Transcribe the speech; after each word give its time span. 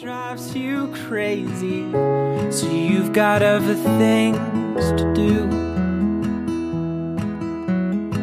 drives 0.00 0.56
you 0.56 0.88
crazy, 1.08 1.84
so 2.50 2.66
you've 2.70 3.12
got 3.12 3.42
other 3.42 3.74
things 3.98 4.92
to 4.92 5.12
do. 5.12 5.46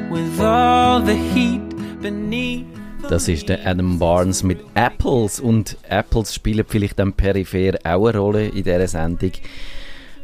With 0.10 0.40
all 0.40 1.00
the 1.02 1.14
heat 1.14 1.62
beneath. 2.02 2.66
Das 3.10 3.28
ist 3.28 3.48
der 3.48 3.66
Adam 3.66 4.00
Barnes 4.00 4.42
mit 4.42 4.60
Apples 4.74 5.40
und 5.40 5.78
Apples 5.88 6.34
spielen 6.34 6.66
vielleicht 6.68 6.98
dann 6.98 7.14
peripher 7.14 7.78
auch 7.84 8.08
eine 8.08 8.18
Rolle 8.18 8.48
in 8.48 8.64
dieser 8.64 8.88
Sendung. 8.88 9.32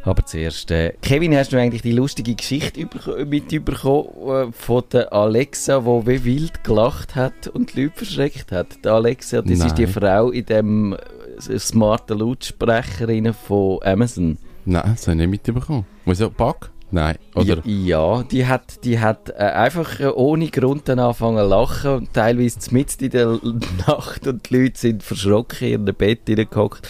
Aber 0.05 0.25
zuerst, 0.25 0.69
äh, 0.71 0.93
Kevin, 1.01 1.37
hast 1.37 1.53
du 1.53 1.57
eigentlich 1.57 1.81
die 1.81 1.93
lustige 1.93 2.35
Geschichte 2.35 2.89
mitbekommen 3.25 4.49
äh, 4.49 4.51
von 4.51 4.83
der 4.91 5.13
Alexa, 5.13 5.79
die 5.79 6.07
wie 6.07 6.25
wild 6.25 6.63
gelacht 6.63 7.15
hat 7.15 7.47
und 7.47 7.73
die 7.73 7.83
Leute 7.83 7.97
verschreckt 7.97 8.51
hat? 8.51 8.83
Die 8.83 8.89
Alexa, 8.89 9.41
das 9.41 9.59
Nein. 9.59 9.67
ist 9.67 9.77
die 9.77 9.87
Frau 9.87 10.31
in 10.31 10.45
dem 10.45 10.97
smarten 11.39 12.19
Lautsprecher 12.19 13.33
von 13.33 13.79
Amazon. 13.83 14.37
Nein, 14.65 14.91
das 14.93 15.07
habe 15.07 15.21
ich 15.21 15.27
nicht 15.27 15.45
mitbekommen. 15.45 15.85
Wieso? 16.05 16.29
Bug? 16.29 16.71
Nein. 16.91 17.17
Oder? 17.33 17.65
Ja, 17.65 18.17
ja, 18.17 18.23
die 18.23 18.45
hat, 18.45 18.83
die 18.83 18.99
hat 18.99 19.29
äh, 19.29 19.33
einfach 19.33 19.99
äh, 19.99 20.09
ohne 20.09 20.49
Grund 20.49 20.87
dann 20.87 20.99
angefangen 20.99 21.39
zu 21.39 21.49
lachen 21.49 21.91
und 21.91 22.13
teilweise 22.13 22.59
mitten 22.71 23.05
in 23.05 23.09
der 23.09 23.39
Nacht 23.87 24.27
und 24.27 24.49
die 24.49 24.57
Leute 24.57 24.79
sind 24.79 25.01
verschrocken 25.01 25.67
in 25.67 25.87
ihr 25.87 25.93
Bett 25.93 26.21
hineingehockt 26.27 26.87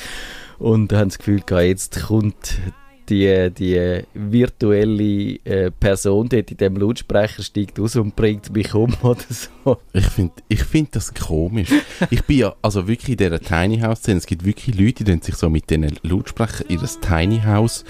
und 0.60 0.92
haben 0.92 1.08
das 1.08 1.20
Gefühl 1.20 1.40
gehabt, 1.40 1.68
jetzt 1.68 2.04
kommt 2.08 2.60
die, 3.10 3.50
die 3.52 4.04
virtuelle 4.14 5.36
äh, 5.46 5.72
Person 5.72 6.30
dort 6.30 6.52
in 6.52 6.58
dem 6.58 6.78
Lautsprecher 6.78 7.44
steigt 7.44 7.80
raus 7.80 7.96
und 7.96 8.16
bringt 8.16 8.54
mich 8.54 8.74
um 8.74 8.94
oder 9.02 9.20
so. 9.30 9.78
Ich 9.94 10.06
finde 10.08 10.34
ich 10.48 10.64
find 10.64 10.96
das 10.96 11.14
komisch. 11.14 11.70
ich 12.10 12.24
bin 12.24 12.38
ja 12.40 12.56
also 12.62 12.88
wirklich 12.88 13.10
in 13.10 13.18
dieser 13.18 13.40
Tiny 13.40 13.80
House 13.80 14.00
Szene. 14.00 14.18
Es 14.18 14.26
gibt 14.26 14.46
wirklich 14.46 14.78
Leute, 14.80 15.04
die 15.04 15.18
sich 15.22 15.36
so 15.36 15.50
mit 15.50 15.70
diesen 15.70 15.92
Lautsprechern 16.04 16.68
in 16.68 16.80
das 16.80 17.00
Tiny 17.00 17.42
House 17.46 17.84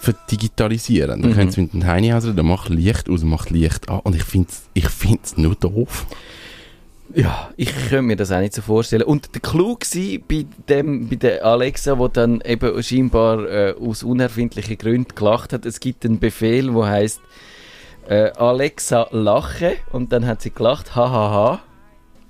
verdigitalisieren. 0.00 1.22
Dann 1.22 1.30
Mhm. 1.30 1.34
können 1.34 1.50
sie 1.50 1.62
mit 1.62 1.72
dem 1.72 1.80
Tiny 1.80 2.08
House 2.10 2.24
reden, 2.26 2.46
macht 2.46 2.68
Licht 2.68 3.08
aus, 3.08 3.22
macht 3.24 3.50
Licht 3.50 3.88
an. 3.88 4.00
Und 4.00 4.14
ich 4.16 4.24
finde 4.24 4.48
es 4.50 4.62
ich 4.74 4.88
find's 4.88 5.36
nur 5.36 5.54
doof. 5.54 6.06
Ja, 7.14 7.50
ich 7.56 7.74
könnte 7.88 8.02
mir 8.02 8.16
das 8.16 8.30
auch 8.30 8.38
nicht 8.40 8.54
so 8.54 8.62
vorstellen. 8.62 9.02
Und 9.02 9.34
der 9.34 9.40
Clou 9.40 9.70
war 9.76 10.18
bei, 10.28 10.46
dem, 10.68 11.08
bei 11.08 11.16
der 11.16 11.44
Alexa, 11.44 11.98
wo 11.98 12.08
dann 12.08 12.40
eben 12.42 12.82
scheinbar 12.82 13.48
äh, 13.48 13.74
aus 13.80 14.02
unerfindlichen 14.02 14.78
Gründen 14.78 15.14
gelacht 15.14 15.52
hat, 15.52 15.66
es 15.66 15.80
gibt 15.80 16.04
einen 16.04 16.20
Befehl, 16.20 16.72
der 16.72 16.86
heißt 16.86 17.20
äh, 18.08 18.30
Alexa 18.32 19.08
lache 19.10 19.76
und 19.92 20.12
dann 20.12 20.26
hat 20.26 20.42
sie 20.42 20.50
gelacht, 20.50 20.94
hahaha. 20.94 21.60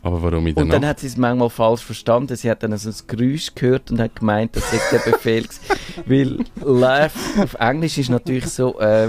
Aber 0.02 0.22
warum 0.22 0.46
in 0.46 0.54
der 0.54 0.64
Und 0.64 0.70
dann 0.70 0.80
Nacht? 0.80 0.90
hat 0.90 1.00
sie 1.00 1.08
es 1.08 1.16
manchmal 1.18 1.50
falsch 1.50 1.84
verstanden. 1.84 2.34
Sie 2.34 2.50
hat 2.50 2.62
dann 2.62 2.74
so 2.78 2.88
ein 2.88 2.94
Geräusch 3.06 3.54
gehört 3.54 3.90
und 3.90 4.00
hat 4.00 4.16
gemeint, 4.16 4.56
das 4.56 4.70
sei 4.70 4.78
der 4.92 5.10
Befehl. 5.10 5.46
Weil 6.06 6.38
Laugh 6.64 7.12
auf 7.38 7.54
Englisch 7.54 7.98
ist 7.98 8.08
natürlich 8.08 8.46
so, 8.46 8.80
äh, 8.80 9.08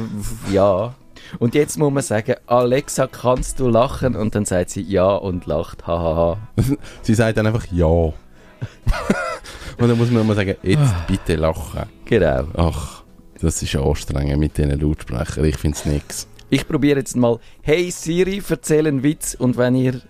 ja. 0.51 0.93
Und 1.39 1.55
jetzt 1.55 1.77
muss 1.77 1.91
man 1.91 2.03
sagen, 2.03 2.35
Alexa, 2.47 3.07
kannst 3.07 3.59
du 3.59 3.67
lachen? 3.69 4.15
Und 4.15 4.35
dann 4.35 4.45
sagt 4.45 4.69
sie 4.71 4.81
ja 4.81 5.07
und 5.15 5.45
lacht, 5.45 5.87
hahaha. 5.87 6.37
Sie 7.01 7.13
sagt 7.13 7.37
dann 7.37 7.47
einfach 7.47 7.65
ja. 7.71 7.85
Und 9.77 9.87
dann 9.89 9.97
muss 9.97 10.11
man 10.11 10.21
immer 10.23 10.35
sagen, 10.35 10.55
jetzt 10.61 10.93
bitte 11.07 11.35
lachen. 11.35 11.83
Genau. 12.05 12.43
Ach, 12.55 13.03
das 13.41 13.61
ist 13.63 13.75
anstrengend 13.75 14.37
mit 14.39 14.57
diesen 14.57 14.79
Lautsprechern. 14.79 15.45
Ich 15.45 15.57
finde 15.57 15.77
es 15.77 15.85
nix. 15.85 16.27
Ich 16.49 16.67
probiere 16.67 16.99
jetzt 16.99 17.15
mal, 17.15 17.39
hey 17.61 17.89
Siri, 17.89 18.41
erzähl 18.47 18.85
einen 18.85 19.01
Witz 19.03 19.33
und 19.33 19.57
wenn 19.57 19.73
ihr 19.75 20.01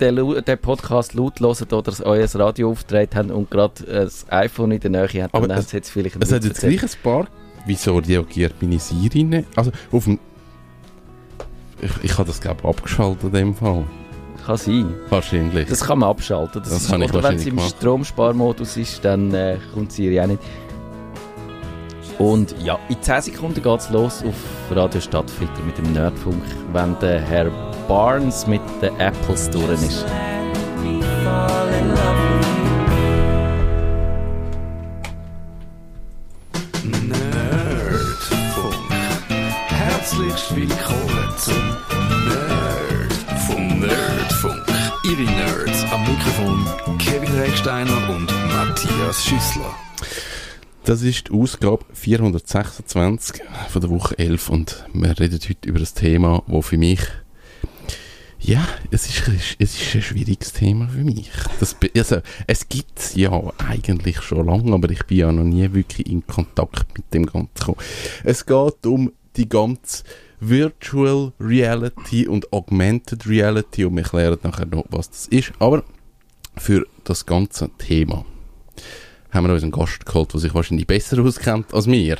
den, 0.00 0.16
den 0.44 0.58
Podcast 0.58 1.14
laut 1.14 1.40
hört 1.40 1.72
oder 1.72 1.92
euer 2.04 2.28
Radio 2.34 2.70
auftritt 2.70 3.14
habt 3.14 3.30
und 3.30 3.50
gerade 3.50 3.86
äh, 3.86 4.04
das 4.04 4.26
iPhone 4.30 4.72
in 4.72 4.80
der 4.80 4.90
Nähe 4.90 5.22
habt, 5.22 5.34
dann 5.34 5.50
es- 5.50 5.56
habt 5.56 5.72
ihr 5.72 5.76
jetzt 5.78 5.90
vielleicht 5.90 6.16
einen 6.16 6.22
Es 6.22 6.32
hat 6.32 6.42
Witz 6.42 6.46
jetzt 6.48 6.62
erzählt. 6.64 6.80
gleich 6.80 6.92
ein 6.96 7.02
paar. 7.02 7.28
Wieso 7.66 7.96
reagiert 7.98 8.54
meine 8.60 8.78
Siri 8.78 9.24
nicht? 9.24 9.48
Also, 9.56 9.70
auf 9.92 10.04
dem... 10.04 10.18
Ich, 11.80 11.90
ich 12.02 12.12
habe 12.18 12.26
das, 12.26 12.40
glaube 12.40 12.58
ich, 12.62 12.68
abgeschaltet 12.68 13.24
in 13.24 13.32
dem 13.32 13.54
Fall. 13.54 13.84
Kann 14.44 14.56
sein. 14.56 14.94
Wahrscheinlich. 15.10 15.68
Das 15.68 15.84
kann 15.84 15.98
man 15.98 16.10
abschalten. 16.10 16.62
Das 16.62 16.72
Das 16.72 16.82
ist, 16.82 16.92
habe 16.92 17.04
ich 17.04 17.12
oder 17.12 17.22
wenn 17.22 17.36
es 17.36 17.46
im 17.46 17.56
gemacht. 17.56 17.74
Stromsparmodus 17.78 18.76
ist, 18.76 19.04
dann 19.04 19.32
äh, 19.34 19.58
kommt 19.74 19.92
Siri 19.92 20.20
auch 20.20 20.26
nicht. 20.26 20.42
Und 22.18 22.54
ja, 22.60 22.78
in 22.88 23.00
10 23.00 23.22
Sekunden 23.22 23.62
geht 23.62 23.80
es 23.80 23.90
los 23.90 24.24
auf 24.24 24.34
Radio 24.76 25.00
Stadtfilter 25.00 25.62
mit 25.64 25.78
dem 25.78 25.92
Nerdfunk, 25.92 26.42
wenn 26.72 26.98
der 26.98 27.20
Herr 27.20 27.50
Barnes 27.86 28.46
mit 28.46 28.60
den 28.82 28.98
Apples 28.98 29.48
durch 29.50 29.70
ist. 29.82 30.04
Recksteiner 47.68 48.08
und 48.08 48.26
Matthias 48.48 49.26
Schüssler. 49.26 49.74
Das 50.84 51.02
ist 51.02 51.28
die 51.28 51.32
Ausgabe 51.32 51.84
426 51.92 53.42
von 53.68 53.80
der 53.82 53.90
Woche 53.90 54.18
11 54.18 54.48
und 54.48 54.86
wir 54.94 55.20
reden 55.20 55.38
heute 55.38 55.68
über 55.68 55.78
das 55.78 55.92
Thema, 55.92 56.42
wo 56.46 56.62
für 56.62 56.78
mich 56.78 57.00
ja, 58.38 58.66
es 58.90 59.06
ist, 59.06 59.28
es 59.58 59.82
ist 59.82 59.94
ein 59.94 60.00
schwieriges 60.00 60.54
Thema 60.54 60.88
für 60.88 61.04
mich. 61.04 61.30
Das, 61.60 61.76
also, 61.94 62.22
es 62.46 62.70
gibt 62.70 62.98
es 62.98 63.14
ja 63.16 63.38
eigentlich 63.58 64.22
schon 64.22 64.46
lange, 64.46 64.72
aber 64.72 64.88
ich 64.88 65.04
bin 65.04 65.18
ja 65.18 65.30
noch 65.30 65.44
nie 65.44 65.70
wirklich 65.70 66.10
in 66.10 66.26
Kontakt 66.26 66.96
mit 66.96 67.12
dem 67.12 67.26
Ganzen 67.26 67.50
gekommen. 67.54 67.78
Es 68.24 68.46
geht 68.46 68.86
um 68.86 69.12
die 69.36 69.48
ganze 69.48 70.04
Virtual 70.40 71.32
Reality 71.38 72.28
und 72.28 72.50
Augmented 72.50 73.26
Reality 73.26 73.84
und 73.84 73.96
wir 73.96 74.04
klären 74.04 74.38
nachher 74.42 74.64
noch, 74.64 74.86
was 74.88 75.10
das 75.10 75.26
ist. 75.26 75.52
Aber 75.58 75.84
für 76.58 76.86
das 77.04 77.26
ganze 77.26 77.70
Thema 77.78 78.24
haben 79.30 79.46
wir 79.46 79.52
uns 79.52 79.62
einen 79.62 79.72
Gast 79.72 80.06
geholt, 80.06 80.32
der 80.32 80.40
sich 80.40 80.54
wahrscheinlich 80.54 80.86
besser 80.86 81.22
auskennt 81.22 81.72
als 81.74 81.86
wir. 81.86 82.18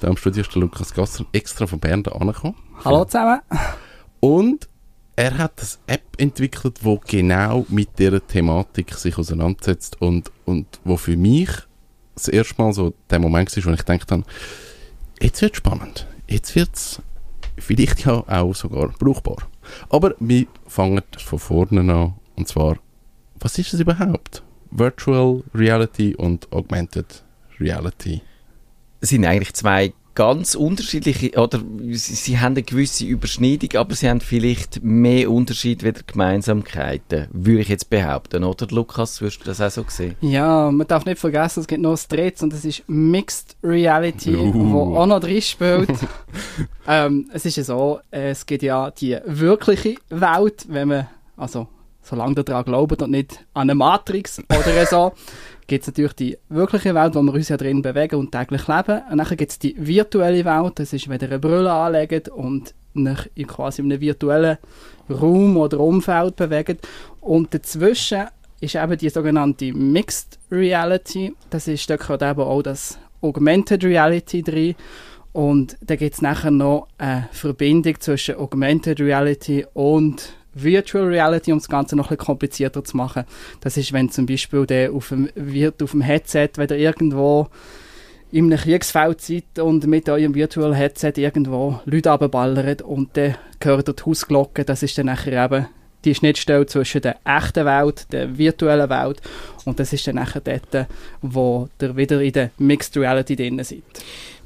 Da 0.00 0.08
am 0.08 0.16
Studio 0.16 0.42
ist 0.42 0.54
der 0.54 0.60
Lukas 0.60 0.92
Gasser 0.92 1.24
extra 1.32 1.66
von 1.66 1.78
Bern 1.78 2.04
angekommen. 2.06 2.56
Hallo 2.84 3.04
zusammen. 3.04 3.40
Und 4.20 4.68
er 5.16 5.38
hat 5.38 5.60
eine 5.60 5.94
App 5.94 6.02
entwickelt, 6.18 6.80
wo 6.82 7.00
genau 7.06 7.64
mit 7.68 7.98
dieser 7.98 8.26
Thematik 8.26 8.94
sich 8.94 9.16
auseinandersetzt 9.16 10.00
und, 10.00 10.32
und 10.44 10.66
wo 10.84 10.96
für 10.96 11.16
mich 11.16 11.50
das 12.14 12.28
erste 12.28 12.60
Mal 12.60 12.72
so 12.72 12.94
der 13.10 13.20
Moment 13.20 13.56
war, 13.56 13.64
wo 13.64 13.70
ich 13.70 13.78
gedacht 13.84 14.10
habe, 14.10 14.24
jetzt 15.20 15.40
wird 15.40 15.56
spannend. 15.56 16.06
Jetzt 16.28 16.54
wird 16.56 16.74
es 16.74 17.02
vielleicht 17.56 18.04
ja 18.04 18.24
auch 18.26 18.54
sogar 18.54 18.88
brauchbar. 18.88 19.36
Aber 19.88 20.14
wir 20.18 20.46
fangen 20.66 21.02
von 21.16 21.38
vorne 21.38 21.80
an. 21.92 22.14
Und 22.36 22.48
zwar, 22.48 22.78
was 23.44 23.58
ist 23.58 23.74
es 23.74 23.80
überhaupt? 23.80 24.42
Virtual 24.70 25.44
Reality 25.54 26.16
und 26.16 26.50
Augmented 26.50 27.22
Reality. 27.60 28.22
Es 29.00 29.10
sind 29.10 29.24
eigentlich 29.26 29.52
zwei 29.52 29.92
ganz 30.14 30.54
unterschiedliche, 30.54 31.32
oder 31.38 31.60
sie, 31.90 32.14
sie 32.14 32.38
haben 32.38 32.54
eine 32.54 32.62
gewisse 32.62 33.04
Überschneidung, 33.04 33.70
aber 33.74 33.94
sie 33.94 34.08
haben 34.08 34.20
vielleicht 34.20 34.82
mehr 34.82 35.30
Unterschied 35.30 35.82
wie 35.82 35.92
Gemeinsamkeiten, 36.06 37.26
würde 37.32 37.60
ich 37.60 37.68
jetzt 37.68 37.90
behaupten, 37.90 38.44
oder 38.44 38.66
Lukas, 38.68 39.20
würdest 39.20 39.42
du 39.42 39.44
das 39.44 39.60
auch 39.60 39.70
so 39.70 39.84
sehen? 39.88 40.14
Ja, 40.20 40.70
man 40.70 40.86
darf 40.86 41.04
nicht 41.04 41.18
vergessen, 41.18 41.60
es 41.60 41.66
gibt 41.66 41.82
noch 41.82 41.90
das 41.90 42.08
Drittes 42.08 42.42
und 42.42 42.52
das 42.52 42.64
ist 42.64 42.88
Mixed 42.88 43.56
Reality, 43.62 44.36
Uh. 44.36 44.52
wo 44.54 44.96
auch 44.96 45.06
noch 45.06 45.20
drin 45.20 45.42
spielt. 45.42 45.90
ähm, 46.88 47.28
es 47.32 47.44
ist 47.44 47.56
ja 47.56 47.64
so, 47.64 48.00
es 48.10 48.46
gibt 48.46 48.62
ja 48.62 48.90
die 48.90 49.18
wirkliche 49.26 49.96
Welt, 50.08 50.64
wenn 50.68 50.88
man, 50.88 51.08
also 51.36 51.68
solange 52.04 52.44
daran 52.44 52.64
glaubt 52.64 53.02
und 53.02 53.10
nicht 53.10 53.44
an 53.54 53.62
eine 53.62 53.74
Matrix 53.74 54.40
oder 54.48 54.86
so, 54.86 55.12
gibt 55.66 55.82
es 55.82 55.88
natürlich 55.88 56.12
die 56.12 56.38
wirkliche 56.48 56.94
Welt, 56.94 57.14
wo 57.14 57.22
wir 57.22 57.32
uns 57.34 57.48
ja 57.48 57.56
drin 57.56 57.82
bewegen 57.82 58.16
und 58.16 58.32
täglich 58.32 58.68
leben. 58.68 59.02
Und 59.10 59.18
dann 59.18 59.36
gibt 59.36 59.50
es 59.50 59.58
die 59.58 59.74
virtuelle 59.78 60.44
Welt, 60.44 60.78
das 60.78 60.92
ist, 60.92 61.08
wenn 61.08 61.20
ihr 61.20 61.28
eine 61.28 61.38
Brille 61.38 61.72
anlegt 61.72 62.28
und 62.28 62.74
euch 62.96 63.30
in 63.34 63.46
quasi 63.46 63.82
in 63.82 63.90
einem 63.90 64.00
virtuellen 64.00 64.58
Raum 65.10 65.56
oder 65.56 65.80
Umfeld 65.80 66.36
bewegt. 66.36 66.86
Und 67.20 67.52
dazwischen 67.54 68.26
ist 68.60 68.74
eben 68.74 68.98
die 68.98 69.08
sogenannte 69.08 69.72
Mixed 69.72 70.38
Reality. 70.50 71.34
Das 71.50 71.66
ist, 71.66 71.88
da 71.90 71.96
gehört 71.96 72.22
eben 72.22 72.40
auch 72.40 72.62
das 72.62 72.98
Augmented 73.20 73.84
Reality 73.84 74.42
drin. 74.42 74.74
Und 75.32 75.76
da 75.80 75.96
gibt 75.96 76.14
es 76.14 76.22
nachher 76.22 76.52
noch 76.52 76.86
eine 76.96 77.28
Verbindung 77.32 77.98
zwischen 77.98 78.36
Augmented 78.36 79.00
Reality 79.00 79.66
und 79.74 80.34
Virtual 80.54 81.04
Reality, 81.04 81.52
um 81.52 81.58
das 81.58 81.68
Ganze 81.68 81.96
noch 81.96 82.06
ein 82.06 82.16
bisschen 82.16 82.26
komplizierter 82.26 82.84
zu 82.84 82.96
machen. 82.96 83.24
Das 83.60 83.76
ist, 83.76 83.92
wenn 83.92 84.10
zum 84.10 84.26
Beispiel 84.26 84.66
der 84.66 84.92
auf 84.92 85.08
dem, 85.08 85.28
wird 85.34 85.82
auf 85.82 85.92
dem 85.92 86.00
Headset, 86.00 86.50
wenn 86.56 86.68
ihr 86.68 86.78
irgendwo 86.78 87.48
in 88.32 88.46
einem 88.46 88.58
Kriegsfeld 88.58 89.20
seid 89.20 89.58
und 89.60 89.86
mit 89.86 90.08
eurem 90.08 90.34
Virtual 90.34 90.74
Headset 90.74 91.12
irgendwo 91.16 91.80
Leute 91.84 92.10
abballert 92.10 92.82
und 92.82 93.16
dann 93.16 93.36
gehört 93.60 93.88
ihr 93.88 93.94
die 93.94 94.02
Hausglocke. 94.02 94.64
Das 94.64 94.82
ist 94.82 94.98
dann 94.98 95.06
nachher 95.06 95.44
eben 95.44 95.66
die 96.04 96.14
Schnittstelle 96.14 96.66
zwischen 96.66 97.00
der 97.00 97.16
echten 97.24 97.64
Welt, 97.64 98.06
der 98.12 98.36
virtuellen 98.36 98.90
Welt 98.90 99.22
Und 99.64 99.80
das 99.80 99.92
ist 99.92 100.06
dann 100.06 100.16
nachher 100.16 100.40
dort, 100.40 100.86
wo 101.22 101.68
ihr 101.80 101.96
wieder 101.96 102.20
in 102.20 102.32
der 102.32 102.50
Mixed 102.58 102.96
Reality 102.96 103.36
drin 103.36 103.62
seid. 103.62 103.82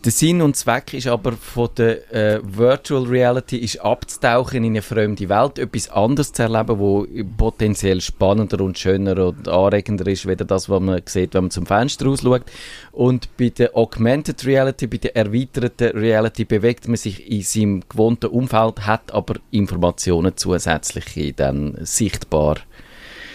Der 0.05 0.13
Sinn 0.13 0.43
und 0.43 0.55
Zweck 0.55 0.95
ist 0.95 1.09
aber 1.09 1.33
von 1.33 1.71
der 1.77 2.15
äh, 2.15 2.41
Virtual 2.45 3.03
Reality 3.03 3.57
ist 3.57 3.81
abzutauchen 3.81 4.63
in 4.63 4.73
eine 4.73 4.83
fremde 4.83 5.29
Welt, 5.29 5.59
etwas 5.59 5.91
anderes 5.91 6.33
zu 6.33 6.45
erleben, 6.45 6.79
wo 6.79 7.05
potenziell 7.37 8.01
spannender 8.01 8.61
und 8.61 8.79
schöner 8.79 9.27
und 9.27 9.49
anregender 9.49 10.07
ist, 10.07 10.25
weder 10.25 10.45
das, 10.45 10.69
was 10.69 10.81
man 10.81 11.03
sieht, 11.05 11.35
wenn 11.35 11.45
man 11.45 11.51
zum 11.51 11.67
Fenster 11.67 12.07
rausschaut. 12.07 12.45
Und 12.93 13.37
bei 13.37 13.49
der 13.49 13.77
Augmented 13.77 14.47
Reality, 14.47 14.87
bei 14.87 14.99
der 14.99 15.17
erweiterten 15.17 15.99
Reality 15.99 16.45
bewegt 16.45 16.87
man 16.87 16.97
sich 16.97 17.29
in 17.29 17.43
seinem 17.43 17.83
gewohnten 17.89 18.27
Umfeld, 18.27 18.87
hat 18.87 19.13
aber 19.13 19.35
Informationen 19.51 20.37
zusätzliche 20.37 21.33
dann 21.33 21.77
sichtbar. 21.81 22.59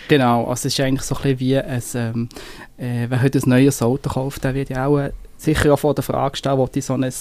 Genau, 0.07 0.45
also 0.45 0.67
es 0.67 0.73
ist 0.73 0.79
eigentlich 0.79 1.01
so 1.01 1.15
ein 1.15 1.21
bisschen 1.23 1.39
wie 1.39 1.57
ein, 1.57 1.83
ähm, 1.95 2.29
äh, 2.77 3.05
wer 3.09 3.21
heute 3.21 3.39
ein 3.39 3.49
neues 3.49 3.81
Auto 3.81 4.09
kauft, 4.09 4.45
der 4.45 4.53
wird 4.53 4.69
ja 4.69 4.85
auch 4.85 4.99
äh, 4.99 5.11
sicher 5.43 5.73
auch 5.73 5.79
vor 5.79 5.93
der 5.93 6.03
Frage 6.03 6.37
stehen, 6.37 6.53
ob 6.53 6.75
ich 6.75 6.85
so 6.85 6.93
ein 6.93 7.03
äh, 7.03 7.11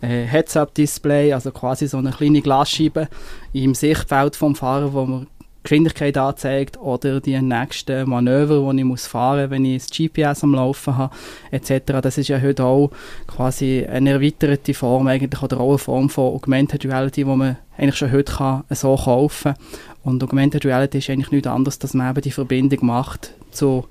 Heads-Up-Display, 0.00 1.32
also 1.32 1.50
quasi 1.50 1.86
so 1.86 1.98
eine 1.98 2.10
kleine 2.10 2.42
Glasscheibe 2.42 3.08
im 3.52 3.74
Sichtfeld 3.74 4.36
vom 4.36 4.54
Fahrer, 4.54 4.92
wo 4.92 5.04
man 5.04 5.26
Geschwindigkeit 5.66 6.16
anzeigt 6.16 6.78
oder 6.78 7.20
die 7.20 7.40
nächsten 7.42 8.08
Manöver, 8.08 8.72
die 8.72 8.78
ich 8.78 8.84
muss 8.84 9.08
fahren 9.08 9.42
muss, 9.42 9.50
wenn 9.50 9.64
ich 9.64 9.84
das 9.84 9.90
GPS 9.90 10.44
am 10.44 10.54
Laufen 10.54 10.96
habe, 10.96 11.14
etc. 11.50 12.00
Das 12.00 12.18
ist 12.18 12.28
ja 12.28 12.40
heute 12.40 12.64
auch 12.64 12.90
quasi 13.26 13.84
eine 13.84 14.10
erweiterte 14.10 14.74
Form 14.74 15.08
eigentlich 15.08 15.42
oder 15.42 15.58
auch 15.58 15.70
eine 15.70 15.78
Form 15.78 16.08
von 16.08 16.34
Augmented 16.34 16.84
Reality, 16.84 17.24
die 17.24 17.36
man 17.36 17.56
eigentlich 17.76 17.96
schon 17.96 18.12
heute 18.12 18.32
kann, 18.32 18.62
so 18.70 18.94
kaufen 18.94 19.54
kann. 19.54 19.64
Und 20.04 20.22
Augmented 20.22 20.64
Reality 20.64 20.98
ist 20.98 21.10
eigentlich 21.10 21.32
nichts 21.32 21.48
anderes, 21.48 21.80
dass 21.80 21.94
man 21.94 22.10
eben 22.10 22.22
die 22.22 22.30
Verbindung 22.30 22.86
macht 22.86 23.34
zu 23.50 23.86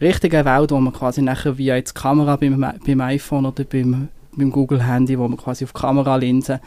richtigen 0.00 0.44
Welt, 0.44 0.70
wo 0.70 0.80
man 0.80 0.92
quasi 0.92 1.22
nachher 1.22 1.58
via 1.58 1.76
jetzt 1.76 1.94
Kamera 1.94 2.36
beim, 2.36 2.64
beim 2.86 3.00
iPhone 3.00 3.46
oder 3.46 3.64
beim, 3.64 4.08
beim 4.36 4.50
Google 4.50 4.86
Handy, 4.86 5.18
wo 5.18 5.28
man 5.28 5.36
quasi 5.36 5.64
auf 5.64 5.72
Kameralinsen 5.72 6.60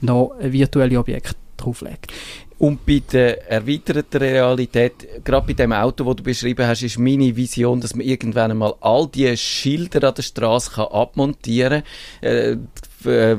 noch 0.00 0.32
ein 0.40 0.52
virtuelles 0.52 0.98
Objekt 0.98 1.36
drauflegt. 1.56 2.12
Und 2.58 2.84
bei 2.84 3.00
der 3.12 3.48
erweiterten 3.48 4.18
Realität, 4.18 5.24
gerade 5.24 5.46
bei 5.46 5.52
dem 5.52 5.72
Auto, 5.72 6.02
das 6.04 6.16
du 6.16 6.22
beschrieben 6.24 6.66
hast, 6.66 6.82
ist 6.82 6.98
meine 6.98 7.36
Vision, 7.36 7.80
dass 7.80 7.94
man 7.94 8.04
irgendwann 8.04 8.50
einmal 8.50 8.74
all 8.80 9.06
die 9.06 9.36
Schilder 9.36 10.08
an 10.08 10.14
der 10.14 10.22
Straße 10.22 10.90
abmontieren 10.90 11.84
kann. 12.20 12.28
Äh, 12.30 12.56
äh, 13.04 13.36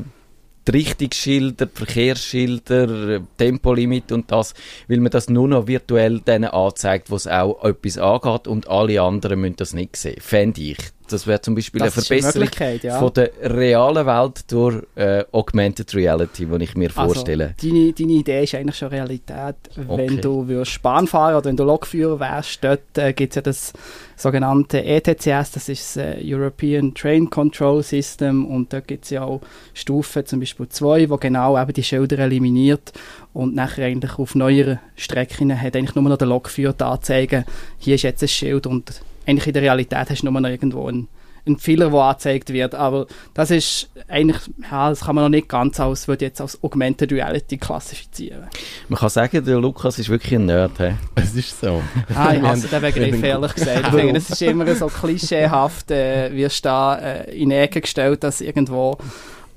die 0.67 0.71
Richtungsschilder, 0.71 1.65
die 1.65 1.77
Verkehrsschilder, 1.77 3.21
Tempolimit 3.37 4.11
und 4.11 4.31
das, 4.31 4.53
weil 4.87 4.99
man 4.99 5.11
das 5.11 5.29
nur 5.29 5.47
noch 5.47 5.67
virtuell 5.67 6.19
denen 6.19 6.49
anzeigt, 6.49 7.09
wo 7.09 7.15
es 7.15 7.27
auch 7.27 7.63
etwas 7.63 7.97
angeht 7.97 8.47
und 8.47 8.67
alle 8.67 9.01
anderen 9.01 9.39
müssen 9.41 9.55
das 9.57 9.73
nicht 9.73 9.95
sehen. 9.95 10.19
Fände 10.19 10.61
ich. 10.61 10.77
Das 11.09 11.25
wäre 11.25 11.41
zum 11.41 11.55
Beispiel 11.55 11.79
Das 11.79 11.93
eine 11.93 11.97
eine 11.97 12.05
Verbesserung 12.05 12.39
Möglichkeit, 12.41 12.83
ja. 12.83 12.99
von 12.99 13.13
der 13.13 13.31
realen 13.41 14.05
Welt 14.05 14.51
durch 14.51 14.83
äh, 14.95 15.23
Augmented 15.31 15.95
Reality, 15.95 16.45
die 16.45 16.63
ich 16.63 16.75
mir 16.75 16.89
vorstelle. 16.91 17.55
Also, 17.57 17.67
deine, 17.67 17.93
deine 17.93 18.11
Idee 18.11 18.43
ist 18.43 18.55
eigentlich 18.55 18.77
schon 18.77 18.89
Realität. 18.89 19.55
Okay. 19.75 19.87
Wenn 19.87 20.21
du 20.21 20.47
würdest 20.47 20.81
Bahn 20.81 21.07
fahren 21.07 21.35
oder 21.35 21.45
wenn 21.45 21.57
du 21.57 21.63
Lokführer 21.63 22.19
wärst, 22.19 22.63
dort 22.63 22.97
äh, 22.97 23.13
gibt 23.13 23.31
es 23.31 23.35
ja 23.37 23.41
das 23.41 23.73
sogenannte 24.19 24.83
ETCS, 24.83 25.51
das 25.51 25.69
ist 25.69 25.95
das 25.95 25.97
äh, 25.97 26.21
European 26.21 26.93
Train 26.93 27.29
Control 27.29 27.81
System. 27.81 28.45
Und 28.45 28.73
dort 28.73 28.87
gibt 28.87 29.05
es 29.05 29.11
ja 29.11 29.23
auch 29.23 29.41
Stufen, 29.73 30.25
zum 30.25 30.41
Beispiel 30.41 30.67
zwei, 30.67 31.09
wo 31.09 31.17
genau 31.17 31.59
eben 31.59 31.73
die 31.73 31.83
Schilder 31.83 32.19
eliminiert 32.19 32.91
und 33.33 33.55
nachher 33.55 33.85
eigentlich 33.85 34.19
auf 34.19 34.35
neueren 34.35 34.79
Strecken 34.97 35.59
hat 35.59 35.75
eigentlich 35.75 35.95
nur 35.95 36.03
noch 36.03 36.17
der 36.17 36.27
Lokführer 36.27 36.73
die 36.73 36.83
Anzeige, 36.83 37.45
hier 37.77 37.95
ist 37.95 38.01
jetzt 38.01 38.21
ein 38.21 38.27
Schild 38.27 38.67
und 38.67 39.01
eigentlich 39.25 39.47
in 39.47 39.53
der 39.53 39.61
Realität 39.63 40.09
hast 40.09 40.21
du 40.21 40.29
nur 40.29 40.41
noch 40.41 40.49
irgendwo 40.49 40.87
einen, 40.87 41.07
einen 41.45 41.57
Fehler, 41.57 41.89
der 41.89 41.99
angezeigt 41.99 42.53
wird, 42.53 42.75
aber 42.75 43.07
das 43.33 43.51
ist 43.51 43.89
eigentlich, 44.07 44.39
ja, 44.69 44.89
das 44.89 45.01
kann 45.01 45.15
man 45.15 45.25
noch 45.25 45.29
nicht 45.29 45.49
ganz 45.49 45.79
als, 45.79 46.07
würde 46.07 46.25
ich 46.25 46.29
jetzt 46.29 46.41
als 46.41 46.63
Augmented 46.63 47.11
Reality 47.11 47.57
klassifizieren. 47.57 48.47
Man 48.87 48.99
kann 48.99 49.09
sagen, 49.09 49.43
der 49.43 49.59
Lukas 49.59 49.99
ist 49.99 50.09
wirklich 50.09 50.35
ein 50.35 50.45
Nerd. 50.45 50.77
He? 50.77 50.93
Es 51.15 51.35
ist 51.35 51.59
so. 51.61 51.81
Ah, 52.15 52.33
ich 52.33 52.41
hasse 52.41 52.67
den 52.67 52.81
Begriff, 52.81 53.23
ehrlich 53.23 53.53
gesagt. 53.55 53.87
Finde, 53.87 54.17
es 54.17 54.29
ist 54.29 54.41
immer 54.41 54.73
so 54.75 54.87
klischeehaft, 54.87 55.91
äh, 55.91 56.33
wirst 56.33 56.65
da 56.65 56.95
äh, 56.95 57.35
in 57.35 57.51
Ecke 57.51 57.81
gestellt, 57.81 58.23
dass 58.23 58.41
irgendwo 58.41 58.97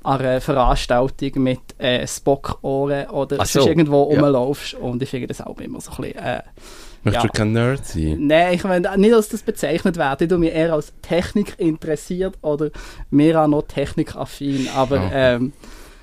an 0.02 0.20
einer 0.20 0.40
Veranstaltung 0.40 1.42
mit 1.42 1.60
äh, 1.78 2.06
Spock-Ohren 2.06 3.08
oder 3.10 3.44
so, 3.46 3.66
irgendwo 3.66 4.10
ja. 4.12 4.20
rumlaufst 4.20 4.74
und 4.74 5.02
ich 5.02 5.10
finde 5.10 5.28
das 5.28 5.40
auch 5.40 5.58
immer 5.60 5.80
so 5.80 5.92
ein 5.92 6.02
bisschen... 6.02 6.18
Äh, 6.18 6.42
Möchtest 7.04 7.24
Ja. 7.24 7.30
du 7.30 7.38
kein 7.38 7.52
Nerd 7.52 7.84
sein? 7.86 8.16
Nein, 8.26 8.54
ich 8.54 8.64
meine 8.64 8.96
nicht, 8.96 9.12
dass 9.12 9.28
das 9.28 9.42
bezeichnet 9.42 9.96
wird. 9.96 10.22
Ich 10.22 10.28
tue 10.28 10.38
mich 10.38 10.52
eher 10.52 10.72
als 10.72 10.92
Technik 11.02 11.54
interessiert 11.58 12.34
oder 12.42 12.70
mehr 13.10 13.42
auch 13.42 13.48
noch 13.48 13.62
technikaffin. 13.62 14.68
Aber 14.74 15.00
Ah. 15.00 15.10
ähm, 15.12 15.52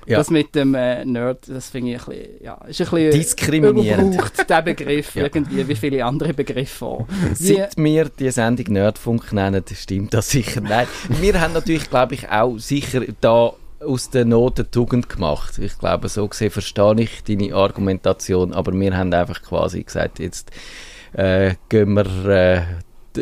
Ja. 0.06 0.18
das 0.18 0.30
mit 0.31 0.56
dem 0.56 0.74
äh, 0.75 1.06
Nerd, 1.06 1.48
das 1.48 1.69
finde 1.69 1.92
ich 1.92 2.00
ein 2.01 2.06
bisschen, 2.10 2.44
ja, 2.44 2.54
ist 2.68 2.81
ein 2.81 2.88
bisschen 2.90 3.12
Diskriminierend. 3.12 4.13
überbraucht, 4.16 4.50
der 4.50 4.62
Begriff, 4.63 5.16
Ja. 5.16 5.24
irgendwie, 5.24 5.68
wie 5.68 5.75
viele 5.75 6.04
andere 6.04 6.34
Begriffe 6.34 6.86
auch. 6.86 7.07
Seit 7.34 7.78
wir 7.78 8.10
die 8.10 8.31
Sendung 8.31 8.74
Nerdfunk 8.74 9.31
nennen, 9.34 9.63
stimmt 9.72 10.13
das 10.13 10.30
sicher. 10.31 10.62
Nein, 10.62 10.88
wir 11.22 11.40
haben 11.40 11.54
natürlich, 11.54 11.90
glaube 11.90 12.16
ich, 12.16 12.28
auch 12.30 12.57
sicher 12.57 13.01
da 13.22 13.54
aus 13.81 14.10
der 14.10 14.25
Not 14.25 14.60
eine 14.60 14.69
Tugend 14.72 15.07
gemacht. 15.10 15.57
Ich 15.60 15.78
glaube, 15.78 16.10
so 16.10 16.28
gesehen 16.28 16.50
verstehe 16.51 16.96
ich 17.00 17.24
deine 17.24 17.54
Argumentation, 17.56 18.51
aber 18.54 18.74
wir 18.74 18.98
haben 18.98 19.13
einfach 19.13 19.42
quasi 19.42 19.84
gesagt, 19.84 20.19
jetzt 20.19 20.51
äh, 21.14 21.56
gehen 21.70 21.94
wir 21.94 22.26
äh, 22.28 22.62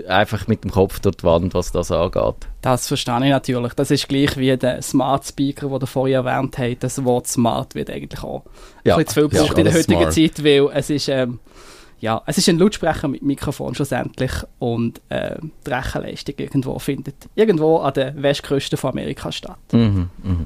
einfach 0.08 0.48
mit 0.48 0.64
dem 0.64 0.72
Kopf 0.72 1.00
durch 1.00 1.16
die 1.16 1.24
Wand, 1.24 1.54
was 1.54 1.72
das 1.72 1.92
angeht. 1.92 2.36
das 2.62 2.88
verstehe 2.88 3.24
ich 3.24 3.30
natürlich. 3.32 3.74
Das 3.74 3.90
ist 3.90 4.08
gleich 4.10 4.38
wie 4.38 4.56
der 4.58 4.82
Smart 4.82 5.26
Speaker, 5.26 5.70
den 5.70 5.80
du 5.80 5.86
vorher 5.86 6.24
erwähnt 6.24 6.58
hast. 6.58 6.80
Das 6.84 7.04
Wort 7.06 7.28
Smart 7.28 7.74
wird 7.74 7.90
eigentlich 7.90 8.22
auch 8.24 8.44
Ja. 8.84 8.96
ein 8.98 9.06
bisschen 9.06 9.24
zu 9.24 9.30
viel 9.30 9.38
Ja, 9.38 9.44
gebraucht 9.44 9.58
in 9.58 9.64
der 9.66 9.74
heutigen 9.74 10.12
smart. 10.12 10.14
Zeit, 10.14 10.44
weil 10.44 10.70
es 10.74 10.90
ist, 10.90 11.08
ähm, 11.08 11.40
ja, 12.00 12.22
es 12.28 12.38
ist 12.38 12.48
ein 12.50 12.60
Lautsprecher 12.60 13.08
mit 13.08 13.24
Mikrofon 13.24 13.74
schlussendlich 13.74 14.32
und 14.60 15.02
ähm, 15.10 15.52
die 15.66 15.72
Rechenleistung 15.72 16.36
irgendwo 16.38 16.78
findet 16.78 17.16
irgendwo 17.34 17.78
an 17.78 17.94
der 17.94 18.22
Westküste 18.22 18.78
von 18.78 18.92
Amerika 18.92 19.32
statt. 19.32 19.58
Mhm, 19.72 20.10
mhm. 20.22 20.46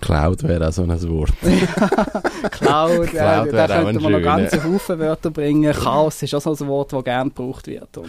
Cloud 0.00 0.42
wäre 0.44 0.68
auch 0.68 0.72
so 0.72 0.82
ein 0.82 1.08
Wort. 1.08 1.32
Cloud, 2.50 3.12
ja, 3.12 3.44
Cloud 3.44 3.48
da 3.48 3.52
wäre 3.52 3.80
auch 3.80 3.84
könnte 3.84 4.00
man 4.00 4.12
noch 4.12 4.22
ganze 4.22 4.64
Haufen 4.64 4.98
Wörter 4.98 5.30
bringen. 5.30 5.72
Chaos 5.72 6.22
ist 6.22 6.34
auch 6.34 6.40
so 6.40 6.64
ein 6.64 6.68
Wort, 6.68 6.92
das 6.92 7.04
gerne 7.04 7.30
gebraucht 7.30 7.66
wird. 7.66 7.96
Und, 7.98 8.08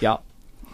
ja, 0.00 0.18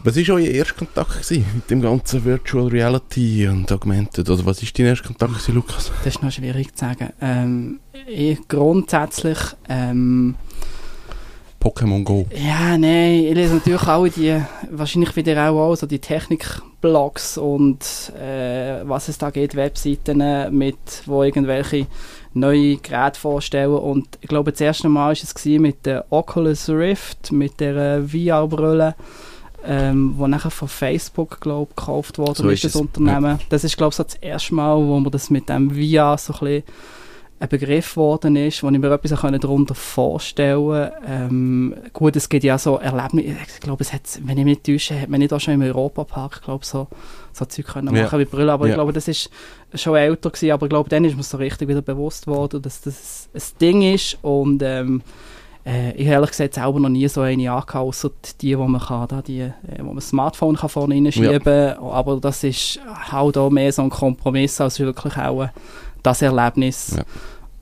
Was 0.03 0.17
war 0.17 0.35
euer 0.37 0.49
erster 0.49 0.75
Kontakt 0.75 1.13
gewesen 1.23 1.47
mit 1.55 1.71
dem 1.71 1.81
ganzen 1.81 2.25
Virtual 2.25 2.69
Reality 2.69 3.49
und 3.49 3.71
Augmented? 3.73 4.29
Oder 4.29 4.45
was 4.45 4.63
war 4.63 4.69
dein 4.77 4.87
erster 4.87 5.07
Kontakt, 5.07 5.33
gewesen, 5.33 5.55
Lukas? 5.55 5.91
das 6.05 6.15
ist 6.15 6.23
noch 6.23 6.31
schwierig 6.31 6.75
zu 6.75 6.85
sagen. 6.85 7.11
Ähm, 7.21 7.81
ich 8.07 8.39
grundsätzlich 8.49 9.39
ähm, 9.69 10.35
Pokémon 11.65 12.05
Go. 12.05 12.27
Ja, 12.37 12.77
nein, 12.77 13.25
ich 13.25 13.35
lese 13.35 13.55
natürlich 13.55 13.89
auch 13.89 14.07
die, 14.07 14.39
wahrscheinlich 14.71 15.17
wieder 15.17 15.51
auch, 15.51 15.73
auch 15.73 15.75
so 15.75 15.87
die 15.87 15.99
Technikblogs 16.85 17.39
und 17.39 18.13
äh, 18.19 18.83
was 18.85 19.09
es 19.09 19.19
da 19.19 19.31
geht, 19.31 19.55
Webseiten 19.55 20.21
äh, 20.21 20.51
mit, 20.51 20.77
wo 21.07 21.23
irgendwelche 21.23 21.87
neue 22.35 22.77
Geräte 22.77 23.19
vorstellen. 23.19 23.73
Und 23.73 24.19
ich 24.21 24.29
glaube 24.29 24.53
das 24.53 24.61
erste 24.61 24.89
Mal 24.89 25.07
war 25.07 25.13
es 25.13 25.45
mit 25.45 25.87
der 25.87 26.05
Oculus 26.11 26.69
Rift, 26.69 27.33
mit 27.33 27.61
der 27.61 27.77
äh, 27.77 28.03
VR-Brille, 28.03 28.95
ähm, 29.67 30.15
wo 30.17 30.27
nachher 30.27 30.51
von 30.51 30.69
Facebook, 30.69 31.41
glaube 31.41 31.71
ich, 31.71 31.77
gekauft 31.77 32.19
worden 32.19 32.37
So 32.37 32.49
ist, 32.51 32.65
das 32.65 32.77
Unternehmen. 32.77 33.39
Das 33.49 33.65
ist, 33.65 33.77
glaube 33.77 33.93
ich, 33.93 33.97
so 33.97 34.03
das 34.03 34.17
erste 34.17 34.55
Mal, 34.55 34.77
wo 34.77 35.01
man 35.01 35.11
das 35.11 35.31
mit 35.31 35.49
dem 35.49 35.71
VR 35.71 36.19
so 36.19 36.35
ein 36.35 36.39
bisschen 36.39 36.63
ein 37.45 37.49
Begriff 37.49 37.91
geworden 37.95 38.37
ist, 38.37 38.63
wo 38.63 38.69
ich 38.69 38.79
mir 38.79 38.91
etwas 38.93 39.21
darunter 39.21 39.75
vorstellen 39.75 40.65
konnte. 40.67 40.93
Ähm, 41.07 41.75
gut, 41.93 42.17
es 42.17 42.29
gibt 42.29 42.45
ja 42.45 42.59
so 42.59 42.79
Erlebnisse, 42.79 43.37
ich 43.55 43.61
glaube, 43.61 43.83
es 43.83 43.93
hat, 43.93 44.03
wenn 44.25 44.39
ich 44.39 44.45
mich 44.45 44.57
nicht 44.59 44.65
täusche, 44.67 45.01
hat 45.01 45.09
man 45.09 45.21
nicht 45.21 45.33
auch 45.33 45.41
schon 45.41 45.55
im 45.55 45.63
Europapark, 45.63 46.43
glaube 46.43 46.65
so, 46.65 46.89
so 47.33 47.45
Zeug 47.45 47.67
können 47.67 47.95
Ja. 47.95 48.03
machen 48.05 48.19
wie 48.19 48.25
Brille, 48.25 48.53
aber 48.53 48.67
ich 48.67 48.71
Ja. 48.71 48.77
glaube, 48.77 48.93
das 48.93 49.09
ist 49.09 49.31
schon 49.75 49.97
älter 49.97 50.31
gewesen, 50.31 50.51
aber 50.53 50.67
ich 50.67 50.71
glaube, 50.71 50.89
dann 50.89 51.05
ist 51.05 51.17
mir 51.17 51.23
so 51.23 51.37
richtig 51.37 51.69
wieder 51.69 51.83
bewusst 51.83 52.27
worden, 52.27 52.63
dass 52.63 52.81
das 52.81 53.29
ein 53.35 53.43
Ding 53.61 53.83
ist 53.95 54.19
und 54.23 54.63
ähm, 54.63 55.03
äh, 55.67 55.93
ich 55.93 56.07
habe 56.07 56.15
ehrlich 56.17 56.31
gesagt 56.31 56.55
selber 56.55 56.79
noch 56.79 56.89
nie 56.91 57.09
so 57.09 57.23
eine 57.23 57.51
angehabt, 57.51 57.75
außer 57.75 58.11
die, 58.41 58.49
die 58.49 58.57
man 58.57 58.81
kann, 58.81 59.09
da, 59.09 59.23
die, 59.23 59.41
äh, 59.41 59.53
wo 59.79 59.85
man 59.87 59.97
das 59.97 60.09
Smartphone 60.09 60.57
kann 60.57 60.69
vorne 60.69 60.95
reinschieben 60.95 61.41
kann, 61.43 61.79
aber 61.79 62.19
das 62.21 62.45
ist 62.45 62.81
halt 63.11 63.37
auch 63.39 63.51
mehr 63.51 63.73
so 63.73 63.83
ein 63.83 63.91
Kompromiss 63.91 64.61
als 64.61 64.79
wirklich 64.79 65.17
auch 65.17 65.49
das 66.03 66.21
Erlebnis, 66.21 66.95
Ja. 66.99 67.05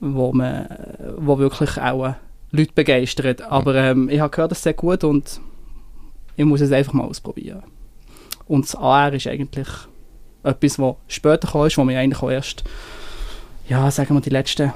Wo 0.03 0.33
man, 0.33 0.67
wo 1.17 1.37
wirklich 1.37 1.79
auch 1.79 2.05
äh, 2.05 2.13
Leute 2.51 2.73
begeistert. 2.73 3.41
Aber 3.41 3.75
ähm, 3.75 4.09
ich 4.09 4.19
habe 4.19 4.29
gehört, 4.29 4.51
es 4.51 4.61
sehr 4.61 4.73
gut 4.73 5.03
und 5.03 5.39
ich 6.35 6.45
muss 6.45 6.61
es 6.61 6.71
einfach 6.71 6.93
mal 6.93 7.05
ausprobieren. 7.05 7.63
Und 8.45 8.65
das 8.65 8.75
AR 8.75 9.13
ist 9.13 9.27
eigentlich 9.27 9.67
etwas, 10.43 10.79
was 10.79 10.95
später 11.07 11.47
kam, 11.47 11.65
ist, 11.65 11.77
wo 11.77 11.87
wir 11.87 11.97
eigentlich 11.97 12.21
auch 12.21 12.31
erst, 12.31 12.63
ja, 13.67 13.89
sagen 13.89 14.15
wir, 14.15 14.21
die 14.21 14.29
letzten 14.29 14.73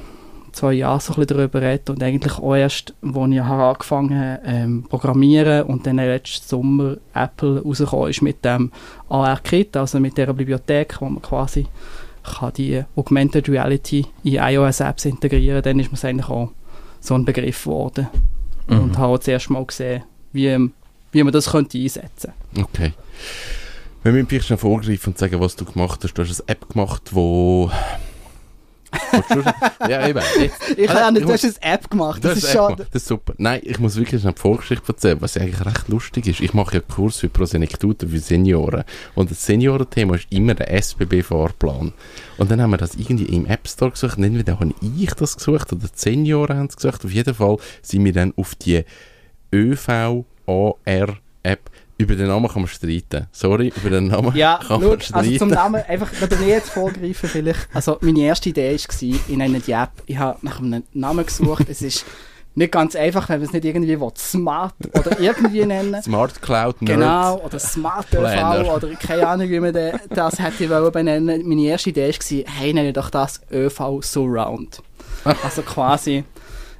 zwei 0.53 0.73
Jahren 0.73 0.99
so 0.99 1.13
ein 1.13 1.19
bisschen 1.19 1.37
darüber 1.37 1.61
rede 1.61 1.91
und 1.91 2.01
eigentlich 2.01 2.39
auch 2.39 2.55
erst, 2.55 2.93
als 3.01 3.31
ich 3.31 3.41
angefangen 3.41 4.19
habe, 4.19 4.41
ähm, 4.45 4.85
programmieren 4.89 5.63
und 5.63 5.85
dann 5.85 5.97
letzten 5.97 6.47
Sommer 6.47 6.97
Apple 7.13 7.61
rausgekommen 7.61 8.09
ist 8.09 8.21
mit 8.21 8.43
dem 8.43 8.71
AR-Kit, 9.09 9.75
also 9.75 9.99
mit 9.99 10.17
der 10.17 10.33
Bibliothek, 10.33 10.99
wo 11.01 11.09
man 11.09 11.21
quasi 11.21 11.67
kann 12.27 12.53
die 12.53 12.83
Augmented 12.95 13.49
Reality 13.49 14.05
in 14.23 14.35
iOS-Apps 14.35 15.05
integrieren 15.05 15.61
dann 15.61 15.79
ist 15.79 15.91
mir 15.91 16.09
eigentlich 16.09 16.29
auch 16.29 16.51
so 16.99 17.15
ein 17.15 17.25
Begriff 17.25 17.63
geworden. 17.63 18.07
Mhm. 18.67 18.79
Und 18.79 18.97
habe 18.97 19.13
auch 19.13 19.17
das 19.17 19.27
erste 19.27 19.53
Mal 19.53 19.65
gesehen, 19.65 20.03
wie, 20.33 20.69
wie 21.11 21.23
man 21.23 21.33
das 21.33 21.51
könnte 21.51 21.77
einsetzen 21.77 22.33
Okay. 22.57 22.93
Wir 24.03 24.11
müssen 24.11 24.27
vielleicht 24.27 24.47
schnell 24.47 24.59
vorgreifen 24.59 25.13
und 25.13 25.17
sagen, 25.17 25.39
was 25.39 25.55
du 25.55 25.65
gemacht 25.65 26.03
hast. 26.03 26.13
Du 26.13 26.21
hast 26.21 26.41
eine 26.41 26.49
App 26.49 26.69
gemacht, 26.69 27.09
wo... 27.11 27.71
Ja, 29.87 30.07
eben. 30.07 30.21
Ich 30.77 30.89
habe 30.89 30.99
ja 30.99 31.07
Ah, 31.07 31.11
nicht, 31.11 31.21
ich 31.21 31.27
du 31.27 31.33
hast 31.33 31.45
eine 31.45 31.73
App 31.73 31.89
gemacht, 31.89 32.23
das 32.23 32.31
hast 32.31 32.37
ist 32.43 32.55
eine 32.57 32.67
schon... 32.69 32.75
Das 32.77 32.87
ist 32.93 33.07
super. 33.07 33.33
Nein, 33.37 33.61
ich 33.63 33.79
muss 33.79 33.95
wirklich 33.95 34.21
die 34.21 34.31
Vorgeschichte 34.35 34.87
erzählen, 34.87 35.17
was 35.21 35.37
eigentlich 35.37 35.65
recht 35.65 35.87
lustig 35.87 36.27
ist. 36.27 36.41
Ich 36.41 36.53
mache 36.53 36.75
ja 36.75 36.81
Kurs 36.81 37.17
für 37.17 37.29
Prosenektuten 37.29 38.09
für 38.09 38.19
Senioren. 38.19 38.83
Und 39.15 39.31
das 39.31 39.45
Seniorenthema 39.45 40.15
ist 40.15 40.27
immer 40.29 40.53
der 40.55 40.71
SBB-Fahrplan. 40.73 41.93
Und 42.37 42.51
dann 42.51 42.61
haben 42.61 42.71
wir 42.71 42.77
das 42.77 42.95
irgendwie 42.95 43.25
im 43.35 43.45
App 43.45 43.67
Store 43.67 43.91
gesucht. 43.91 44.17
Und 44.17 44.23
entweder 44.23 44.59
habe 44.59 44.73
ich 44.81 45.13
das 45.13 45.37
gesucht 45.37 45.71
oder 45.73 45.87
die 45.87 45.91
Senioren 45.93 46.57
haben 46.57 46.67
es 46.67 46.75
gesucht. 46.75 47.03
Auf 47.05 47.11
jeden 47.11 47.33
Fall 47.33 47.57
sind 47.81 48.05
wir 48.05 48.13
dann 48.13 48.33
auf 48.37 48.55
die 48.55 48.83
ÖVAR-App. 49.53 51.59
Über 51.97 52.15
den 52.15 52.27
Namen 52.27 52.47
kann 52.47 52.61
man 52.61 52.67
streiten. 52.69 53.27
Sorry, 53.31 53.73
über 53.75 53.89
den 53.89 54.07
Namen 54.07 54.35
Ja, 54.35 54.59
kann 54.67 54.81
man 54.81 54.91
also 54.91 55.03
streiten. 55.03 55.39
zum 55.39 55.49
Namen, 55.49 55.83
einfach, 55.87 56.09
wenn 56.19 56.41
ich 56.41 56.47
jetzt 56.47 56.69
vorgreifen 56.69 57.29
vielleicht. 57.29 57.67
Also 57.73 57.97
meine 58.01 58.19
erste 58.19 58.49
Idee 58.49 58.77
war, 58.77 59.19
in 59.29 59.41
einer 59.41 59.59
die 59.59 59.71
App, 59.71 59.91
ich 60.05 60.17
habe 60.17 60.37
nach 60.43 60.59
einem 60.59 60.83
Namen 60.93 61.25
gesucht, 61.25 61.65
es 61.69 61.81
ist 61.81 62.05
nicht 62.53 62.71
ganz 62.71 62.95
einfach, 62.95 63.29
wenn 63.29 63.39
man 63.39 63.45
es 63.47 63.53
nicht 63.53 63.65
irgendwie 63.65 63.99
will, 63.99 64.11
Smart 64.15 64.73
oder 64.93 65.19
irgendwie 65.19 65.63
nennen 65.63 66.01
Smart 66.01 66.41
Cloud 66.41 66.81
Nerd. 66.81 66.99
Genau, 66.99 67.39
oder 67.43 67.59
Smart. 67.59 68.07
ÖV 68.11 68.75
oder 68.75 68.89
keine 68.95 69.27
Ahnung, 69.27 69.49
wie 69.49 69.59
man 69.59 69.73
das 70.09 70.39
hätte 70.39 70.67
wollen 70.69 70.91
benennen. 70.91 71.47
Meine 71.47 71.61
erste 71.61 71.91
Idee 71.91 72.09
war, 72.11 72.43
hey, 72.59 72.73
nenne 72.73 72.93
doch 72.93 73.11
das 73.11 73.41
ÖV 73.51 74.01
Surround. 74.01 74.81
Also 75.43 75.61
quasi 75.61 76.23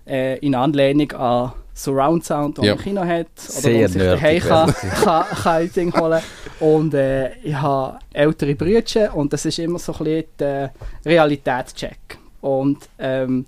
äh, 0.08 0.40
in 0.40 0.56
Anlehnung 0.56 1.12
an 1.12 1.54
Surround 1.78 2.26
Sound, 2.26 2.58
den 2.58 2.66
Ja. 2.66 2.72
man 2.72 2.80
im 2.80 2.84
Kino 2.84 3.02
hat. 3.02 3.28
Oder 3.38 3.62
Sehr 3.62 3.88
sich 3.90 4.02
daheim 4.02 4.42
kann, 4.42 5.70
Ding 5.76 5.94
holen. 5.94 6.22
Und 6.60 6.94
äh, 6.96 7.36
ich 7.44 7.54
habe 7.54 8.00
ältere 8.14 8.56
Brüder 8.56 9.16
und 9.16 9.32
das 9.32 9.46
ist 9.46 9.60
immer 9.60 9.78
so 9.78 9.94
ein 9.94 10.04
bisschen 10.04 10.24
der 10.40 10.72
Realitätscheck. 11.06 12.18
Und 12.42 12.78
ähm, 12.98 13.46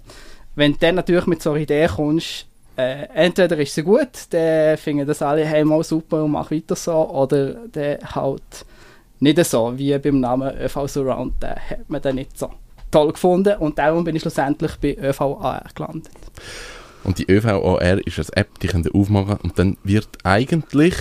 wenn 0.55 0.73
du 0.73 0.77
dann 0.79 0.95
natürlich 0.95 1.25
mit 1.25 1.41
so 1.41 1.51
einer 1.51 1.61
Idee 1.61 1.87
kommst, 1.87 2.45
äh, 2.77 3.07
entweder 3.13 3.57
ist 3.57 3.73
sie 3.73 3.83
gut, 3.83 4.09
dann 4.29 4.77
finden 4.77 5.07
das 5.07 5.21
alle 5.21 5.43
hey, 5.45 5.65
mal 5.65 5.83
super 5.83 6.23
und 6.23 6.31
mach 6.31 6.51
weiter 6.51 6.75
so, 6.75 7.09
oder 7.09 7.55
dann 7.71 7.97
halt 8.13 8.65
nicht 9.19 9.43
so, 9.45 9.73
wie 9.77 9.97
beim 9.97 10.19
Namen 10.19 10.55
ÖV 10.57 10.87
Surround, 10.87 11.41
den 11.41 11.49
hat 11.49 11.89
man 11.89 12.01
dann 12.01 12.15
nicht 12.15 12.37
so 12.37 12.51
toll 12.91 13.11
gefunden 13.11 13.57
und 13.57 13.77
darum 13.77 14.03
bin 14.03 14.15
ich 14.15 14.21
schlussendlich 14.21 14.75
bei 14.81 14.95
ÖVAR 14.95 15.63
gelandet. 15.75 16.11
Und 17.03 17.17
die 17.17 17.29
ÖVAR 17.31 17.81
ist 18.05 18.19
eine 18.19 18.37
App, 18.37 18.59
die 18.59 18.67
könnt 18.67 18.85
ihr 18.85 18.95
aufmachen 18.95 19.37
und 19.37 19.57
dann 19.57 19.77
wird 19.83 20.09
eigentlich 20.23 20.95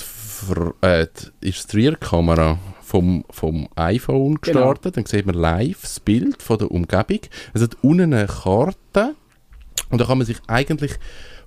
die, 0.00 0.86
äh, 0.86 1.06
die, 1.42 1.48
ist 1.48 1.72
die 1.72 1.78
Rear-Kamera 1.78 2.58
vom, 2.82 3.24
vom 3.30 3.68
iPhone 3.74 4.36
Genau. 4.40 4.40
gestartet. 4.40 4.96
Dann 4.96 5.06
sieht 5.06 5.26
man 5.26 5.34
live 5.34 5.80
das 5.80 5.98
Bild 6.00 6.42
von 6.42 6.58
der 6.58 6.70
Umgebung. 6.70 7.20
Es 7.52 7.62
hat 7.62 7.76
unten 7.82 8.14
eine 8.14 8.26
Karte 8.26 9.14
und 9.90 10.00
da 10.00 10.04
kann 10.06 10.18
man 10.18 10.26
sich 10.26 10.38
eigentlich 10.46 10.92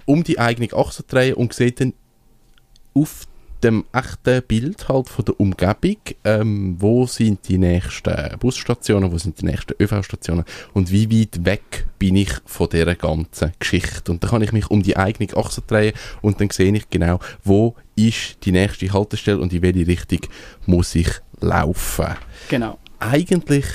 um 0.06 0.24
die 0.24 0.40
eigene 0.40 0.74
Achse 0.74 1.04
drehen 1.04 1.36
und 1.36 1.54
sieht 1.54 1.80
dann 1.80 1.94
auf 2.94 3.28
dem 3.64 3.86
echten 3.94 4.42
Bild 4.48 4.88
halt 4.88 5.10
von 5.10 5.26
der 5.26 5.40
Umgebung, 5.40 5.98
ähm, 6.24 6.76
wo 6.80 7.06
sind 7.06 7.48
die 7.48 7.58
nächsten 7.58 8.38
Busstationen, 8.40 9.12
wo 9.12 9.18
sind 9.18 9.42
die 9.42 9.46
nächsten 9.46 9.74
ÖV-Stationen 9.82 10.46
und 10.74 10.92
wie 10.92 11.10
weit 11.22 11.46
weg 11.46 11.88
bin 12.00 12.16
ich 12.16 12.32
von 12.46 12.70
dieser 12.70 12.96
ganzen 12.96 13.52
Geschichte. 13.60 14.12
Und 14.12 14.24
dann 14.24 14.30
kann 14.32 14.42
ich 14.42 14.52
mich 14.52 14.70
um 14.70 14.82
die 14.82 14.96
eigene 14.98 15.36
Achse 15.36 15.62
drehen 15.66 15.94
und 16.22 16.40
dann 16.40 16.50
sehe 16.50 16.74
ich 16.76 16.90
genau, 16.90 17.20
wo 17.44 17.76
ist 17.96 18.38
die 18.46 18.52
nächste 18.54 18.92
Haltestelle 18.94 19.40
und 19.40 19.52
in 19.52 19.62
welche 19.62 19.86
Richtung 19.88 20.22
muss 20.66 20.96
ich 20.96 21.10
laufen. 21.42 22.08
Genau. 22.50 22.78
Eigentlich 23.00 23.66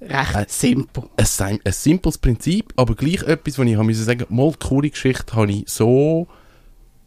Recht 0.00 0.34
Äh, 0.36 0.44
simpel. 0.48 1.04
ein, 1.16 1.24
sim- 1.24 1.60
ein 1.64 1.72
simples 1.72 2.18
Prinzip, 2.18 2.72
aber 2.76 2.94
gleich 2.94 3.22
etwas, 3.22 3.58
wo 3.58 3.62
ich 3.62 3.74
habe 3.74 3.84
müssen 3.84 4.04
sagen, 4.04 4.26
mal 4.28 4.50
die 4.52 4.66
coole 4.68 4.90
Geschichte 4.90 5.34
habe 5.34 5.50
ich 5.50 5.64
so 5.66 6.26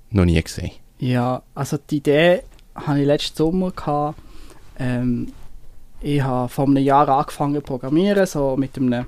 noch 0.09 0.25
nie 0.25 0.41
gesehen. 0.41 0.71
Ja, 0.99 1.43
also 1.53 1.77
die 1.77 1.97
Idee 1.97 2.41
hatte 2.73 2.99
ich 2.99 3.05
letzten 3.05 3.37
Sommer. 3.37 3.71
Gehabt. 3.71 4.19
Ähm, 4.79 5.27
ich 6.01 6.21
habe 6.21 6.49
vor 6.49 6.65
einem 6.65 6.77
Jahr 6.77 7.09
angefangen 7.09 7.55
zu 7.55 7.61
programmieren, 7.61 8.25
so 8.25 8.55
mit 8.55 8.77
einem, 8.77 9.05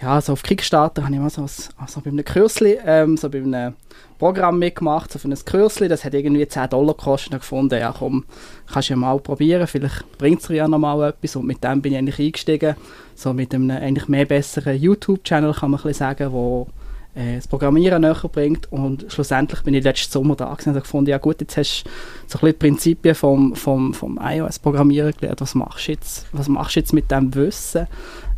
ja, 0.00 0.20
so 0.20 0.32
auf 0.32 0.42
Kickstarter 0.42 1.04
habe 1.04 1.14
ich 1.14 1.20
mal 1.20 1.30
so, 1.30 1.42
also 1.42 2.00
bei 2.00 2.10
einem 2.10 2.24
Kürzli, 2.24 2.78
ähm, 2.84 3.16
so 3.16 3.28
bei 3.28 3.38
einem 3.38 3.74
Programm 4.18 4.58
mitgemacht, 4.58 5.12
so 5.12 5.18
für 5.18 5.28
ein 5.28 5.44
Kürzli, 5.44 5.88
das 5.88 6.04
hat 6.04 6.14
irgendwie 6.14 6.48
10 6.48 6.70
Dollar 6.70 6.94
gekostet 6.94 7.34
und 7.34 7.40
gefunden, 7.40 7.78
ja 7.78 7.94
komm, 7.96 8.24
kannst 8.72 8.88
du 8.88 8.94
ja 8.94 8.96
mal 8.96 9.18
probieren, 9.18 9.66
vielleicht 9.66 10.16
bringt 10.16 10.40
es 10.40 10.46
dir 10.46 10.54
ja 10.54 10.68
noch 10.68 10.78
mal 10.78 11.10
etwas 11.10 11.36
und 11.36 11.46
mit 11.46 11.62
dem 11.62 11.82
bin 11.82 11.92
ich 11.92 11.98
eigentlich 11.98 12.18
eingestiegen, 12.18 12.76
so 13.14 13.34
mit 13.34 13.54
einem 13.54 13.70
eigentlich 13.70 14.08
mehr 14.08 14.24
besseren 14.24 14.80
YouTube-Channel 14.80 15.52
kann 15.52 15.70
man 15.70 15.80
ein 15.80 15.82
bisschen 15.82 15.98
sagen, 15.98 16.32
wo 16.32 16.68
äh, 17.14 17.36
das 17.36 17.48
Programmieren 17.48 18.02
näher 18.02 18.28
bringt 18.30 18.70
und 18.72 19.06
schlussendlich 19.08 19.62
bin 19.62 19.74
ich 19.74 19.84
letzten 19.84 20.12
Sommer 20.12 20.36
da 20.36 20.46
gewesen 20.46 20.70
und 20.70 20.74
habe 20.74 20.82
gefunden, 20.82 21.10
ja 21.10 21.18
gut, 21.18 21.40
jetzt 21.40 21.56
hast 21.56 21.84
du 21.84 21.90
so 22.26 22.38
ein 22.38 22.46
die 22.46 22.52
Prinzipien 22.52 23.14
vom, 23.14 23.54
vom, 23.54 23.94
vom 23.94 24.18
iOS-Programmieren 24.22 25.12
gelernt, 25.12 25.40
was 25.40 25.54
machst 25.54 25.88
du 25.88 25.92
jetzt, 25.92 26.26
was 26.32 26.48
machst 26.48 26.76
du 26.76 26.80
jetzt 26.80 26.92
mit 26.92 27.10
dem 27.10 27.34
Wissen? 27.34 27.86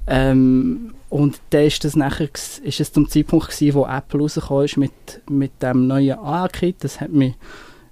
Ähm, 0.07 0.95
und 1.09 1.41
dann 1.51 1.65
ist 1.65 1.85
das 1.85 1.97
nachher 1.97 2.29
ist 2.63 2.81
es 2.81 2.93
zum 2.93 3.09
Zeitpunkt 3.09 3.49
gewesen, 3.49 3.75
wo 3.75 3.87
Apple 3.87 4.21
rausgekommen 4.21 4.65
ist 4.65 4.77
mit, 4.77 4.93
mit 5.31 5.63
dem 5.63 5.87
neuen 5.87 6.19
AR-Kit, 6.19 6.77
das 6.81 7.01
hat 7.01 7.13
mich 7.13 7.35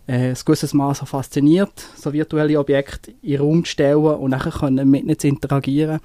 äh, 0.07 0.31
ein 0.31 0.37
gewisses 0.45 0.75
Maß 0.75 0.99
so 0.99 1.07
fasziniert, 1.07 1.73
so 1.97 2.13
virtuelle 2.13 2.59
Objekte 2.59 3.13
in 3.23 3.31
den 3.31 3.41
Raum 3.41 3.65
zu 3.65 3.71
stellen 3.71 4.05
und 4.05 4.31
nachher 4.31 4.71
mit 4.71 5.05
ihnen 5.05 5.19
zu 5.19 5.29
interagieren. 5.29 6.01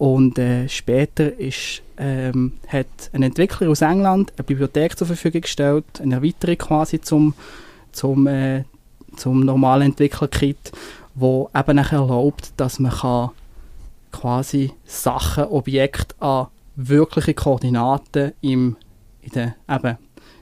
Und 0.00 0.38
äh, 0.38 0.66
später 0.66 1.38
ist, 1.38 1.82
ähm, 1.98 2.54
hat 2.68 2.86
ein 3.12 3.22
Entwickler 3.22 3.68
aus 3.68 3.82
England 3.82 4.32
eine 4.34 4.44
Bibliothek 4.44 4.96
zur 4.96 5.06
Verfügung 5.06 5.42
gestellt, 5.42 5.84
eine 6.00 6.14
Erweiterung 6.14 6.56
quasi 6.56 7.02
zum, 7.02 7.34
zum, 7.92 8.26
äh, 8.26 8.64
zum 9.16 9.40
normalen 9.40 9.90
Entwickler-Kit, 9.90 10.72
wo 11.14 11.50
eben 11.54 11.76
erlaubt, 11.76 12.54
dass 12.56 12.78
man 12.78 12.92
kann 12.92 13.30
quasi 14.10 14.72
Sachen, 14.86 15.44
Objekte 15.44 16.14
an 16.18 16.46
wirkliche 16.76 17.34
Koordinaten 17.34 18.32
im, 18.40 18.76
in 19.20 19.30
der, 19.32 19.54
eben, 19.68 19.98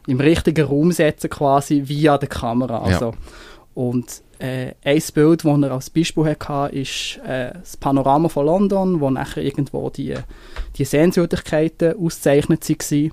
im 0.07 0.21
richtigen 0.21 0.67
Raum 0.67 0.93
setzen 0.93 1.31
quasi 1.31 1.83
via 1.85 2.17
der 2.17 2.29
Kamera. 2.29 2.89
Ja. 2.89 2.95
Also, 2.95 3.15
Und 3.75 4.23
äh, 4.39 4.73
ein 4.85 5.03
Bild, 5.15 5.45
das 5.45 5.63
er 5.63 5.73
als 5.73 5.91
Beispiel 5.91 6.25
hatte, 6.25 6.75
ist 6.77 7.19
äh, 7.27 7.53
das 7.53 7.77
Panorama 7.77 8.29
von 8.29 8.47
London, 8.47 9.01
wo 9.01 9.11
nachher 9.11 9.43
irgendwo 9.43 9.91
die, 9.91 10.15
die 10.77 10.85
Sehenswürdigkeiten 10.85 11.95
auszeichnet 11.99 12.69
waren. 12.69 13.13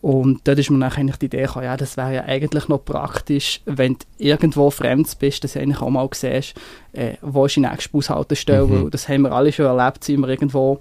Und 0.00 0.40
dort 0.46 0.58
ist 0.58 0.68
mir 0.70 0.76
nachher 0.76 1.00
eigentlich 1.00 1.16
die 1.16 1.26
Idee 1.26 1.42
gekommen, 1.44 1.64
ja, 1.64 1.78
das 1.78 1.96
wäre 1.96 2.14
ja 2.14 2.24
eigentlich 2.24 2.68
noch 2.68 2.84
praktisch, 2.84 3.62
wenn 3.64 3.94
du 3.94 4.04
irgendwo 4.18 4.68
fremd 4.68 5.18
bist, 5.18 5.44
dass 5.44 5.54
du 5.54 5.60
eigentlich 5.60 5.80
auch 5.80 5.88
mal 5.88 6.08
siehst, 6.12 6.54
äh, 6.92 7.14
wo 7.22 7.46
ist 7.46 7.56
die 7.56 7.60
nächste 7.60 7.88
Bushaltestelle, 7.88 8.66
Mhm. 8.66 8.82
weil 8.84 8.90
das 8.90 9.08
haben 9.08 9.22
wir 9.22 9.32
alle 9.32 9.50
schon 9.50 9.64
erlebt, 9.64 10.04
sind 10.04 10.20
wir 10.20 10.28
irgendwo 10.28 10.80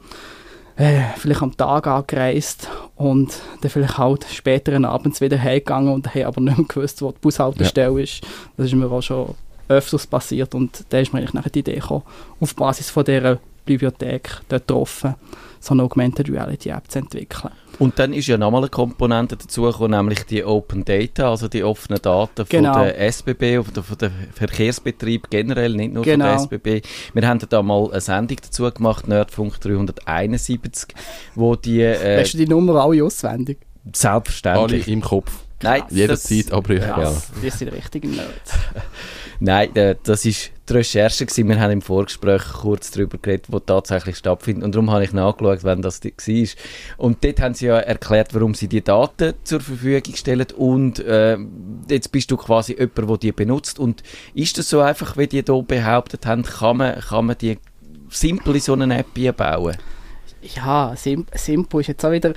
äh, 0.75 1.01
vielleicht 1.17 1.41
am 1.41 1.55
Tag 1.55 1.87
angereist 1.87 2.67
und 2.95 3.31
dann 3.61 3.71
vielleicht 3.71 3.97
halt 3.97 4.25
später 4.29 4.73
abends 4.89 5.21
wieder 5.21 5.39
heimgegangen 5.39 5.93
und 5.93 6.13
haben 6.13 6.23
aber 6.23 6.41
nicht 6.41 6.57
mehr 6.57 6.67
gewusst, 6.67 7.01
wo 7.01 7.11
die 7.11 7.19
Bushaltestelle 7.21 8.01
ist. 8.01 8.21
Das 8.57 8.65
ist 8.67 8.73
mir 8.75 8.91
auch 8.91 9.01
schon 9.01 9.35
öfters 9.67 10.07
passiert 10.07 10.53
und 10.55 10.83
da 10.89 10.99
ist 10.99 11.13
mir 11.13 11.19
eigentlich 11.19 11.33
nachher 11.33 11.49
die 11.49 11.59
Idee 11.59 11.75
gekommen, 11.75 12.03
auf 12.39 12.55
Basis 12.55 12.89
von 12.89 13.03
dieser 13.05 13.39
Bibliothek 13.65 14.41
dort 14.49 14.67
getroffen, 14.67 15.15
so 15.61 15.73
eine 15.73 15.83
Augmented 15.83 16.29
Reality 16.29 16.69
App 16.69 16.91
zu 16.91 16.99
entwickeln. 16.99 17.51
Und 17.79 17.97
dann 17.97 18.11
ist 18.11 18.27
ja 18.27 18.37
nochmal 18.37 18.61
eine 18.63 18.69
Komponente 18.69 19.37
dazu 19.37 19.61
gekommen, 19.63 19.91
nämlich 19.91 20.25
die 20.25 20.43
Open 20.43 20.83
Data, 20.83 21.29
also 21.29 21.47
die 21.47 21.63
offenen 21.63 22.01
Daten 22.01 22.45
Genau. 22.49 22.73
von 22.73 22.81
der 22.83 22.99
SBB, 22.99 23.59
oder 23.59 23.81
von 23.81 23.97
der 23.97 24.11
Verkehrsbetrieb 24.33 25.29
generell, 25.29 25.73
nicht 25.73 25.93
nur 25.93 26.03
Genau. 26.03 26.25
von 26.25 26.49
der 26.49 26.59
SBB. 26.59 26.81
Wir 27.13 27.27
haben 27.27 27.39
da 27.47 27.61
mal 27.63 27.89
eine 27.89 28.01
Sendung 28.01 28.37
dazu 28.43 28.69
gemacht, 28.69 29.07
Nerdfunk 29.07 29.61
371, 29.61 30.93
wo 31.35 31.55
die, 31.55 31.79
äh, 31.81 32.19
Hast 32.21 32.33
du 32.33 32.37
die 32.39 32.47
Nummer 32.47 32.83
alle 32.83 33.01
auswendig? 33.03 33.59
Alle 33.85 33.93
selbstverständlich. 33.95 34.87
im 34.89 35.01
Kopf. 35.01 35.31
Nein, 35.61 35.83
Jederzeit, 35.89 36.47
das- 36.47 36.51
aber 36.51 36.73
ja. 36.73 36.79
Ja. 36.85 36.93
Krass, 36.95 37.31
die 37.41 37.49
sind 37.49 37.71
die 37.71 37.75
richtigen 37.75 38.11
Nerds. 38.15 38.51
Nein, 39.45 39.75
äh, 39.75 39.97
das 40.01 40.23
ist 40.23 40.51
die 40.69 40.73
Recherche 40.73 41.25
gewesen. 41.25 41.49
Wir 41.49 41.59
haben 41.59 41.71
im 41.71 41.81
Vorgespräch 41.81 42.43
kurz 42.61 42.91
darüber 42.91 43.17
geredet, 43.17 43.47
wo 43.49 43.59
tatsächlich 43.59 44.15
stattfindet. 44.15 44.63
Und 44.63 44.73
darum 44.73 44.89
habe 44.89 45.03
ich 45.03 45.11
nachgeschaut, 45.11 45.65
wenn 45.65 45.81
das 45.81 46.01
war. 46.01 46.47
Und 46.95 47.25
dort 47.25 47.41
haben 47.41 47.53
sie 47.53 47.65
ja 47.65 47.77
erklärt, 47.77 48.33
warum 48.33 48.53
sie 48.53 48.69
die 48.69 48.81
Daten 48.81 49.33
zur 49.43 49.59
Verfügung 49.59 50.15
stellen. 50.15 50.47
Und 50.55 50.99
äh, 50.99 51.37
jetzt 51.89 52.13
bist 52.13 52.31
du 52.31 52.37
quasi 52.37 52.77
jemand, 52.79 53.09
der 53.09 53.17
die 53.17 53.31
benutzt. 53.33 53.79
Und 53.79 54.01
ist 54.33 54.57
das 54.57 54.69
so 54.69 54.79
einfach, 54.79 55.17
wie 55.17 55.27
die 55.27 55.43
hier 55.45 55.61
behauptet 55.61 56.25
haben, 56.25 56.43
kann 56.43 56.77
man, 56.77 57.01
kann 57.01 57.25
man 57.25 57.37
die 57.37 57.57
simpel 58.07 58.55
in 58.55 58.61
so 58.61 58.71
eine 58.71 58.97
App 58.97 59.07
einbauen? 59.17 59.75
Ja, 60.55 60.95
sim 60.95 61.25
simpel 61.35 61.81
ist 61.81 61.87
jetzt 61.87 62.05
auch 62.05 62.11
wieder. 62.11 62.33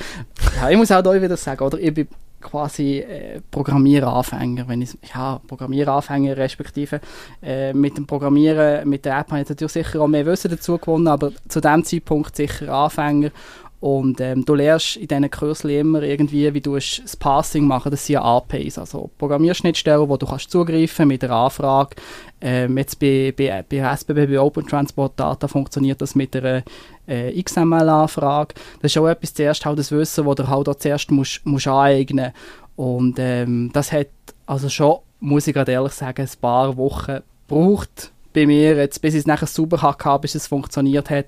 Ja, 0.57 0.71
ich 0.71 0.77
muss 0.77 0.91
auch 0.91 1.03
da 1.03 1.23
wieder 1.23 1.37
sagen, 1.37 1.63
oder? 1.63 1.79
Ich 1.79 1.95
bin 1.95 2.09
quasi 2.41 2.99
äh, 2.99 3.41
Programmieranfänger, 3.51 4.69
wenn 4.69 4.83
ich 4.83 4.97
ja 5.15 5.41
Programmieranfänger 5.47 6.37
respektive 6.37 7.01
äh, 7.43 7.73
mit 7.73 7.97
dem 7.97 8.07
Programmieren 8.07 8.89
mit 8.89 9.05
der 9.05 9.19
App 9.19 9.31
habe 9.31 9.43
ich 9.43 9.49
natürlich 9.49 9.73
sicher 9.73 10.01
auch 10.01 10.09
mehr 10.09 10.27
Wissen 10.27 10.51
dazu 10.51 10.79
gewonnen, 10.79 11.09
aber 11.09 11.33
zu 11.49 11.61
dem 11.61 11.85
Zeitpunkt 11.85 12.37
sicher 12.37 12.73
Anfänger 12.73 13.31
und 13.81 14.21
ähm, 14.21 14.45
du 14.45 14.55
lernst 14.55 14.97
in 14.97 15.07
diesen 15.07 15.31
Kursen 15.31 15.71
immer 15.71 16.03
irgendwie, 16.03 16.53
wie 16.55 16.61
du 16.61 16.75
das 16.75 17.17
Passing 17.19 17.67
machen, 17.67 17.91
das 17.91 18.07
sind 18.07 18.15
ja 18.15 18.23
APIs, 18.23 18.79
also 18.79 19.11
Programmierschnittstellen, 19.19 20.09
wo 20.09 20.17
du 20.17 20.27
kannst 20.27 20.51
zugreifen 20.51 21.07
mit 21.09 21.23
einer 21.23 21.35
Anfrage. 21.35 21.97
Ähm, 22.41 22.79
jetzt 22.79 22.99
bei, 22.99 23.35
bei, 23.37 23.65
bei 23.69 23.77
SBB, 23.77 24.27
bei 24.27 24.41
Open 24.41 24.67
Transport 24.67 25.21
Data 25.21 25.47
funktioniert 25.47 26.01
das 26.01 26.15
mit 26.15 26.35
einer 26.35 26.63
äh, 27.07 27.43
XML-Anfrage. 27.43 28.55
Das 28.81 28.93
ist 28.93 28.99
auch 28.99 29.09
etwas 29.09 29.35
zuerst 29.35 29.65
halt 29.65 29.79
das 29.79 29.93
Wissen, 29.93 30.25
das 30.25 30.35
du 30.35 30.49
halt 30.49 30.69
auch 30.69 30.75
zuerst 30.75 31.11
musst, 31.11 31.45
musst 31.45 31.67
aneignen 31.67 32.33
Und 32.77 33.19
ähm, 33.19 33.71
das 33.73 33.93
hat 33.93 34.09
also 34.47 34.69
schon, 34.69 34.99
muss 35.21 35.47
ich 35.47 35.55
gerade 35.55 35.73
ehrlich 35.73 35.93
sagen, 35.93 36.23
ein 36.23 36.41
paar 36.41 36.77
Wochen 36.77 37.21
gebraucht 37.49 38.13
bei 38.33 38.47
mir, 38.47 38.77
jetzt, 38.77 39.01
bis 39.01 39.15
ich 39.15 39.21
es 39.21 39.27
nachher 39.27 39.47
sauber 39.47 39.83
hatte, 39.83 40.19
bis 40.21 40.35
es 40.35 40.47
funktioniert 40.47 41.11
hat. 41.11 41.27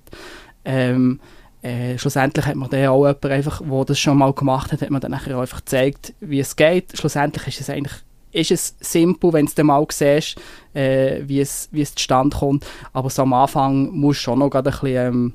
Ähm, 0.65 1.21
äh, 1.63 1.99
schlussendlich 1.99 2.47
hat 2.47 2.57
mir 2.57 2.69
dann 2.69 2.87
auch 2.87 3.07
jemand 3.07 3.25
einfach, 3.27 3.63
der 3.63 3.85
das 3.85 3.99
schon 3.99 4.19
mal 4.19 4.33
gemacht 4.33 4.73
hat, 4.73 4.83
hat 4.83 4.91
mir 4.91 5.01
dann 5.01 5.11
nachher 5.11 5.39
einfach 5.39 5.59
gezeigt, 5.59 6.15
wie 6.21 6.39
es 6.39 6.55
geht. 6.55 6.97
Schlussendlich 6.97 7.49
ist 7.49 7.61
es 7.61 7.71
eigentlich 7.71 8.05
ist 8.31 8.51
es 8.51 8.75
simpel, 8.81 9.33
wenn 9.33 9.47
du 9.47 9.53
dann 9.55 9.67
mal 9.67 9.87
siehst, 9.91 10.37
äh, 10.75 11.23
wie, 11.25 11.41
es, 11.41 11.69
wie 11.73 11.81
es 11.81 11.95
zustande 11.95 12.37
kommt. 12.37 12.67
Aber 12.93 13.11
so 13.11 13.23
am 13.23 13.33
Anfang 13.33 13.91
musst 13.91 14.21
du 14.21 14.25
schon 14.25 14.41
noch 14.41 14.53
ein 14.53 14.63
bisschen, 14.63 14.97
ähm, 14.97 15.35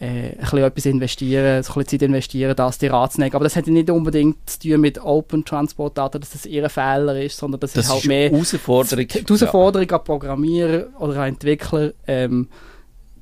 äh, 0.00 0.30
ein 0.30 0.36
bisschen 0.38 0.58
etwas 0.60 0.86
investieren, 0.86 1.62
so 1.62 1.72
ein 1.72 1.84
bisschen 1.84 2.00
Zeit 2.00 2.02
investieren, 2.08 2.56
das 2.56 2.78
dir 2.78 2.94
anzunehmen. 2.94 3.34
Aber 3.34 3.44
das 3.44 3.54
hat 3.54 3.66
ja 3.66 3.72
nicht 3.72 3.90
unbedingt 3.90 4.38
zu 4.48 4.58
tun 4.60 4.80
mit 4.80 4.98
Open 5.04 5.44
Transport 5.44 5.98
Data, 5.98 6.18
dass 6.18 6.30
das 6.30 6.46
ihr 6.46 6.68
Fehler 6.70 7.20
ist, 7.22 7.36
sondern 7.36 7.60
das, 7.60 7.74
Das 7.74 7.84
ist 7.84 7.90
halt 7.90 8.00
ist 8.02 8.08
mehr 8.08 8.30
Herausforderung. 8.30 9.06
die 9.06 9.18
Herausforderung 9.22 9.90
an 9.90 10.04
Programmierer 10.04 10.86
oder 10.98 11.20
an 11.20 11.28
Entwickler, 11.28 11.92
ähm, 12.06 12.48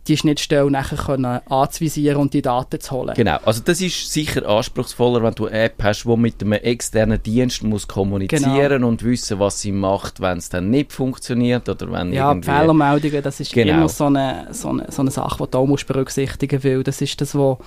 die 0.08 0.16
Schnittstelle 0.16 0.70
nachher 0.70 0.96
können 0.98 1.40
anzuvisieren 1.48 2.16
und 2.16 2.34
die 2.34 2.42
Daten 2.42 2.80
zu 2.80 2.90
holen. 2.92 3.14
Genau, 3.14 3.36
also 3.44 3.62
das 3.64 3.80
ist 3.80 4.12
sicher 4.12 4.46
anspruchsvoller, 4.48 5.22
wenn 5.22 5.34
du 5.34 5.46
eine 5.46 5.58
App 5.60 5.82
hast, 5.82 6.04
die 6.04 6.16
mit 6.16 6.42
einem 6.42 6.52
externen 6.54 7.22
Dienst 7.22 7.62
muss 7.62 7.86
kommunizieren 7.86 8.68
Genau. 8.68 8.88
und 8.88 9.04
wissen, 9.04 9.38
was 9.38 9.60
sie 9.60 9.72
macht, 9.72 10.20
wenn 10.20 10.38
es 10.38 10.48
dann 10.48 10.70
nicht 10.70 10.92
funktioniert 10.92 11.68
oder 11.68 11.90
wenn 11.92 12.12
Ja, 12.12 12.30
irgendwie... 12.30 12.50
Fehlermeldungen, 12.50 13.22
das 13.22 13.40
ist 13.40 13.52
Genau. 13.52 13.74
immer 13.74 13.88
so 13.88 14.06
eine, 14.06 14.48
so, 14.52 14.70
eine, 14.70 14.86
so 14.90 15.02
eine 15.02 15.10
Sache, 15.10 15.44
die 15.44 15.50
du 15.50 15.58
auch 15.58 15.66
musst 15.66 15.86
berücksichtigen 15.86 16.56
musst, 16.56 16.64
weil 16.64 16.82
das 16.82 17.00
ist 17.00 17.20
das, 17.20 17.34
wo 17.34 17.58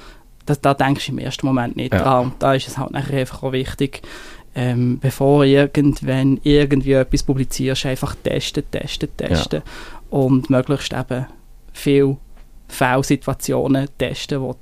das, 0.46 0.60
da 0.60 0.74
denkst 0.74 1.06
du 1.06 1.12
im 1.12 1.20
ersten 1.20 1.46
Moment 1.46 1.76
nicht 1.76 1.94
Ja. 1.94 2.02
dran. 2.04 2.26
Und 2.26 2.34
da 2.40 2.56
ist 2.56 2.68
es 2.68 2.78
halt 2.78 2.92
nachher 2.92 3.20
einfach 3.20 3.44
auch 3.44 3.52
wichtig, 3.52 4.02
ähm, 4.56 4.98
bevor 5.00 5.46
irgendwann 5.46 6.40
irgendwie 6.44 6.94
etwas 6.94 7.24
publizierst, 7.24 7.86
einfach 7.86 8.16
testen, 8.16 8.64
testen, 8.72 9.10
testen 9.16 9.62
und 10.10 10.50
möglichst 10.50 10.94
eben 10.94 11.28
viel 11.74 12.18
Fehlsituationen 12.72 13.88
testen, 13.98 14.42
wo 14.42 14.54
du, 14.54 14.58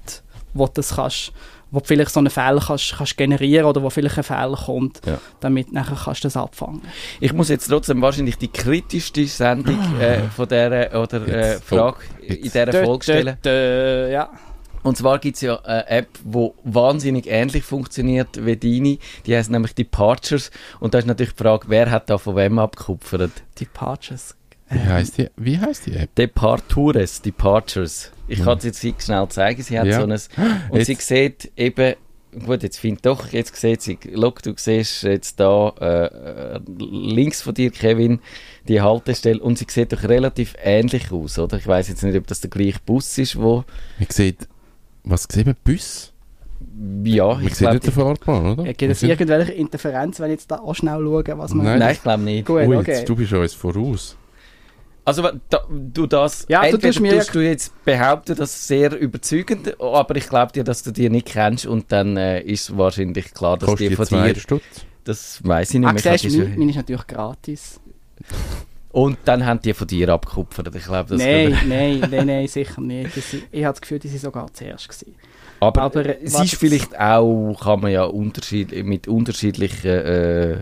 wo 0.54 0.68
das 0.68 0.96
kannst, 0.96 1.32
wo 1.72 1.80
du 1.80 1.86
vielleicht 1.86 2.12
so 2.12 2.20
einen 2.20 2.30
Fehler 2.32 2.60
kannst, 2.66 2.96
kannst 2.98 3.16
generieren 3.18 3.66
oder 3.66 3.84
wo 3.84 3.90
vielleicht 3.90 4.18
ein 4.18 4.24
Fehler 4.24 4.58
kommt, 4.66 5.02
Ja. 5.06 5.20
damit 5.40 5.72
nachher 5.72 5.96
kannst 6.04 6.24
du 6.24 6.28
das 6.28 6.36
abfangen. 6.38 6.82
Ich 7.20 7.32
muss 7.34 7.50
jetzt 7.50 7.68
trotzdem 7.68 8.02
wahrscheinlich 8.02 8.38
die 8.38 8.48
kritischste 8.48 9.26
Sendung 9.28 9.78
äh, 10.00 10.22
von 10.36 10.48
dieser 10.48 11.02
oder 11.02 11.28
äh, 11.28 11.52
Jetzt. 11.52 11.64
Frage 11.66 11.98
Oh, 12.00 12.24
in 12.24 12.44
jetzt. 12.44 12.56
dieser 12.56 12.74
Folge 12.86 13.04
stellen. 13.04 13.38
Dö, 13.46 13.50
dö, 13.50 14.06
dö, 14.08 14.12
ja. 14.12 14.30
Und 14.82 14.96
zwar 14.98 15.20
gibt 15.20 15.36
es 15.36 15.42
ja 15.42 15.58
eine 15.60 15.88
App, 15.90 16.08
die 16.24 16.52
wahnsinnig 16.64 17.28
ähnlich 17.28 17.64
funktioniert 17.64 18.46
wie 18.46 18.56
deine. 18.56 18.98
Die 19.26 19.36
heißt 19.36 19.52
nämlich 19.52 19.76
Departures. 19.76 20.52
Und 20.80 20.94
da 20.94 21.00
ist 21.00 21.06
natürlich 21.06 21.34
die 21.34 21.44
Frage, 21.44 21.66
wer 21.68 21.92
hat 21.92 22.10
da 22.10 22.18
von 22.18 22.38
wem 22.38 22.58
abgekupfert? 22.60 23.32
Departures. 23.60 24.36
Wie 24.72 24.80
heißt 24.80 25.18
die, 25.18 25.28
wie 25.38 25.58
heisst 25.60 25.86
die 25.88 25.94
App? 25.96 26.14
Departures, 26.16 27.22
Departures. 27.22 28.12
Ich 28.28 28.44
kann 28.44 28.58
es 28.60 28.64
jetzt 28.66 28.84
nicht 28.84 29.02
schnell 29.04 29.28
zeigen. 29.30 29.62
Sie 29.64 29.80
hat 29.80 29.88
Ja. 29.88 30.00
so 30.02 30.04
ein... 30.06 30.12
Und 30.70 30.78
Jetzt- 30.78 30.88
sie 30.88 30.96
sieht 30.96 31.52
eben... 31.58 31.96
Gut, 32.46 32.62
jetzt 32.62 32.78
finde 32.78 33.02
doch, 33.02 33.30
jetzt 33.30 33.56
sieht 33.56 33.82
sie... 33.82 33.98
Schau, 34.14 34.30
du 34.44 34.54
siehst 34.56 35.02
jetzt 35.02 35.40
da 35.40 35.70
äh, 35.82 36.58
äh, 36.58 36.60
links 36.78 37.42
von 37.42 37.56
dir, 37.56 37.72
Kevin, 37.72 38.20
die 38.68 38.80
Haltestelle. 38.82 39.40
Und 39.42 39.58
sie 39.58 39.66
sieht 39.68 39.92
doch 39.92 40.04
relativ 40.04 40.54
ähnlich 40.64 41.12
aus, 41.12 41.40
oder? 41.40 41.58
Ich 41.58 41.66
weiß 41.66 41.88
jetzt 41.90 42.04
nicht, 42.04 42.16
ob 42.16 42.28
das 42.28 42.42
der 42.42 42.52
gleiche 42.52 42.78
Bus 42.86 43.18
ist, 43.18 43.36
wo... 43.36 43.64
Man 43.98 44.08
sieht, 44.12 44.48
was 45.04 45.26
sieht 45.28 45.48
man? 45.48 45.56
Bus? 45.64 46.14
Ja, 47.04 47.34
Man 47.34 47.48
ich 47.48 47.56
sieht 47.56 47.68
glaube... 47.68 47.76
nicht 47.78 47.98
den 47.98 48.04
oder? 48.04 48.66
Ja, 48.66 48.74
gibt 48.74 48.92
es 48.92 49.02
irgendwelche 49.02 49.54
Interferenzen, 49.54 50.22
wenn 50.24 50.30
ich 50.32 50.38
jetzt 50.42 50.52
da 50.52 50.60
auch 50.60 50.76
schnell 50.76 51.00
schaue, 51.02 51.24
was 51.40 51.52
man... 51.56 51.66
Nein. 51.66 51.80
Nein, 51.80 51.94
ich 51.94 52.04
glaube 52.04 52.24
nicht. 52.24 52.46
Gut, 52.46 52.68
Ui, 52.68 52.76
okay. 52.78 52.92
jetzt, 52.92 53.10
du 53.10 53.16
bist 53.16 53.34
uns 53.34 53.54
voraus. 53.56 54.16
Also 55.10 55.24
da, 55.50 55.64
du 55.70 56.06
das, 56.06 56.46
Ja, 56.50 56.62
du 56.62 56.68
entweder 56.68 56.88
tust 56.90 57.00
mir 57.02 57.18
tust 57.18 57.34
du 57.36 57.40
jetzt 57.40 57.84
behaupten, 57.84 58.36
das 58.36 58.52
ist 58.56 58.68
sehr 58.68 58.96
überzeugend, 58.96 59.80
aber 59.82 60.16
ich 60.16 60.28
glaube 60.30 60.52
dir, 60.54 60.64
dass 60.64 60.84
du 60.84 60.92
die 60.92 61.10
nicht 61.10 61.28
kennst 61.28 61.66
und 61.66 61.92
dann 61.92 62.16
äh, 62.16 62.42
ist 62.42 62.78
wahrscheinlich 62.78 63.34
klar, 63.34 63.58
dass 63.58 63.70
Kostet 63.70 63.90
die 63.92 63.96
von 63.96 64.06
dir, 64.06 64.36
Stutz. 64.36 64.64
das 65.06 65.40
weiß 65.44 65.74
ich 65.74 65.80
nicht 65.80 65.90
Ah, 65.90 65.94
mehr. 65.94 66.02
siehst 66.18 66.26
du, 66.36 66.38
meine, 66.40 66.58
meine 66.58 66.70
ist 66.72 66.76
natürlich 66.78 67.08
gratis. 67.08 67.80
und 68.92 69.18
dann 69.26 69.46
haben 69.46 69.62
die 69.62 69.74
von 69.74 69.88
dir 69.88 70.10
abgekupfert, 70.10 70.76
ich 70.76 70.84
glaube, 70.84 71.10
das 71.10 71.20
Nein, 71.20 71.58
nein, 71.68 72.08
nein, 72.12 72.28
nein, 72.28 72.48
sicher 72.48 72.82
nicht. 72.82 73.18
Das, 73.18 73.34
ich 73.34 73.64
habe 73.64 73.74
das 73.74 73.82
Gefühl, 73.82 73.98
die 74.00 74.10
sind 74.10 74.20
sogar 74.22 74.54
zuerst 74.54 74.90
gewesen. 74.90 75.16
aber, 75.60 75.82
aber, 75.82 76.06
äh, 76.06 76.20
es 76.24 76.40
ist 76.40 76.56
vielleicht 76.56 77.00
auch, 77.00 77.56
kann 77.60 77.80
man 77.82 77.92
ja 77.92 78.04
unterschied, 78.04 78.84
mit 78.86 79.08
unterschiedlichen 79.08 79.90
äh, 79.90 80.58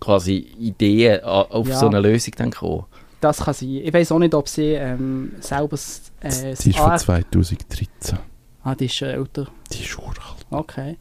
quasi 0.00 0.36
Ideen 0.60 1.24
a- 1.24 1.42
auf 1.42 1.68
Ja. 1.68 1.78
so 1.78 1.86
eine 1.88 2.00
Lösung 2.00 2.34
dann 2.36 2.50
kommen. 2.52 2.84
Das 3.20 3.38
kann 3.38 3.54
sein. 3.54 3.80
Ich 3.82 3.92
weiß 3.92 4.12
auch 4.12 4.18
nicht, 4.18 4.34
ob 4.34 4.48
sie 4.48 4.72
ähm, 4.72 5.32
selber... 5.40 5.76
Äh, 6.20 6.54
Sie 6.54 6.70
ist 6.70 6.78
von 6.78 6.90
ah, 6.92 6.98
2013. 6.98 8.18
ah, 8.62 8.74
die 8.74 8.86
ist 8.86 8.94
schon 8.94 9.08
älter. 9.08 9.46
Die 9.72 9.82
ist 9.82 9.98
uralt. 9.98 10.46
Okay. 10.50 10.96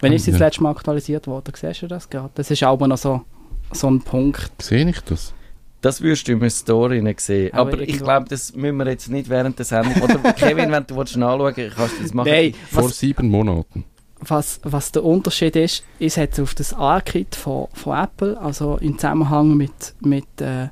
Wenn 0.00 0.12
ist 0.12 0.24
sie 0.24 0.30
das 0.30 0.40
letzte 0.40 0.62
Mal 0.62 0.70
aktualisiert 0.70 1.26
worden? 1.26 1.52
Siehst 1.54 1.82
du 1.82 1.86
das 1.86 2.08
gerade? 2.08 2.30
Das 2.34 2.50
ist 2.50 2.62
aber 2.62 2.86
noch 2.86 2.98
so, 2.98 3.22
so 3.72 3.88
ein 3.88 4.00
Punkt. 4.00 4.50
Sehe 4.62 4.88
ich 4.88 5.00
das? 5.00 5.34
Das 5.80 6.02
wirst 6.02 6.26
du 6.26 6.32
in 6.32 6.38
meiner 6.38 6.50
Story 6.50 7.00
nicht 7.02 7.20
sehen. 7.20 7.52
Aber 7.54 7.72
Aber, 7.72 7.80
ich 7.82 7.98
glaube, 7.98 8.26
das 8.28 8.54
müssen 8.54 8.76
wir 8.78 8.86
jetzt 8.88 9.08
nicht 9.10 9.28
während 9.28 9.58
der 9.58 9.64
Sendung. 9.64 10.02
Oder 10.02 10.32
Kevin, 10.32 10.72
wenn 10.72 10.84
du 10.86 10.96
willst 10.96 11.16
nachschauen 11.16 11.56
willst, 11.56 11.76
kannst 11.76 11.98
du 11.98 12.02
das 12.02 12.14
machen. 12.14 12.30
Nein, 12.30 12.54
Vor 12.70 12.84
was, 12.84 12.98
sieben 12.98 13.28
Monaten. 13.28 13.84
was, 14.20 14.60
was 14.64 14.90
der 14.90 15.04
Unterschied 15.04 15.54
ist, 15.56 15.84
ist 16.00 16.16
jetzt 16.16 16.40
auf 16.40 16.54
das 16.54 16.74
AR-Kit 16.74 17.36
von, 17.36 17.68
von 17.74 17.96
Apple, 17.96 18.40
also 18.40 18.76
im 18.80 18.98
Zusammenhang 18.98 19.56
mit, 19.56 19.94
mit 20.00 20.40
äh, 20.40 20.68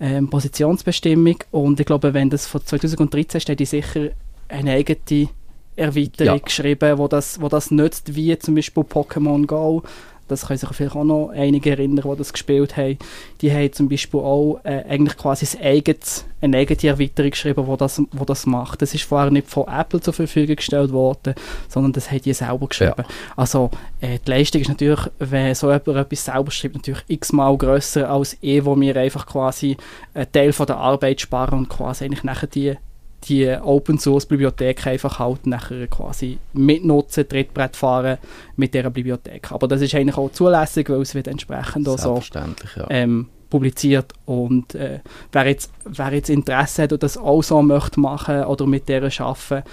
ähm, 0.00 0.28
Positionsbestimmung. 0.28 1.36
Und 1.50 1.80
ich 1.80 1.86
glaube, 1.86 2.14
wenn 2.14 2.30
das 2.30 2.46
von 2.46 2.64
2013 2.64 3.40
steht, 3.40 3.60
ist 3.60 3.70
sicher 3.70 4.10
eine 4.48 4.72
eigene 4.72 5.28
Erweiterung 5.76 6.36
Ja. 6.36 6.38
geschrieben, 6.38 6.98
wo 6.98 7.08
das, 7.08 7.40
wo 7.40 7.48
das 7.48 7.70
nützt, 7.70 8.14
wie 8.14 8.36
zum 8.38 8.54
Beispiel 8.54 8.82
Pokémon 8.82 9.46
Go. 9.46 9.82
Das 10.28 10.46
können 10.46 10.58
sich 10.58 10.68
vielleicht 10.70 10.96
auch 10.96 11.04
noch 11.04 11.30
einige 11.30 11.70
erinnern, 11.70 12.08
die 12.10 12.16
das 12.16 12.32
gespielt 12.32 12.76
haben. 12.76 12.98
Die 13.40 13.52
haben 13.52 13.72
zum 13.72 13.88
Beispiel 13.88 14.20
auch 14.20 14.60
äh, 14.64 14.84
eigentlich 14.88 15.16
quasi 15.16 15.46
ein 15.58 15.64
eigenes, 15.64 16.24
eine 16.40 16.56
eigene 16.58 16.90
Erweiterung 16.90 17.30
geschrieben, 17.30 17.66
wo 17.66 17.76
das, 17.76 18.00
wo 18.12 18.24
das 18.24 18.46
macht. 18.46 18.82
Das 18.82 18.94
ist 18.94 19.04
vorher 19.04 19.30
nicht 19.30 19.48
von 19.48 19.66
Apple 19.68 20.00
zur 20.00 20.12
Verfügung 20.12 20.56
gestellt 20.56 20.92
worden, 20.92 21.34
sondern 21.68 21.92
das 21.92 22.10
haben 22.10 22.22
die 22.22 22.32
selber 22.32 22.66
geschrieben. 22.66 23.04
Also 23.36 23.70
äh, 24.00 24.18
die 24.24 24.30
Leistung 24.30 24.60
ist 24.60 24.68
natürlich, 24.68 25.00
wenn 25.18 25.54
so 25.54 25.68
jemand 25.68 25.88
etwas 25.88 26.24
selber 26.24 26.50
schreibt, 26.50 26.76
natürlich 26.76 27.04
x-mal 27.08 27.56
grösser 27.56 28.10
als 28.10 28.36
ich, 28.40 28.64
wo 28.64 28.78
wir 28.78 28.96
einfach 28.96 29.26
quasi 29.26 29.76
einen 30.14 30.30
Teil 30.30 30.52
von 30.52 30.66
der 30.66 30.76
Arbeit 30.76 31.20
sparen 31.20 31.60
und 31.60 31.68
quasi 31.68 32.04
eigentlich 32.04 32.24
nachher 32.24 32.46
die 32.46 32.76
die 33.24 33.48
Open 33.48 33.98
Source 33.98 34.26
Bibliothek 34.26 34.86
einfach 34.86 35.18
halt 35.18 35.46
nachher 35.46 35.86
quasi 35.88 36.38
mitnutzen, 36.52 37.28
Trittbrett 37.28 37.76
fahren 37.76 38.18
mit 38.56 38.74
dieser 38.74 38.90
Bibliothek. 38.90 39.50
Aber 39.52 39.66
das 39.68 39.80
ist 39.80 39.94
eigentlich 39.94 40.16
auch 40.16 40.32
zulässig, 40.32 40.88
weil 40.88 41.02
es 41.02 41.14
wird 41.14 41.28
entsprechend 41.28 41.88
auch 41.88 41.98
so 41.98 42.22
ja. 42.34 42.86
ähm, 42.90 43.26
publiziert 43.50 44.12
und 44.26 44.74
äh, 44.74 45.00
wer, 45.32 45.46
jetzt, 45.46 45.72
wer 45.84 46.12
jetzt 46.12 46.28
Interesse 46.28 46.82
hat 46.82 46.92
und 46.92 47.02
das 47.02 47.16
auch 47.16 47.42
so 47.42 47.62
möchte 47.62 47.98
machen 47.98 48.44
oder 48.44 48.66
mit 48.66 48.88
der 48.88 49.04
arbeiten, 49.04 49.64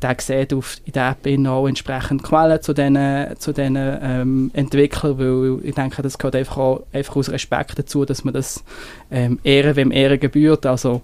der 0.00 0.16
sieht 0.20 0.54
auf, 0.54 0.76
in 0.84 0.92
der 0.92 1.10
App 1.10 1.46
auch 1.48 1.66
entsprechend 1.66 2.22
Quellen 2.22 2.62
zu 2.62 2.72
diesen 2.72 3.36
zu 3.38 3.52
den, 3.52 3.76
ähm, 3.76 4.50
Entwicklern, 4.54 5.18
weil 5.18 5.58
ich 5.64 5.74
denke, 5.74 6.02
das 6.02 6.18
gehört 6.18 6.36
einfach, 6.36 6.58
auch, 6.58 6.82
einfach 6.92 7.16
aus 7.16 7.30
Respekt 7.30 7.78
dazu, 7.78 8.04
dass 8.04 8.24
man 8.24 8.34
das 8.34 8.62
ähm, 9.10 9.38
Ehre, 9.42 9.76
wem 9.76 9.90
Ehre 9.90 10.18
gebührt, 10.18 10.66
also 10.66 11.02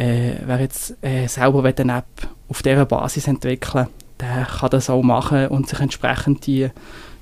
äh, 0.00 0.36
wer 0.44 0.60
jetzt 0.60 0.96
äh, 1.02 1.26
selber 1.26 1.64
eine 1.64 1.98
App 1.98 2.28
auf 2.48 2.62
dieser 2.62 2.86
Basis 2.86 3.26
entwickeln 3.26 3.86
der 4.20 4.46
kann 4.46 4.70
das 4.70 4.90
auch 4.90 5.02
machen 5.02 5.48
und 5.48 5.68
sich 5.68 5.80
entsprechend 5.80 6.46
die, 6.46 6.68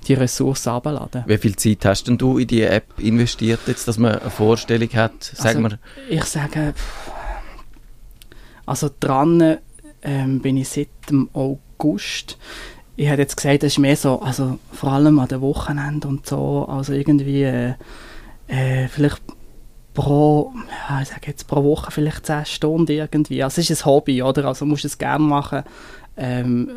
die 0.07 0.15
Ressourcen 0.15 0.71
abladen. 0.71 1.25
Wie 1.27 1.39
viel 1.39 1.57
Zeit 1.57 1.85
hast 1.85 2.09
denn 2.09 2.19
du 2.19 2.39
in 2.39 2.47
die 2.47 2.63
App 2.63 2.99
investiert, 2.99 3.61
jetzt, 3.67 3.89
dass 3.89 3.99
man 3.99 4.17
eine 4.19 4.31
Vorstellung 4.31 4.89
hat? 4.95 5.13
Sag 5.21 5.47
Also, 5.47 5.61
mal, 5.61 5.79
Ich 6.09 6.25
sage, 6.25 6.75
also 8.67 8.91
dran 9.01 9.59
ähm, 10.03 10.41
bin 10.41 10.57
ich 10.57 10.69
seit 10.69 10.89
dem 11.11 11.29
August. 11.33 12.39
Ich 12.97 13.09
hätte 13.09 13.23
jetzt 13.23 13.37
gesagt, 13.37 13.63
das 13.63 13.73
ist 13.73 13.79
mehr 13.79 13.97
so, 13.97 14.21
also 14.21 14.59
vor 14.73 14.93
allem 14.93 15.19
an 15.21 15.29
den 15.29 15.41
Wochenenden 15.41 16.09
und 16.09 16.27
so, 16.27 16.67
also 16.69 16.93
irgendwie 16.93 17.45
äh, 17.45 17.75
äh, 18.49 18.89
vielleicht 18.89 19.23
pro, 20.03 20.53
ja, 20.89 21.03
ich 21.03 21.09
sage 21.09 21.23
jetzt 21.27 21.47
pro 21.49 21.63
Woche 21.65 21.91
vielleicht 21.91 22.27
10 22.27 22.45
Stunden 22.47 22.93
irgendwie. 22.93 23.43
Also 23.43 23.61
es 23.61 23.69
ist 23.71 23.83
ein 23.83 23.87
Hobby, 23.87 24.23
oder? 24.23 24.45
Also 24.47 24.65
musst 24.65 24.85
du 24.85 24.89
es 24.89 24.99
gerne 24.99 25.25
machen. 25.25 25.63
Ähm, 26.17 26.71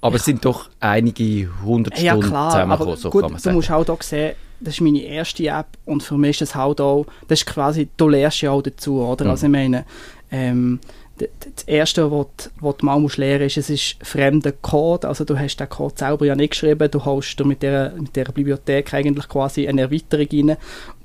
aber 0.00 0.16
es 0.16 0.24
sind 0.24 0.44
doch 0.44 0.68
einige 0.80 1.48
hundert 1.64 1.98
ja, 1.98 2.12
Stunden 2.12 2.28
klar, 2.28 2.50
zusammengekommen, 2.50 2.96
so 2.96 3.10
gut, 3.10 3.22
kann 3.22 3.30
man 3.32 3.38
du 3.38 3.42
sagen. 3.42 3.56
musst 3.56 3.70
auch 3.70 3.84
hier 3.86 3.96
sehen, 4.02 4.32
das 4.60 4.74
ist 4.74 4.80
meine 4.82 5.00
erste 5.02 5.46
App 5.46 5.66
und 5.86 6.02
für 6.02 6.16
mich 6.18 6.30
ist 6.32 6.42
das 6.42 6.54
halt 6.54 6.80
auch, 6.80 7.06
das 7.28 7.40
ist 7.40 7.46
quasi, 7.46 7.88
du 7.96 8.08
lernst 8.08 8.40
ja 8.42 8.50
auch 8.50 8.62
dazu, 8.62 9.00
oder? 9.02 9.24
Mhm. 9.24 9.30
Also 9.30 9.46
ich 9.46 9.52
meine, 9.52 9.84
ähm, 10.30 10.78
das 11.16 11.64
Erste, 11.66 12.10
was 12.10 12.26
du- 12.36 12.50
was 12.60 12.76
du 12.78 12.86
mal 12.86 12.98
musst 13.00 13.16
lernen 13.18 13.44
musst, 13.44 13.56
ist, 13.56 13.70
es 13.70 13.96
ist 13.96 13.96
fremder 14.06 14.52
Code, 14.52 15.08
also 15.08 15.24
du 15.24 15.38
hast 15.38 15.56
den 15.56 15.68
Code 15.68 15.94
selber 15.96 16.26
ja 16.26 16.34
nicht 16.36 16.50
geschrieben, 16.50 16.90
du 16.90 17.04
dir 17.38 17.46
mit 17.46 17.62
dieser 17.62 17.92
mit 17.92 18.14
der 18.16 18.24
Bibliothek 18.26 18.92
eigentlich 18.92 19.28
quasi 19.28 19.66
eine 19.68 19.82
Erweiterung 19.82 20.26
rein, 20.50 20.56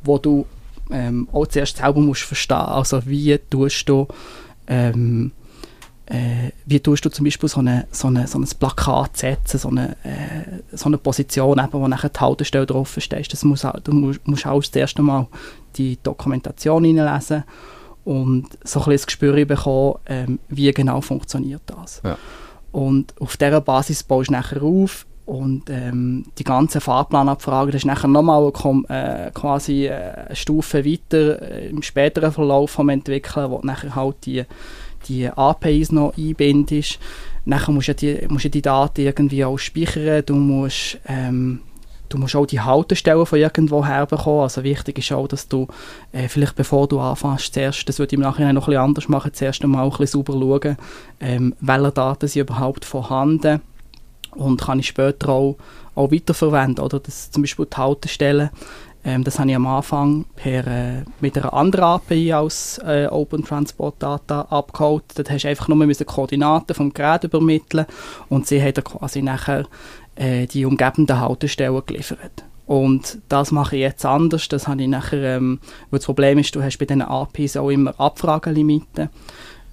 wo 0.03 0.17
du 0.17 0.45
ähm, 0.91 1.27
auch 1.31 1.47
zuerst 1.47 1.77
selber 1.77 1.99
musst 1.99 2.23
verstehen, 2.23 2.57
also 2.57 3.05
wie 3.05 3.37
tust 3.49 3.87
du 3.87 4.07
ähm, 4.67 5.31
äh, 6.09 6.51
wie 6.65 6.79
tust 6.79 7.05
du 7.05 7.09
zum 7.09 7.25
Beispiel 7.25 7.47
so, 7.47 7.59
eine, 7.59 7.87
so, 7.91 8.07
eine, 8.07 8.25
so 8.27 8.39
ein 8.39 8.47
Plakat 8.59 9.15
setzen, 9.17 9.59
so 9.59 9.69
eine, 9.69 9.91
äh, 10.03 10.75
so 10.75 10.87
eine 10.87 10.97
Position, 10.97 11.59
eben, 11.59 11.73
wo 11.73 11.87
nachher 11.87 12.09
die 12.09 12.19
Haltestelle 12.19 12.65
drauf 12.65 12.95
steht. 12.97 13.31
Das 13.31 13.43
muss, 13.43 13.65
du 13.83 13.91
musst, 13.91 14.27
musst 14.27 14.47
auch 14.47 14.59
das 14.59 14.75
erste 14.75 15.03
Mal 15.03 15.27
die 15.75 15.99
Dokumentation 16.01 16.83
hineinlesen 16.83 17.43
und 18.05 18.47
so 18.63 18.79
ein 18.79 18.85
bisschen 18.85 18.91
das 18.93 19.05
Gespür 19.05 19.45
bekommen, 19.45 19.95
ähm, 20.07 20.39
wie 20.49 20.71
genau 20.71 20.99
funktioniert 21.01 21.61
das. 21.67 22.01
Ja. 22.03 22.17
Und 22.71 23.13
auf 23.19 23.37
dieser 23.37 23.61
Basis 23.61 24.01
baust 24.03 24.29
du 24.29 24.33
nachher 24.33 24.63
auf 24.63 25.05
und 25.29 25.69
ähm, 25.69 26.25
die 26.39 26.43
ganzen 26.43 26.81
Fahrplanabfragen, 26.81 27.71
das 27.71 27.81
ist 27.81 27.85
nachher 27.85 28.07
nochmal 28.07 28.51
äh, 28.89 29.29
quasi 29.31 29.85
äh, 29.85 29.91
eine 29.91 30.35
Stufe 30.35 30.83
weiter 30.83 31.39
äh, 31.39 31.69
im 31.69 31.83
späteren 31.83 32.31
Verlauf 32.31 32.71
vom 32.71 32.89
Entwickeln, 32.89 33.51
wo 33.51 33.59
nachher 33.61 33.95
halt 33.95 34.25
die, 34.25 34.43
die 35.07 35.29
APIs 35.29 35.91
noch 35.91 36.17
einbindest. 36.17 36.97
Nachher 37.45 37.71
musst 37.71 37.89
du 37.89 37.93
die, 37.93 38.25
musst 38.27 38.45
du 38.45 38.49
die 38.49 38.63
Daten 38.63 39.01
irgendwie 39.01 39.45
auch 39.45 39.59
speichern, 39.59 40.23
du 40.25 40.33
musst, 40.33 40.97
ähm, 41.07 41.59
du 42.09 42.17
musst 42.17 42.35
auch 42.35 42.47
die 42.47 42.61
Haltestellen 42.61 43.27
von 43.27 43.37
irgendwo 43.37 43.85
herbekommen. 43.85 44.41
Also 44.41 44.63
wichtig 44.63 44.97
ist 44.97 45.11
auch, 45.11 45.27
dass 45.27 45.47
du 45.47 45.67
äh, 46.11 46.27
vielleicht 46.27 46.55
bevor 46.55 46.87
du 46.87 46.99
anfängst, 46.99 47.53
zuerst, 47.53 47.87
das 47.87 47.99
würde 47.99 48.15
ich 48.15 48.17
im 48.17 48.21
Nachhinein 48.21 48.55
noch 48.55 48.63
ein 48.63 48.71
bisschen 48.71 48.83
anders 48.83 49.07
machen, 49.07 49.31
zuerst 49.35 49.63
einmal 49.63 49.83
ein 49.83 49.91
bisschen 49.91 50.07
sauber 50.07 50.33
schauen, 50.33 50.77
ähm, 51.19 51.53
welche 51.59 51.91
Daten 51.91 52.27
sind 52.27 52.41
überhaupt 52.41 52.83
vorhanden 52.83 53.61
und 54.35 54.61
kann 54.61 54.79
ich 54.79 54.87
später 54.87 55.29
auch, 55.29 55.57
auch 55.95 56.11
weiterverwenden. 56.11 56.83
Oder 56.83 56.99
das, 56.99 57.31
zum 57.31 57.43
Beispiel 57.43 57.65
die 57.65 57.77
Haltestellen, 57.77 58.49
ähm, 59.03 59.23
das 59.23 59.39
habe 59.39 59.49
ich 59.49 59.55
am 59.55 59.67
Anfang 59.67 60.25
per, 60.35 60.67
äh, 60.67 61.03
mit 61.21 61.37
einer 61.37 61.53
anderen 61.53 61.85
API 61.85 62.33
als 62.33 62.79
äh, 62.79 63.07
Open 63.09 63.45
Transport 63.45 63.95
Data 63.99 64.41
abgeholt. 64.49 65.05
Dort 65.15 65.29
hast 65.29 65.43
du 65.43 65.47
einfach 65.47 65.67
nur 65.67 65.77
müssen 65.77 66.05
Koordinaten 66.05 66.75
vom 66.75 66.93
Gerät 66.93 67.23
übermitteln 67.23 67.85
und 68.27 68.47
sie 68.47 68.61
hat 68.61 68.83
quasi 68.83 69.21
nachher 69.21 69.65
äh, 70.15 70.47
die 70.47 70.65
umgebenden 70.65 71.19
Haltestellen 71.19 71.81
geliefert. 71.85 72.43
Und 72.65 73.19
das 73.29 73.51
mache 73.51 73.77
ich 73.77 73.81
jetzt 73.81 74.05
anders. 74.05 74.47
Das 74.47 74.67
habe 74.67 74.81
ich 74.83 74.87
nachher, 74.87 75.37
ähm, 75.37 75.59
weil 75.89 75.99
das 75.99 76.05
Problem 76.05 76.37
ist, 76.37 76.53
du 76.53 76.61
hast 76.61 76.77
bei 76.77 76.85
diesen 76.85 77.01
APIs 77.01 77.57
auch 77.57 77.69
immer 77.69 77.99
Abfragelimiten. 77.99 79.09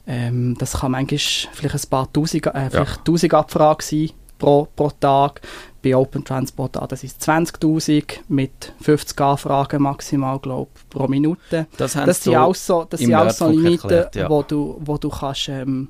Ähm, 0.07 0.57
das 0.59 0.79
kann 0.81 0.93
manchmal 0.93 1.19
vielleicht 1.19 1.75
ein 1.75 1.91
paar 1.91 2.11
Tausend, 2.13 2.47
äh, 2.47 2.71
vielleicht 2.71 3.05
tausend 3.05 3.35
Abfragen 3.35 3.83
sein 3.83 4.11
pro, 4.39 4.69
pro 4.77 4.91
Tag. 4.91 5.41
Bei 5.83 5.95
Open 5.95 6.25
Transport 6.25 6.77
Data 6.77 6.97
sind 6.97 7.13
es 7.17 7.29
20'000 7.29 8.19
mit 8.29 8.73
50 8.81 9.21
Anfragen 9.21 9.83
maximal, 9.83 10.39
glaube 10.39 10.71
pro 10.91 11.07
Minute. 11.07 11.67
Das, 11.77 11.95
haben 11.95 12.07
Das 12.07 12.25
sind 12.25 12.37
auch 12.37 12.55
so, 12.55 12.85
das 12.85 13.01
sind 13.01 13.15
auch 13.15 13.31
so 13.31 13.49
Limiten, 13.49 13.91
erklärt, 13.91 14.17
ja. 14.17 14.29
wo, 14.29 14.43
du, 14.43 14.81
wo 14.81 14.99
du 14.99 15.09
kannst, 15.09 15.49
ähm, 15.49 15.89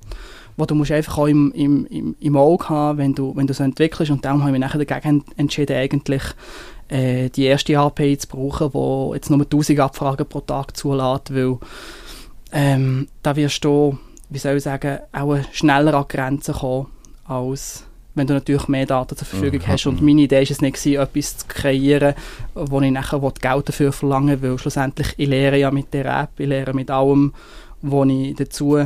wo 0.57 0.67
du 0.67 0.75
musst 0.75 0.91
einfach 0.91 1.19
auch 1.19 1.27
im, 1.27 1.51
im, 1.53 1.87
im, 1.87 2.17
im 2.21 2.37
Auge 2.37 2.69
haben, 2.69 2.99
wenn 2.99 3.15
du, 3.15 3.35
wenn 3.37 3.47
du 3.47 3.55
so 3.55 3.65
entwickelst. 3.65 4.11
Und 4.11 4.25
darum 4.25 4.41
habe 4.41 4.51
ich 4.51 4.59
mich 4.59 4.61
nachher 4.61 4.85
dagegen 4.85 5.25
entschieden, 5.37 5.77
eigentlich 5.77 6.23
äh, 6.89 7.31
die 7.31 7.45
erste 7.45 7.79
API 7.79 8.19
zu 8.19 8.29
brauchen, 8.29 8.71
die 8.73 9.15
jetzt 9.17 9.31
nur 9.31 9.41
1000 9.41 9.81
Abfragen 9.81 10.27
pro 10.27 10.41
Tag 10.41 10.77
zulässt, 10.77 11.35
weil 11.35 11.59
ähm, 12.53 13.09
da 13.23 13.35
wirst 13.35 13.65
du, 13.65 13.99
wie 14.29 14.39
soll 14.39 14.57
ich 14.57 14.63
sagen, 14.63 14.99
auch 15.13 15.39
schneller 15.53 15.95
an 15.95 16.05
Grenzen 16.09 16.55
kommen, 16.55 16.89
als 17.25 17.86
wenn 18.17 18.27
du 18.27 18.35
natürlich 18.35 18.67
mehr 18.67 18.87
Daten 18.87 19.17
zur 19.17 19.27
Verfügung 19.27 19.61
Mhm. 19.61 19.69
hast. 19.69 19.87
Und 19.87 20.03
meine 20.03 20.23
Idee 20.23 20.37
war 20.37 20.43
es 20.43 20.61
nicht, 20.61 20.83
gewesen, 20.83 21.01
etwas 21.01 21.37
zu 21.39 21.47
kreieren, 21.47 22.15
wo 22.55 22.81
ich 22.81 22.91
nachher 22.91 23.21
Geld 23.41 23.69
dafür 23.69 23.93
verlangen 23.93 24.43
will, 24.43 24.51
weil 24.53 24.59
schlussendlich, 24.59 25.15
ich 25.17 25.29
lehre 25.29 25.59
ja 25.59 25.71
mit 25.71 25.95
der 25.95 26.07
App, 26.07 26.31
ich 26.39 26.49
lehre 26.49 26.75
mit 26.75 26.91
allem, 26.91 27.33
was 27.83 28.09
ich 28.09 28.35
dazu, 28.35 28.79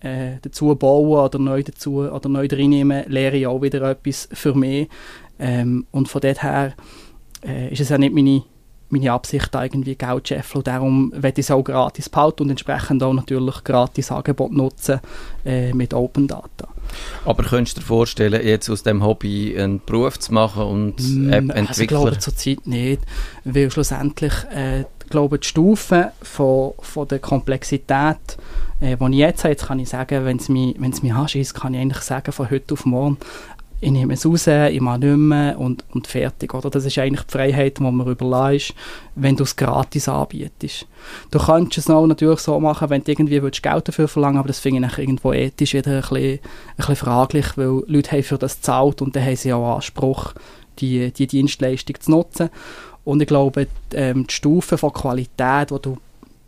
äh, 0.00 0.36
dazu 0.40 0.74
baue 0.74 1.22
oder 1.22 1.38
neu 1.38 1.62
dazu 1.62 1.98
oder 1.98 2.28
neu 2.28 2.48
reinnehme, 2.50 3.04
lehre 3.08 3.36
ich 3.36 3.46
auch 3.46 3.60
wieder 3.60 3.82
etwas 3.90 4.28
für 4.32 4.54
mich. 4.54 4.88
Ähm, 5.40 5.86
und 5.90 6.08
von 6.08 6.20
dort 6.20 6.42
her 6.42 6.72
äh, 7.46 7.72
ist 7.72 7.80
es 7.80 7.88
ja 7.88 7.98
nicht 7.98 8.14
meine, 8.14 8.42
meine 8.90 9.12
Absicht, 9.12 9.52
da 9.54 9.64
irgendwie 9.64 9.96
Geld 9.96 10.26
zu 10.26 10.34
scheffeln. 10.34 10.64
Darum 10.64 11.12
werde 11.14 11.40
ich 11.40 11.46
es 11.46 11.50
auch 11.50 11.62
gratis 11.62 12.08
behalten 12.08 12.44
und 12.44 12.50
entsprechend 12.50 13.02
auch 13.02 13.12
natürlich 13.12 13.62
gratis 13.64 14.10
Angebot 14.10 14.52
nutzen 14.52 15.00
äh, 15.44 15.72
mit 15.74 15.92
Open 15.94 16.26
Data. 16.28 16.68
Aber 17.24 17.42
könntest 17.42 17.76
du 17.76 17.80
dir 17.80 17.86
vorstellen, 17.86 18.44
jetzt 18.46 18.68
aus 18.70 18.82
dem 18.82 19.02
Hobby 19.02 19.56
einen 19.58 19.80
Beruf 19.84 20.18
zu 20.18 20.32
machen 20.34 20.62
und 20.62 20.94
Mm, 20.98 20.98
Also 20.98 21.08
ich 21.28 21.32
App-Entwickler? 21.32 21.86
glaube 22.00 22.18
zurzeit 22.18 22.66
nicht, 22.66 23.02
weil 23.44 23.70
schlussendlich 23.70 24.32
äh, 24.54 24.80
ich 24.80 25.10
glaube 25.10 25.38
die 25.38 25.46
Stufen 25.48 26.06
von, 26.22 26.72
von 26.80 27.08
der 27.08 27.18
Komplexität, 27.18 28.16
äh, 28.80 28.96
die 28.96 29.04
ich 29.12 29.18
jetzt 29.18 29.44
habe, 29.44 29.52
jetzt 29.52 29.66
kann 29.66 29.78
ich 29.78 29.88
sagen, 29.88 30.24
wenn 30.24 30.36
es 30.36 30.48
mich, 30.48 30.76
wenn's 30.78 31.02
mich 31.02 31.12
anschießt, 31.14 31.54
kann 31.54 31.72
ich 31.74 31.80
eigentlich 31.80 32.02
sagen, 32.02 32.30
von 32.32 32.50
heute 32.50 32.74
auf 32.74 32.84
morgen, 32.84 33.16
ich 33.80 33.90
nehme 33.92 34.14
es 34.14 34.26
raus, 34.26 34.46
ich 34.46 34.80
mache 34.80 34.98
nicht 34.98 35.16
mehr 35.16 35.58
und, 35.58 35.84
und 35.92 36.06
fertig. 36.08 36.52
Oder? 36.52 36.68
Das 36.68 36.84
ist 36.84 36.98
eigentlich 36.98 37.26
die 37.26 37.32
Freiheit, 37.32 37.78
die 37.78 37.82
man 37.82 38.06
überlässt, 38.06 38.74
wenn 39.14 39.36
du 39.36 39.44
es 39.44 39.54
gratis 39.54 40.08
anbietest. 40.08 40.86
Du 41.30 41.38
könntest 41.38 41.78
es 41.78 41.90
auch 41.90 42.06
natürlich 42.06 42.40
so 42.40 42.58
machen, 42.58 42.90
wenn 42.90 43.04
du 43.04 43.12
irgendwie 43.12 43.40
willst, 43.40 43.62
Geld 43.62 43.86
dafür 43.86 44.08
verlangen 44.08 44.38
aber 44.38 44.48
das 44.48 44.58
finde 44.58 44.86
ich 44.86 44.98
irgendwo 44.98 45.32
ethisch 45.32 45.74
wieder 45.74 45.90
ein 45.92 46.00
bisschen, 46.00 46.16
ein 46.16 46.40
bisschen 46.76 46.96
fraglich, 46.96 47.56
weil 47.56 47.82
Leute 47.86 48.12
haben 48.12 48.22
für 48.24 48.38
das 48.38 48.56
gezahlt 48.56 49.00
und 49.00 49.14
dann 49.14 49.24
haben 49.24 49.36
sie 49.36 49.52
auch 49.52 49.76
Anspruch, 49.76 50.34
die, 50.80 51.12
die 51.12 51.26
Dienstleistung 51.26 52.00
zu 52.00 52.10
nutzen. 52.10 52.50
Und 53.04 53.22
ich 53.22 53.28
glaube, 53.28 53.66
die, 53.92 53.96
ähm, 53.96 54.26
die 54.26 54.34
Stufe 54.34 54.76
von 54.76 54.92
Qualität, 54.92 55.70
die 55.70 55.80
du 55.80 55.98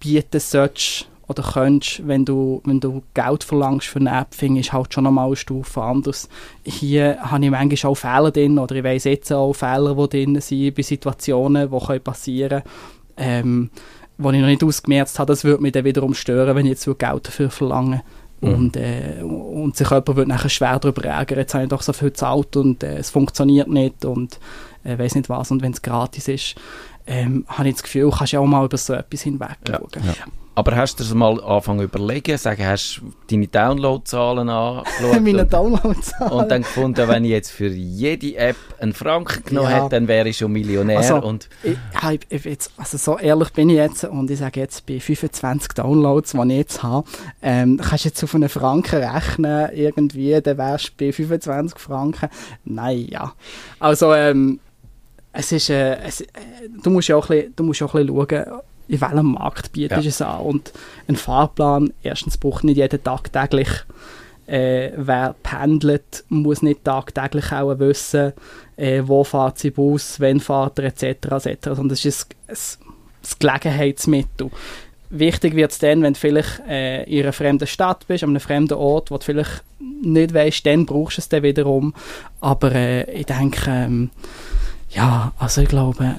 bieten 0.01 0.41
solltest 0.41 1.10
oder 1.31 1.45
könntest, 1.45 2.07
wenn 2.09 2.25
du, 2.25 2.61
wenn 2.65 2.81
du 2.81 3.03
Geld 3.15 3.45
verlangst 3.45 3.87
für 3.87 4.01
eine 4.01 4.11
App, 4.21 4.35
finde 4.35 4.59
ich, 4.59 4.67
ist 4.67 4.73
halt 4.73 4.93
schon 4.93 5.05
nochmal 5.05 5.29
eine 5.29 5.37
Stufe 5.37 5.81
anders. 5.81 6.29
Hier 6.65 7.19
habe 7.21 7.45
ich 7.45 7.51
manchmal 7.53 7.93
auch 7.93 7.95
Fehler 7.95 8.33
drin, 8.33 8.59
oder 8.59 8.75
ich 8.75 8.83
weiss 8.83 9.05
jetzt 9.05 9.33
auch 9.33 9.53
Fehler, 9.53 9.95
die 9.95 10.09
drin 10.09 10.41
sind, 10.41 10.75
bei 10.75 10.83
Situationen, 10.83 11.71
die 11.71 11.87
können 11.87 12.03
passieren 12.03 12.63
können, 12.63 12.71
ähm, 13.17 13.71
wo 14.19 14.33
ich 14.33 14.41
noch 14.41 14.49
nicht 14.49 14.65
ausgemerzt 14.65 15.21
habe, 15.21 15.31
das 15.33 15.45
würde 15.45 15.63
mich 15.63 15.71
dann 15.71 15.85
wiederum 15.85 16.15
stören, 16.15 16.57
wenn 16.57 16.67
ich 16.67 16.71
jetzt 16.71 16.85
Geld 16.85 17.27
dafür 17.29 17.51
verlange. 17.51 18.03
Mhm. 18.41 18.49
Und, 18.53 18.77
äh, 18.77 19.23
und 19.23 19.77
sich 19.77 19.89
jemand 19.89 20.09
würde 20.09 20.31
nachher 20.31 20.49
schwer 20.49 20.81
darüber 20.81 21.05
ärgern, 21.05 21.39
jetzt 21.39 21.55
habe 21.55 21.63
ich 21.65 21.71
doch 21.71 21.83
so 21.83 21.93
viel 21.93 22.09
gezahlt 22.09 22.57
und 22.57 22.83
äh, 22.83 22.97
es 22.97 23.11
funktioniert 23.11 23.69
nicht 23.69 24.05
und 24.05 24.41
äh, 24.83 24.99
weiß 24.99 25.15
nicht 25.15 25.29
was. 25.29 25.53
Und 25.53 25.63
wenn 25.63 25.73
es 25.73 25.83
gratis 25.83 26.27
ist, 26.27 26.57
ähm, 27.07 27.45
habe 27.47 27.69
ich 27.69 27.75
das 27.75 27.85
Gefühl, 27.85 28.11
kannst 28.11 28.33
du 28.33 28.39
ja 28.39 28.41
auch 28.41 28.47
mal 28.47 28.65
über 28.65 28.77
so 28.77 28.95
etwas 28.95 29.23
hinweg 29.23 29.59
Ja. 29.69 29.79
schauen. 29.79 29.91
Ja. 30.05 30.25
Aber 30.57 30.75
hast 30.77 30.99
du 30.99 31.05
das 31.05 31.15
mal 31.15 31.41
angefangen 31.43 31.79
zu 31.79 31.85
überlegen, 31.85 32.37
sagen, 32.37 32.67
hast 32.67 33.01
du 33.03 33.13
deine 33.31 33.47
Downloadzahlen 33.47 34.49
angeschaut 34.49 35.23
Meine 35.23 35.43
und, 35.43 35.53
Downloads. 35.53 36.13
und 36.31 36.51
dann 36.51 36.63
gefunden, 36.63 37.09
wenn 37.09 37.25
ich 37.25 37.31
jetzt 37.31 37.51
für 37.51 37.69
jede 37.69 38.37
App 38.37 38.57
einen 38.81 38.93
Franken 38.93 39.45
genommen 39.45 39.71
Ja. 39.71 39.77
hätte, 39.77 39.89
dann 39.91 40.09
wäre 40.09 40.29
ich 40.29 40.37
schon 40.39 40.53
Millionär 40.53 40.99
Also, 40.99 41.23
und 41.23 41.49
ich, 41.63 41.79
ja, 42.03 42.13
ich, 42.29 42.45
jetzt, 42.45 42.73
also 42.77 42.99
so 42.99 43.17
ehrlich 43.19 43.51
bin 43.53 43.71
ich 43.71 43.77
jetzt 43.77 44.05
und 44.05 44.31
ich 44.31 44.39
sage 44.41 44.61
jetzt 44.61 44.85
bei 44.87 44.99
25 45.01 45.69
Downloads, 45.75 46.33
die 46.33 46.39
ich 46.39 46.57
jetzt 46.59 46.83
habe, 46.83 47.09
ähm, 47.43 47.79
kannst 47.83 48.05
du 48.05 48.09
jetzt 48.09 48.23
auf 48.25 48.35
einen 48.35 48.49
Franken 48.49 49.03
rechnen, 49.03 49.71
irgendwie, 49.73 50.41
dann 50.43 50.59
wärst 50.59 50.89
du 50.99 51.07
bei 51.07 51.13
25 51.13 51.79
Franken. 51.79 52.29
Nein, 52.65 53.07
ja. 53.09 53.33
Also, 53.79 54.13
ähm, 54.15 54.59
es 55.33 55.53
ist, 55.53 55.71
äh, 55.71 55.97
es, 56.01 56.23
äh, 56.23 56.27
du 56.83 56.91
musst 56.91 57.07
ja 57.09 57.17
auch 57.17 57.31
ein 57.31 57.37
bisschen, 57.37 57.53
du 57.57 57.63
musst 57.63 57.83
auch 57.83 57.95
ein 57.95 58.05
bisschen 58.07 58.29
schauen, 58.29 58.61
in 58.91 59.01
welchem 59.01 59.33
Markt 59.33 59.73
bietest 59.73 60.01
du 60.01 60.05
Ja. 60.05 60.09
es 60.09 60.23
an. 60.23 60.41
Und 60.41 60.73
ein 61.09 61.17
Fahrplan, 61.17 61.93
erstens 62.03 62.37
braucht 62.37 62.65
nicht 62.65 62.77
jeden 62.77 63.03
Tag 63.03 63.33
täglich 63.33 63.69
äh, 64.47 64.91
wer 64.97 65.37
pendelt, 65.45 66.25
muss 66.29 66.63
nicht 66.63 66.83
tagtäglich 66.85 67.53
auch 67.53 67.79
wissen, 67.79 68.33
äh, 68.77 69.03
wo 69.07 69.23
fährt 69.23 69.59
sie 69.59 69.71
Bus, 69.71 70.19
wann 70.19 70.41
fährt 70.41 70.81
er, 70.81 70.87
etc. 70.87 71.47
etc. 71.47 71.69
Sondern 71.75 71.91
es 71.93 72.05
ist 72.05 72.35
ein, 72.49 72.55
ein, 72.57 72.57
ein 72.57 73.39
Gelegenheitsmittel. 73.39 74.51
Wichtig 75.11 75.55
wird 75.55 75.71
es 75.71 75.79
dann, 75.79 76.03
wenn 76.03 76.15
du 76.15 76.19
vielleicht 76.19 76.63
äh, 76.69 77.05
in 77.05 77.23
einer 77.23 77.33
fremden 77.33 77.67
Stadt 77.69 78.07
bist, 78.09 78.25
an 78.25 78.31
einem 78.31 78.41
fremden 78.41 78.75
Ort, 78.75 79.13
wo 79.13 79.19
du 79.19 79.25
vielleicht 79.25 79.63
nicht 80.03 80.35
weißt, 80.35 80.67
dann 80.67 80.85
brauchst 80.87 81.19
du 81.19 81.21
es 81.21 81.29
dann 81.29 81.45
wiederum. 81.45 81.95
Aber 82.41 82.73
äh, 82.73 83.11
ich 83.13 83.27
denke, 83.27 83.71
ähm, 83.71 84.11
ja, 84.91 85.33
also 85.39 85.63
ich 85.63 85.69
glaube, 85.69 86.17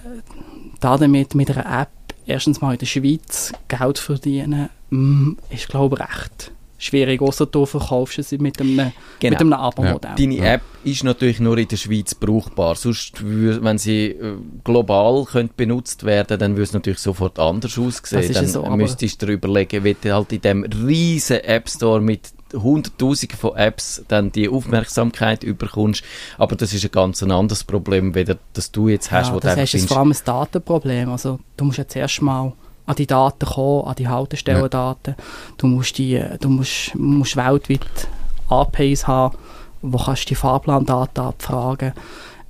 da 0.80 0.98
damit 0.98 1.36
mit 1.36 1.52
einer 1.52 1.82
App 1.82 1.90
erstens 2.26 2.62
mal 2.62 2.74
in 2.74 2.80
der 2.80 2.86
Schweiz 2.86 3.52
Geld 3.68 3.98
verdienen, 4.00 4.70
mm, 4.90 5.32
ist 5.50 5.68
glaube 5.70 5.98
ich 6.00 6.02
recht 6.02 6.52
schwierig, 6.82 7.22
außer 7.22 7.46
du 7.46 7.66
verkaufst 7.66 8.20
es 8.20 8.32
mit 8.32 8.60
einem, 8.60 8.92
Genau. 9.20 9.34
mit 9.34 9.40
einem 9.40 9.54
Abo-Modell. 9.54 10.16
Deine 10.18 10.36
Ja. 10.36 10.54
App 10.54 10.62
ist 10.84 11.04
natürlich 11.04 11.40
nur 11.40 11.58
in 11.58 11.68
der 11.68 11.78
Schweiz 11.78 12.16
brauchbar. 12.16 12.76
Sonst, 12.76 13.22
wenn 13.24 13.78
sie 13.78 14.08
äh, 14.08 14.36
global 14.64 15.26
könnte 15.26 15.54
benutzt 15.56 16.04
werden, 16.04 16.40
dann 16.40 16.54
würde 16.54 16.64
es 16.64 16.74
natürlich 16.74 17.00
sofort 17.00 17.38
anders 17.38 17.78
aussehen. 17.78 18.20
Das 18.20 18.26
ist 18.26 18.36
dann 18.36 18.48
so, 18.48 18.66
müsstest 18.76 19.22
du 19.22 19.28
dir 19.28 19.34
überlegen, 19.34 19.84
wie 19.84 19.96
du 20.00 20.12
halt 20.14 20.34
in 20.34 20.42
dem 20.42 20.64
riesen 20.64 21.38
App 21.42 21.70
Store 21.70 22.02
mit 22.02 22.32
hunderttausenden 22.54 23.38
von 23.38 23.56
Apps 23.56 24.04
dann 24.08 24.32
die 24.32 24.50
Aufmerksamkeit 24.50 25.44
überkommst. 25.44 26.04
Aber 26.38 26.56
das 26.56 26.74
ist 26.74 26.84
ein 26.84 26.92
ganz 26.92 27.24
anderes 27.24 27.64
Problem, 27.64 28.16
weder 28.16 28.38
dass 28.54 28.72
du 28.72 28.90
jetzt 28.90 29.12
hast, 29.12 29.28
ja, 29.28 29.34
wo 29.34 29.40
du 29.40 29.42
das 29.42 29.52
einfach 29.52 29.62
heißt, 29.62 29.74
es 29.74 29.82
ist 29.84 29.90
findest, 29.90 29.94
vor 29.94 29.98
allem 30.00 30.12
ein 30.12 30.46
Datenproblem. 30.52 31.10
Also, 31.10 31.40
du 31.58 31.66
musst 31.66 31.78
jetzt 31.78 31.96
erstmal 31.96 32.54
an 32.86 32.96
die 32.96 33.08
Daten 33.08 33.46
kommen, 33.46 33.88
an 33.88 33.96
die 33.96 34.08
Haltestellendaten. 34.08 35.16
Du 35.58 35.68
musst, 35.68 35.98
die, 35.98 36.24
du 36.40 36.50
musst, 36.50 36.96
musst 36.96 37.36
weltweit 37.36 38.08
APIs 38.50 39.08
haben, 39.08 39.38
wo 39.82 39.98
kannst 39.98 40.24
du 40.24 40.28
die 40.30 40.36
Fahrplandaten 40.36 41.24
abfragen. 41.24 41.94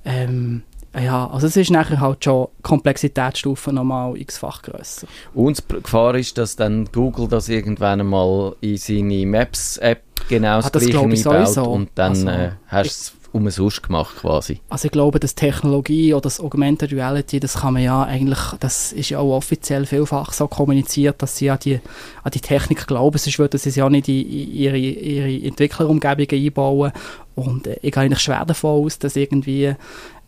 Ähm, 0.04 0.62
ja, 1.00 1.28
also 1.30 1.46
es 1.46 1.56
ist 1.56 1.70
nachher 1.70 2.00
halt 2.00 2.24
schon 2.24 2.48
die 2.58 2.62
Komplexitätsstufe 2.62 3.72
nochmal 3.72 4.16
x-fach 4.18 4.62
grösser. 4.62 5.06
Und 5.34 5.62
die 5.70 5.82
Gefahr 5.82 6.14
ist, 6.16 6.36
dass 6.38 6.56
dann 6.56 6.86
Google 6.92 7.28
das 7.28 7.48
irgendwann 7.48 8.00
einmal 8.00 8.54
in 8.60 8.76
seine 8.76 9.24
Maps-App 9.26 10.02
genau 10.28 10.56
das, 10.56 10.66
Ah, 10.66 10.70
das 10.70 10.82
gleiche 10.86 10.98
einbaut 11.00 11.18
sowieso. 11.48 11.62
und 11.64 11.90
dann 11.94 12.10
Also, 12.12 12.28
äh, 12.28 12.50
hast 12.66 12.84
du 12.84 12.88
es 12.90 13.12
umsonst 13.32 13.82
gemacht 13.82 14.16
quasi. 14.20 14.60
Also 14.68 14.84
ich 14.86 14.92
glaube, 14.92 15.18
dass 15.18 15.34
Technologie 15.34 16.12
oder 16.12 16.20
das 16.20 16.38
Augmented 16.38 16.92
Reality, 16.92 17.40
das 17.40 17.54
kann 17.54 17.72
man 17.72 17.82
ja 17.82 18.02
eigentlich, 18.02 18.38
das 18.60 18.92
ist 18.92 19.08
ja 19.08 19.18
auch 19.20 19.34
offiziell 19.34 19.86
vielfach 19.86 20.34
so 20.34 20.46
kommuniziert, 20.48 21.22
dass 21.22 21.38
sie 21.38 21.48
an 21.48 21.58
die, 21.64 21.80
an 22.22 22.30
die 22.30 22.40
Technik 22.40 22.86
glauben, 22.86 23.16
sonst 23.16 23.38
würden 23.38 23.58
sie 23.58 23.70
es 23.70 23.76
ja 23.76 23.88
nicht 23.88 24.08
in, 24.08 24.20
in 24.20 24.52
ihre, 24.52 24.76
ihre 24.76 25.46
Entwicklerumgebungen 25.46 26.44
einbauen. 26.44 26.92
Und 27.34 27.66
äh, 27.66 27.78
ich 27.80 27.92
gehe 27.92 28.02
eigentlich 28.02 28.20
schwer 28.20 28.44
davon 28.44 28.84
aus, 28.84 28.98
dass 28.98 29.16
irgendwie 29.16 29.74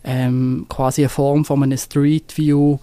ähm, 0.04 0.66
quasi 0.68 1.02
eine 1.02 1.08
Form 1.08 1.44
von 1.44 1.62
einem 1.62 1.78
Street 1.78 2.36
View 2.36 2.78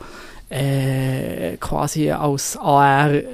äh, 0.50 1.56
quasi 1.62 2.12
als 2.12 2.58
AR 2.58 3.14
äh, 3.14 3.26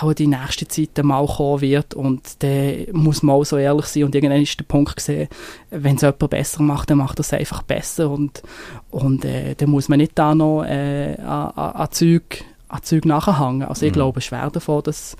auch 0.00 0.14
die 0.14 0.26
nächste 0.26 0.66
Zeit 0.66 1.04
mal 1.04 1.26
kommen 1.26 1.60
wird 1.60 1.92
und 1.92 2.42
dann 2.42 2.86
muss 2.92 3.22
man 3.22 3.36
auch 3.36 3.44
so 3.44 3.58
ehrlich 3.58 3.84
sein 3.86 4.04
und 4.04 4.14
irgendwann 4.14 4.40
ist 4.40 4.58
der 4.58 4.64
Punkt 4.64 4.96
gesehen, 4.96 5.28
wenn 5.70 5.96
es 5.96 6.02
jemand 6.02 6.30
besser 6.30 6.62
macht, 6.62 6.88
dann 6.88 6.98
macht 6.98 7.18
er 7.18 7.20
es 7.20 7.32
einfach 7.34 7.62
besser 7.62 8.10
und, 8.10 8.42
und 8.90 9.24
äh, 9.26 9.54
dann 9.54 9.68
muss 9.70 9.90
man 9.90 9.98
nicht 9.98 10.12
da 10.14 10.34
noch 10.34 10.64
äh, 10.64 11.16
an, 11.20 11.50
an, 11.50 11.88
Zeug, 11.90 12.42
an 12.68 12.82
Zeug 12.82 13.04
nachhängen. 13.04 13.68
Also 13.68 13.84
ich 13.84 13.92
Mhm. 13.92 13.96
glaube 13.96 14.20
schwer 14.22 14.48
davon, 14.50 14.82
dass, 14.82 15.14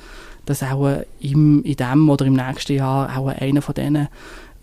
dass 0.47 0.63
auch 0.63 0.89
äh, 0.89 1.05
im, 1.21 1.63
in 1.65 1.77
dem 1.77 2.09
oder 2.09 2.25
im 2.25 2.35
nächsten 2.35 2.77
Jahr 2.77 3.15
auch 3.15 3.29
einer 3.29 3.61
von 3.61 3.75
denen 3.75 4.09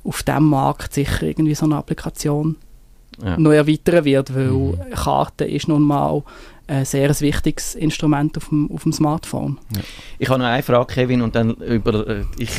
auf 0.04 0.24
dem 0.24 0.50
Markt 0.50 0.94
sicher 0.94 1.24
irgendwie 1.24 1.56
so 1.56 1.66
eine 1.66 1.78
Applikation 1.78 2.56
Ja. 3.24 3.38
noch 3.38 3.52
erweitern 3.52 4.06
wird, 4.06 4.34
weil 4.36 4.48
Mhm. 4.52 4.80
Karte 4.96 5.46
ist 5.46 5.68
nun 5.68 5.84
mal 5.84 6.24
ein 6.66 6.86
sehr 6.86 7.10
wichtiges 7.20 7.76
Instrument 7.76 8.38
auf 8.38 8.48
dem, 8.48 8.72
auf 8.72 8.84
dem 8.84 8.94
Smartphone. 8.94 9.58
Ich 10.18 10.30
habe 10.30 10.40
noch 10.40 10.48
eine 10.48 10.64
Frage, 10.64 10.94
Kevin, 10.94 11.22
und 11.22 11.36
dann 11.36 11.56
über. 11.56 12.08
Äh, 12.08 12.24
ich 12.40 12.50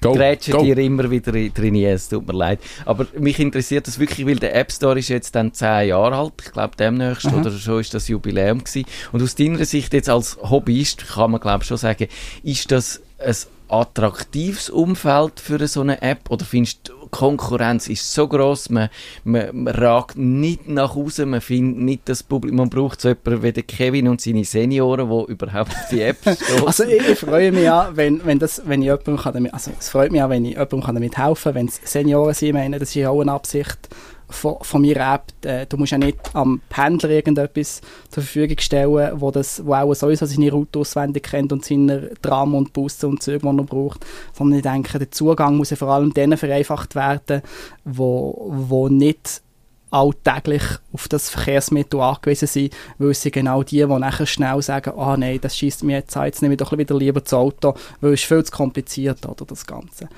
Go, 0.00 0.12
grätsche 0.12 0.52
go. 0.52 0.62
dir 0.62 0.78
immer 0.78 1.10
wieder 1.10 1.34
in- 1.34 1.52
drin, 1.52 1.74
es 1.74 2.08
tut 2.08 2.24
mir 2.26 2.34
leid. 2.34 2.60
Aber 2.84 3.06
mich 3.18 3.40
interessiert 3.40 3.88
das 3.88 3.98
wirklich, 3.98 4.24
weil 4.28 4.36
der 4.36 4.54
App 4.54 4.70
Store 4.70 4.96
ist 4.96 5.08
jetzt 5.08 5.34
dann 5.34 5.52
10 5.52 5.88
Jahre 5.88 6.14
alt. 6.16 6.34
Ich 6.44 6.52
glaube, 6.52 6.76
demnächst 6.78 7.26
Aha. 7.26 7.36
oder 7.36 7.50
so 7.50 7.78
ist 7.80 7.92
das 7.94 8.06
Jubiläum 8.06 8.62
gewesen. 8.62 8.84
Und 9.10 9.22
aus 9.22 9.34
deiner 9.34 9.64
Sicht 9.64 9.92
jetzt 9.92 10.08
als 10.08 10.38
Hobbyist 10.40 11.08
kann 11.08 11.32
man 11.32 11.40
glaube 11.40 11.64
schon 11.64 11.78
sagen, 11.78 12.06
ist 12.44 12.70
das 12.70 13.02
ein 13.18 13.34
attraktives 13.70 14.70
Umfeld 14.70 15.40
für 15.40 15.66
so 15.66 15.80
eine 15.80 16.00
App 16.00 16.30
oder 16.30 16.44
findest 16.44 16.88
du, 16.88 16.92
Konkurrenz 17.10 17.88
ist 17.88 18.12
so 18.12 18.28
groß, 18.28 18.70
man, 18.70 18.88
man, 19.24 19.64
man 19.64 19.74
ragt 19.74 20.16
nicht 20.16 20.68
nach 20.68 20.96
außen, 20.96 21.28
man 21.28 21.40
findet 21.40 21.82
nicht 21.82 22.08
das 22.08 22.22
Publikum, 22.22 22.58
man 22.58 22.70
braucht 22.70 23.00
so 23.00 23.08
jemanden 23.08 23.42
wie 23.42 23.62
Kevin 23.62 24.08
und 24.08 24.20
seine 24.20 24.44
Senioren, 24.44 25.08
die 25.08 25.32
überhaupt 25.32 25.72
die 25.90 26.02
App 26.02 26.18
stoßen. 26.20 26.66
Also 26.66 26.84
ich, 26.84 27.18
freue 27.18 27.52
mich 27.52 27.64
ja, 27.64 27.90
wenn, 27.94 28.24
wenn, 28.24 28.38
das, 28.38 28.62
wenn 28.64 28.82
ich 28.82 28.86
jemandem 28.86 29.16
kann 29.16 29.34
damit, 29.34 29.54
also 29.54 29.70
es 29.78 29.88
freut 29.88 30.12
mich 30.12 30.22
auch, 30.22 30.30
wenn 30.30 30.44
ich 30.44 30.52
jemandem 30.52 30.82
kann 30.82 30.94
damit 30.94 31.16
helfen 31.18 31.42
kann, 31.42 31.54
wenn 31.54 31.66
es 31.66 31.80
Senioren 31.84 32.34
sind, 32.34 32.54
meine, 32.54 32.78
das 32.78 32.90
ist 32.90 32.94
ja 32.94 33.10
auch 33.10 33.20
eine 33.20 33.32
Absicht 33.32 33.88
von, 34.28 34.56
von 34.62 34.82
meiner 34.82 35.14
App. 35.14 35.32
Äh, 35.44 35.66
Du 35.66 35.76
musst 35.76 35.92
ja 35.92 35.98
nicht 35.98 36.18
am 36.34 36.60
Pendler 36.68 37.10
irgendetwas 37.10 37.80
zur 38.10 38.22
Verfügung 38.22 38.58
stellen, 38.58 39.20
wo, 39.20 39.30
das, 39.30 39.64
wo 39.64 39.74
auch 39.74 39.94
sowieso 39.94 40.26
seine 40.26 40.50
Route 40.50 40.78
auswendig 40.78 41.24
kennt 41.24 41.52
und 41.52 41.64
seine 41.64 42.10
Tram 42.22 42.54
und 42.54 42.72
Busse 42.72 43.08
und 43.08 43.22
Züge, 43.22 43.40
die 43.40 43.58
er 43.58 43.64
braucht. 43.64 44.04
Sondern 44.32 44.58
ich 44.58 44.62
denke, 44.62 44.98
der 44.98 45.10
Zugang 45.10 45.56
muss 45.56 45.70
ja 45.70 45.76
vor 45.76 45.88
allem 45.88 46.12
denen 46.14 46.38
vereinfacht 46.38 46.94
werden, 46.94 47.42
wo, 47.84 48.50
wo 48.50 48.88
nicht 48.88 49.42
alltäglich 49.90 50.62
auf 50.92 51.08
das 51.08 51.30
Verkehrsmittel 51.30 52.00
angewiesen 52.00 52.46
sind, 52.46 52.74
weil 52.98 53.14
sind 53.14 53.32
genau 53.32 53.62
die, 53.62 53.78
die 53.78 53.86
nachher 53.86 54.26
schnell 54.26 54.60
sagen, 54.62 54.92
ah 54.98 55.16
nein, 55.16 55.38
das 55.40 55.56
schießt 55.56 55.82
mir 55.84 55.98
jetzt 55.98 56.16
an, 56.16 56.26
jetzt 56.26 56.42
nehme 56.42 56.54
ich 56.54 56.58
doch 56.58 56.76
wieder 56.76 56.96
lieber 56.96 57.20
das 57.20 57.32
Auto, 57.32 57.74
weil 58.00 58.12
es 58.12 58.20
ist 58.20 58.28
viel 58.28 58.44
zu 58.44 58.52
kompliziert, 58.52 59.26
oder, 59.26 59.44
das 59.46 59.66
Ganze. 59.66 60.08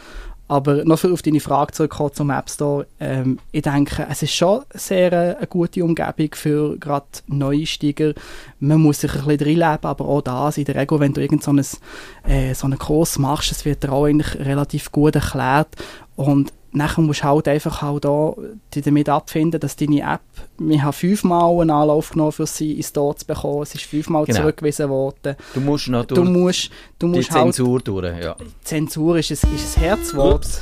Aber 0.50 0.84
noch 0.84 0.98
für 0.98 1.12
auf 1.12 1.22
deine 1.22 1.38
Frage 1.38 1.74
zurückkommen 1.74 2.12
zum 2.12 2.30
App 2.30 2.50
Store, 2.50 2.84
ähm, 2.98 3.38
ich 3.52 3.62
denke, 3.62 4.04
es 4.10 4.24
ist 4.24 4.34
schon 4.34 4.62
sehr 4.74 5.12
äh, 5.12 5.36
eine 5.36 5.46
gute 5.46 5.84
Umgebung 5.84 6.34
für 6.34 6.76
gerade 6.76 7.06
Neueinsteiger. 7.28 8.14
Man 8.58 8.80
muss 8.80 9.00
sich 9.00 9.14
ein 9.14 9.26
bisschen 9.26 9.60
reinleben, 9.60 9.88
aber 9.88 10.04
auch 10.06 10.22
das, 10.22 10.58
in 10.58 10.64
der 10.64 10.74
Regel, 10.74 10.98
wenn 10.98 11.12
du 11.12 11.20
irgend 11.20 11.44
so, 11.44 11.54
äh, 12.26 12.52
so 12.54 12.68
Kurs 12.80 13.16
machst, 13.20 13.52
das 13.52 13.64
wird 13.64 13.84
dir 13.84 13.92
auch 13.92 14.06
eigentlich 14.06 14.44
relativ 14.44 14.90
gut 14.90 15.14
erklärt 15.14 15.68
und 16.16 16.52
nachher 16.72 17.02
musst 17.02 17.20
du 17.20 17.24
halt 17.24 17.48
einfach 17.48 17.82
halt 17.82 18.04
da 18.04 18.34
dich 18.74 18.84
damit 18.84 19.08
abfinden, 19.08 19.58
dass 19.60 19.76
deine 19.76 20.00
App, 20.02 20.20
wir 20.58 20.82
haben 20.82 20.92
fünfmal 20.92 21.60
einen 21.60 21.70
Anlauf 21.70 22.10
genommen, 22.10 22.32
für 22.32 22.46
sie 22.46 22.74
ins 22.74 22.88
Store 22.88 23.16
zu 23.16 23.26
bekommen, 23.26 23.62
es 23.62 23.74
ist 23.74 23.84
fünfmal 23.84 24.24
Genau. 24.24 24.38
zurückgewiesen 24.40 24.88
worden. 24.88 25.36
Du 25.54 25.60
musst 25.60 25.88
noch 25.88 26.04
Du 26.04 26.14
durch 26.14 26.28
musst, 26.28 26.70
du 26.98 27.08
die 27.10 27.16
musst 27.18 27.30
halt 27.32 27.54
Zensur 27.54 27.80
durch, 27.80 28.18
ja. 28.22 28.36
Zensur 28.62 29.16
ist 29.18 29.30
ein, 29.30 29.54
ist 29.54 29.76
ein 29.76 29.80
Herzwort. 29.82 30.60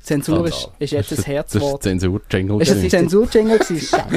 Zensur 0.00 0.46
ist, 0.48 0.68
ist 0.80 0.90
jetzt 0.90 1.10
ein 1.12 1.16
Das 1.16 1.18
ist 1.20 1.26
Herzwort. 1.28 1.82
Zensur-Jingle. 1.84 2.60
Ist 2.62 2.70
das. 2.72 2.88
Zensur-Jingle? 2.88 3.60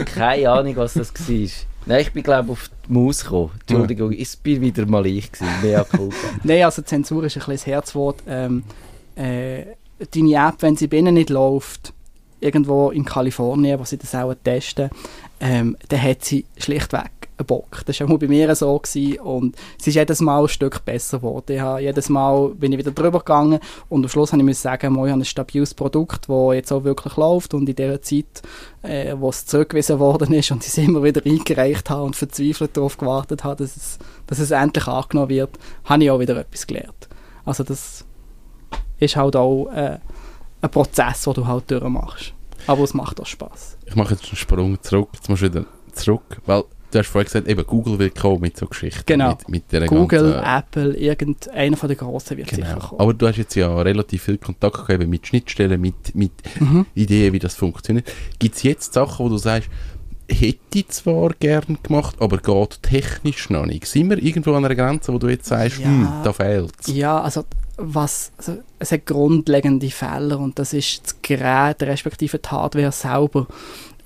Keine 0.05 0.49
Ahnung, 0.51 0.75
was 0.77 0.95
das 0.95 1.13
war. 1.13 1.49
Nein, 1.85 2.01
ich 2.01 2.11
bin 2.11 2.23
glaube 2.23 2.51
auf 2.53 2.71
die 2.87 2.91
Maus 2.93 3.23
gekommen. 3.23 3.51
Entschuldigung, 3.59 4.11
es 4.11 4.35
bin 4.35 4.61
wieder 4.61 4.87
mal 4.87 5.05
ich 5.05 5.31
gewesen. 5.31 5.47
Mea 5.61 5.83
culpa. 5.89 6.15
Nein, 6.43 6.63
also 6.63 6.81
Zensur 6.81 7.23
ist 7.25 7.35
ein 7.35 7.39
bisschen 7.39 7.53
das 7.53 7.65
Herzwort. 7.67 8.23
Ähm, 8.27 8.63
äh, 9.15 9.61
deine 10.13 10.36
App, 10.36 10.55
wenn 10.60 10.75
sie 10.75 10.88
binnen 10.88 11.13
nicht 11.13 11.29
läuft, 11.29 11.93
irgendwo 12.39 12.91
in 12.91 13.05
Kalifornien, 13.05 13.79
wo 13.79 13.86
sie 13.86 13.97
das 13.97 14.13
auch 14.15 14.34
testen, 14.43 14.89
ähm, 15.39 15.75
dann 15.89 16.01
hat 16.01 16.23
sie 16.23 16.45
schlichtweg 16.58 17.12
einen 17.38 17.47
Bock. 17.47 17.81
Das 17.86 17.99
war 17.99 18.10
auch 18.10 18.17
bei 18.17 18.27
mir 18.27 18.53
so 18.55 18.77
gewesen 18.79 19.19
und 19.19 19.55
es 19.79 19.88
ist 19.88 19.95
jedes 19.95 20.21
Mal 20.21 20.43
ein 20.43 20.47
Stück 20.47 20.86
besser 20.86 21.17
geworden. 21.17 21.51
Ich 21.53 21.60
habe, 21.60 21.81
jedes 21.81 22.10
Mal 22.10 22.49
bin 22.49 22.71
ich 22.71 22.77
wieder 22.77 22.91
drüber 22.91 23.19
gegangen 23.19 23.60
und 23.89 24.03
am 24.03 24.10
Schluss 24.10 24.31
habe 24.31 24.49
ich 24.49 24.58
sagen, 24.58 24.93
ich 24.93 24.99
habe 24.99 25.12
ein 25.12 25.25
stabiles 25.25 25.73
Produkt, 25.73 26.29
das 26.29 26.53
jetzt 26.53 26.71
auch 26.71 26.84
wirklich 26.84 27.17
läuft 27.17 27.53
und 27.53 27.67
in 27.67 27.75
der 27.75 28.01
Zeit, 28.01 28.41
äh, 28.84 29.15
wo 29.17 29.29
es 29.29 29.45
zurückgewiesen 29.45 29.99
worden 29.99 30.34
ist 30.34 30.51
und 30.51 30.63
ich 30.63 30.69
es 30.69 30.77
immer 30.77 31.03
wieder 31.03 31.21
eingereicht 31.25 31.89
habe 31.89 32.03
und 32.03 32.15
verzweifelt 32.15 32.77
darauf 32.77 32.97
gewartet 32.97 33.43
habe, 33.43 33.63
dass 33.63 33.75
es, 33.75 33.97
dass 34.27 34.39
es 34.39 34.51
endlich 34.51 34.88
angenommen 34.88 35.29
wird, 35.29 35.58
habe 35.84 36.03
ich 36.03 36.12
auch 36.12 36.19
wieder 36.19 36.38
etwas 36.38 36.67
gelernt. 36.67 37.10
Also 37.43 37.63
das 37.63 38.04
ist 38.99 39.15
halt 39.15 39.36
auch 39.36 39.67
äh, 39.73 39.97
ein 40.62 40.69
Prozess, 40.69 41.23
den 41.23 41.34
du 41.34 41.47
halt 41.47 41.69
durchmachst. 41.71 42.34
Aber 42.67 42.84
es 42.84 42.93
macht 42.93 43.19
auch 43.21 43.25
Spaß. 43.25 43.77
Ich 43.86 43.95
mache 43.95 44.13
jetzt 44.15 44.25
einen 44.25 44.36
Sprung 44.38 44.81
zurück. 44.81 45.10
Jetzt 45.13 45.29
musst 45.29 45.43
du 45.43 45.47
wieder 45.53 45.65
zurück, 45.93 46.41
weil 46.45 46.63
du 46.91 46.99
hast 46.99 47.08
vorhin 47.10 47.25
gesagt, 47.25 47.47
eben 47.47 47.65
Google 47.67 47.99
will 47.99 48.10
kommen 48.10 48.41
mit 48.41 48.58
so 48.58 48.65
Geschichten. 48.65 49.03
Genau. 49.05 49.38
Mit, 49.47 49.71
mit 49.71 49.88
Google, 49.89 50.31
ganzen, 50.34 50.43
Apple, 50.58 50.97
irgendeiner 50.97 51.77
von 51.77 51.89
den 51.89 51.97
Grossen 51.97 52.38
wird 52.38 52.49
sicher 52.49 52.62
Genau. 52.63 52.79
kommen. 52.88 53.01
Aber 53.01 53.13
du 53.13 53.27
hast 53.27 53.38
jetzt 53.38 53.53
ja 53.55 53.75
relativ 53.81 54.23
viel 54.23 54.38
Kontakt 54.38 54.73
gehabt 54.75 54.89
eben 54.89 55.10
mit 55.10 55.27
Schnittstellen, 55.27 55.79
mit, 55.79 56.15
mit 56.15 56.31
Mhm. 56.60 56.86
Ideen, 56.95 57.34
wie 57.34 57.39
das 57.39 57.53
funktioniert. 57.55 58.12
Gibt 58.39 58.55
es 58.55 58.63
jetzt 58.63 58.93
Sachen, 58.93 59.25
wo 59.25 59.29
du 59.29 59.38
sagst, 59.38 59.69
hätte 60.27 60.58
ich 60.73 60.88
zwar 60.88 61.29
gern 61.39 61.77
gemacht, 61.84 62.15
aber 62.19 62.38
geht 62.39 62.81
technisch 62.81 63.51
noch 63.51 63.67
nicht? 63.67 63.86
Sind 63.86 64.10
wir 64.10 64.17
irgendwo 64.17 64.53
an 64.55 64.65
einer 64.65 64.73
Grenze, 64.73 65.13
wo 65.13 65.19
du 65.19 65.27
jetzt 65.27 65.45
sagst, 65.45 65.77
Ja. 65.79 65.86
hm, 65.86 66.08
da 66.23 66.34
fehlt's? 66.34 66.88
Ja, 66.88 67.21
also 67.21 67.43
was, 67.77 68.31
also, 68.38 68.57
es 68.79 68.91
hat 68.91 69.05
grundlegende 69.05 69.89
Fehler 69.89 70.39
und 70.39 70.57
das 70.59 70.73
ist 70.73 71.05
das 71.05 71.21
Gerät, 71.21 71.83
respektive 71.83 72.39
die 72.39 72.49
Hardware 72.49 72.91
selber. 72.91 73.47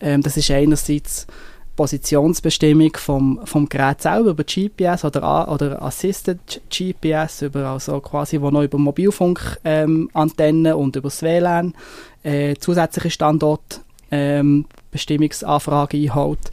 Ähm, 0.01 0.21
das 0.21 0.37
ist 0.37 0.51
einerseits 0.51 1.27
Positionsbestimmung 1.75 2.91
vom, 2.97 3.39
vom 3.45 3.69
Gerät 3.69 4.01
selber 4.01 4.31
über 4.31 4.43
GPS 4.43 5.05
oder, 5.05 5.49
oder 5.49 5.81
Assisted 5.81 6.61
GPS, 6.69 7.43
über 7.43 7.67
also 7.67 8.01
quasi, 8.01 8.41
wo 8.41 8.51
noch 8.51 8.63
über 8.63 8.77
Mobilfunkantennen 8.77 10.65
ähm, 10.65 10.77
und 10.77 10.95
über 10.97 11.07
das 11.07 11.21
WLAN 11.21 11.73
äh, 12.23 12.55
zusätzliche 12.55 13.11
Standort 13.11 13.79
ähm, 14.11 14.65
einholt. 14.91 16.51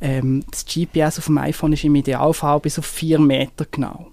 Ähm, 0.00 0.44
das 0.48 0.64
GPS 0.64 1.18
auf 1.18 1.26
dem 1.26 1.38
iPhone 1.38 1.72
ist 1.72 1.82
im 1.82 1.96
Idealfall 1.96 2.60
bis 2.60 2.78
auf 2.78 2.86
4 2.86 3.18
Meter 3.18 3.66
genau. 3.68 4.06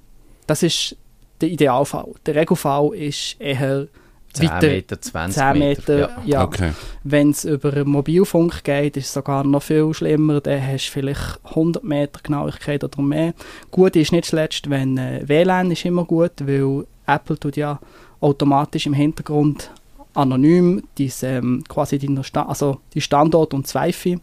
Das 0.48 0.64
ist 0.64 0.96
der 1.42 1.50
Idealfall. 1.50 2.14
Der 2.26 2.36
Regelfall 2.36 2.96
ist 2.96 3.36
eher 3.40 3.88
10 4.36 4.50
weiter 4.50 4.68
Meter, 4.68 5.02
20 5.02 5.42
10 5.42 5.60
Meter. 5.60 6.00
Ja. 6.00 6.10
Ja. 6.26 6.44
Okay. 6.44 6.72
Wenn 7.04 7.32
es 7.32 7.46
über 7.46 7.86
Mobilfunk 7.86 8.64
geht, 8.64 8.98
ist 8.98 9.08
es 9.08 9.14
sogar 9.14 9.44
noch 9.44 9.64
viel 9.64 9.94
schlimmer. 9.94 10.42
Dann 10.42 10.66
hast 10.66 10.88
du 10.88 10.92
vielleicht 10.92 11.40
100 11.44 11.84
Meter 11.84 12.20
Genauigkeit 12.22 12.84
oder 12.84 13.02
mehr. 13.02 13.34
Gut 13.72 13.96
ist 13.96 14.12
nicht 14.12 14.26
zuletzt, 14.26 14.70
wenn 14.70 14.98
äh, 14.98 15.24
WLAN 15.26 15.72
ist 15.72 15.86
immer 15.86 16.04
gut, 16.04 16.34
weil 16.46 16.86
Apple 17.08 17.40
tut 17.40 17.56
ja 17.56 17.80
automatisch 18.20 18.86
im 18.86 18.94
Hintergrund 18.94 19.72
anonym 20.14 20.84
dies, 20.98 21.24
ähm, 21.24 21.64
quasi 21.68 22.00
die, 22.00 22.24
Sta 22.24 22.44
also 22.44 22.80
die 22.94 23.02
Standort 23.02 23.54
und 23.54 23.66
das 23.66 23.76
Wi-Fi 23.76 24.20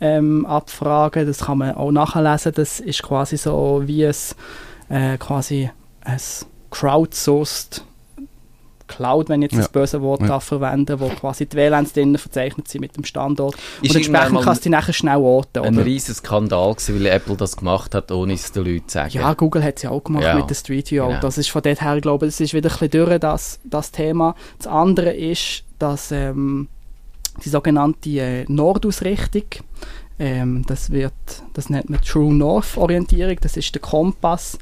ähm, 0.00 0.46
abfragen. 0.46 1.26
Das 1.26 1.40
kann 1.40 1.58
man 1.58 1.74
auch 1.74 1.90
nachlesen. 1.90 2.52
Das 2.54 2.80
ist 2.80 3.02
quasi 3.02 3.36
so 3.36 3.82
wie 3.84 4.02
es 4.02 4.34
äh, 4.88 5.18
quasi 5.18 5.70
ein 6.08 6.20
crowdsourced 6.70 7.84
Cloud, 8.86 9.28
wenn 9.28 9.42
ich 9.42 9.50
jetzt 9.52 9.56
Ja. 9.56 9.58
das 9.64 9.68
böse 9.68 10.00
Wort 10.00 10.22
Ja. 10.22 10.28
darf 10.28 10.44
verwenden, 10.44 10.98
wo 10.98 11.08
quasi 11.10 11.44
die 11.44 11.54
WLANs 11.58 11.92
drinnen 11.92 12.16
verzeichnet 12.16 12.68
sind 12.68 12.80
mit 12.80 12.96
dem 12.96 13.04
Standort. 13.04 13.54
Ist 13.54 13.60
und 13.60 13.82
irgendwann 13.82 13.96
entsprechend 13.98 14.32
mal 14.32 14.44
kannst 14.44 14.60
du 14.60 14.62
die 14.62 14.68
nachher 14.70 14.92
schnell 14.94 15.18
orten. 15.18 15.58
ein 15.62 15.74
Oder? 15.76 15.84
riesen 15.84 16.14
Skandal 16.14 16.72
gewesen, 16.72 16.94
weil 16.98 17.06
Apple 17.06 17.36
das 17.36 17.54
gemacht 17.58 17.94
hat, 17.94 18.10
ohne 18.10 18.32
es 18.32 18.50
den 18.50 18.64
Leuten 18.64 18.88
zu 18.88 18.94
sagen. 18.94 19.10
Ja, 19.12 19.34
Google 19.34 19.62
hat 19.62 19.76
es 19.76 19.82
ja 19.82 19.90
auch 19.90 20.02
gemacht 20.02 20.24
Ja. 20.24 20.36
mit 20.36 20.48
der 20.48 20.54
Street 20.54 20.90
View. 20.90 21.06
Genau. 21.06 21.20
Das 21.20 21.36
ist 21.36 21.50
von 21.50 21.60
dort 21.60 21.82
her, 21.82 21.96
ich 21.96 22.02
glaube, 22.02 22.24
das 22.24 22.40
ist 22.40 22.54
wieder 22.54 22.70
ein 22.70 22.78
bisschen 22.78 23.06
durch, 23.06 23.18
das, 23.20 23.60
das 23.64 23.90
Thema. 23.92 24.34
Das 24.56 24.66
andere 24.66 25.12
ist, 25.12 25.64
dass 25.78 26.10
ähm, 26.10 26.68
die 27.44 27.50
sogenannte 27.50 28.08
äh, 28.08 28.44
Nordausrichtung, 28.48 29.44
ähm, 30.18 30.64
das 30.66 30.90
wird, 30.90 31.12
das 31.52 31.68
nennt 31.68 31.90
man 31.90 32.00
True 32.00 32.32
North 32.32 32.78
Orientierung, 32.78 33.36
das 33.42 33.58
ist 33.58 33.74
der 33.74 33.82
Kompass, 33.82 34.56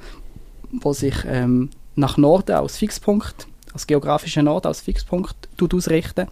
wo 0.80 0.92
sich 0.92 1.16
ähm, 1.26 1.70
nach 1.94 2.16
Norden 2.16 2.52
als 2.52 2.78
Fixpunkt, 2.78 3.46
als 3.76 3.86
geografischer 3.86 4.42
Nord 4.42 4.64
als 4.64 4.80
Fixpunkt 4.80 5.36
tut 5.56 5.74
ausrichten. 5.74 6.28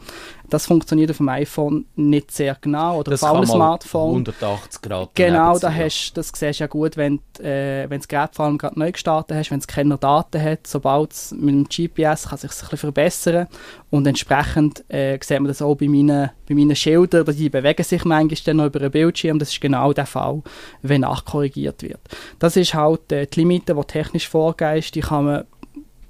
Das 0.49 0.67
funktioniert 0.67 1.11
auf 1.11 1.19
dem 1.19 1.29
iPhone 1.29 1.87
nicht 1.97 2.31
sehr 2.31 2.57
genau 2.61 3.01
oder 3.01 3.11
das 3.11 3.23
auf 3.23 3.31
allen 3.31 3.49
mal 3.49 3.55
Smartphones. 3.55 4.29
180 4.29 4.83
Grad 4.83 5.11
Genau, 5.15 5.59
da 5.59 5.73
hast, 5.73 6.15
das 6.15 6.33
siehst 6.35 6.61
du 6.61 6.65
ja 6.65 6.67
gut, 6.67 6.97
wenn 6.97 7.21
äh, 7.41 7.89
wenn 7.89 7.99
das 7.99 8.09
Gerät 8.09 8.31
vor 8.35 8.47
allem 8.47 8.59
gerade 8.59 8.79
neu 8.79 8.93
gestartet 8.93 9.37
hast, 9.37 9.51
wenn 9.51 9.59
es 9.59 9.67
keine 9.67 9.99
Daten 9.99 10.43
hat, 10.43 10.67
sobald 10.67 11.13
es 11.13 11.33
mit 11.33 11.55
dem 11.55 11.65
GPS 11.65 12.29
kann 12.29 12.39
sich 12.39 12.51
ein 12.51 12.57
bisschen 12.57 12.79
verbessern 12.79 13.49
und 13.91 14.07
entsprechend 14.07 14.85
äh, 14.89 15.19
sieht 15.23 15.41
man 15.41 15.49
das 15.49 15.63
auch 15.63 15.75
bei 15.75 15.89
meinen, 15.89 16.31
bei 16.49 16.55
meinen 16.55 16.77
Schildern, 16.77 17.25
die 17.37 17.49
bewegen 17.49 17.83
sich 17.83 18.05
manchmal 18.05 18.39
dann 18.45 18.57
noch 18.57 18.67
über 18.67 18.79
den 18.79 18.91
Bildschirm, 18.91 19.39
das 19.39 19.51
ist 19.51 19.61
genau 19.61 19.93
der 19.93 20.07
Fall, 20.07 20.43
wenn 20.83 21.03
nachkorrigiert 21.03 21.83
wird. 21.83 22.01
Das 22.39 22.57
ist 22.57 22.75
halt 22.75 23.13
äh, 23.13 23.27
die 23.27 23.41
Limite, 23.41 23.75
die 23.75 23.85
technisch 23.85 24.29
vorgegeben 24.29 24.79
ist, 24.79 24.95
die 24.95 25.01
kann 25.01 25.25
man 25.25 25.45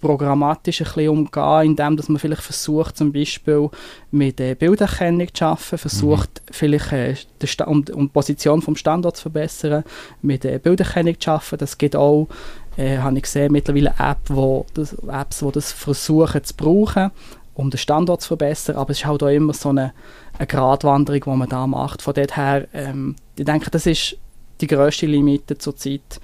programmatisch 0.04 0.82
ein 0.82 0.84
bisschen 0.84 1.08
umgehen, 1.08 1.70
indem 1.70 1.96
dass 1.96 2.10
man 2.10 2.18
vielleicht 2.18 2.42
versucht, 2.42 2.98
zum 2.98 3.10
Beispiel 3.10 3.70
mit 4.10 4.38
äh, 4.38 4.54
Bilderkennung 4.54 5.32
zu 5.32 5.46
arbeiten, 5.46 5.78
versucht 5.78 6.42
vielleicht 6.50 6.92
äh, 6.92 7.16
um, 7.64 7.82
um 7.94 8.06
die 8.06 8.12
Position 8.12 8.60
vom 8.60 8.76
Standort 8.76 9.16
zu 9.16 9.22
verbessern, 9.22 9.82
mit 10.20 10.44
äh, 10.44 10.60
Bilderkennung 10.62 11.18
zu 11.18 11.30
arbeiten. 11.30 11.56
Das 11.56 11.78
geht 11.78 11.96
auch, 11.96 12.28
äh, 12.76 12.98
habe 12.98 13.16
ich 13.16 13.22
gesehen, 13.22 13.50
mittlerweile 13.50 13.94
App, 13.98 14.18
wo 14.28 14.66
das, 14.74 14.92
Apps, 15.08 15.38
die 15.38 15.52
das 15.52 15.72
versuchen 15.72 16.44
zu 16.44 16.54
brauchen, 16.54 17.10
um 17.54 17.70
den 17.70 17.78
Standort 17.78 18.20
zu 18.20 18.28
verbessern, 18.28 18.76
aber 18.76 18.90
es 18.90 18.98
ist 18.98 19.06
halt 19.06 19.22
auch 19.22 19.28
immer 19.28 19.54
so 19.54 19.70
eine, 19.70 19.94
eine 20.36 20.46
Gratwanderung, 20.46 21.22
die 21.24 21.38
man 21.38 21.48
da 21.48 21.66
macht. 21.66 22.02
Von 22.02 22.12
dort 22.12 22.36
her, 22.36 22.68
ähm, 22.74 23.16
ich 23.36 23.46
denke, 23.46 23.70
das 23.70 23.86
ist 23.86 24.18
die 24.60 24.66
grösste 24.66 25.06
Limite 25.06 25.56
zurzeit, 25.56 26.20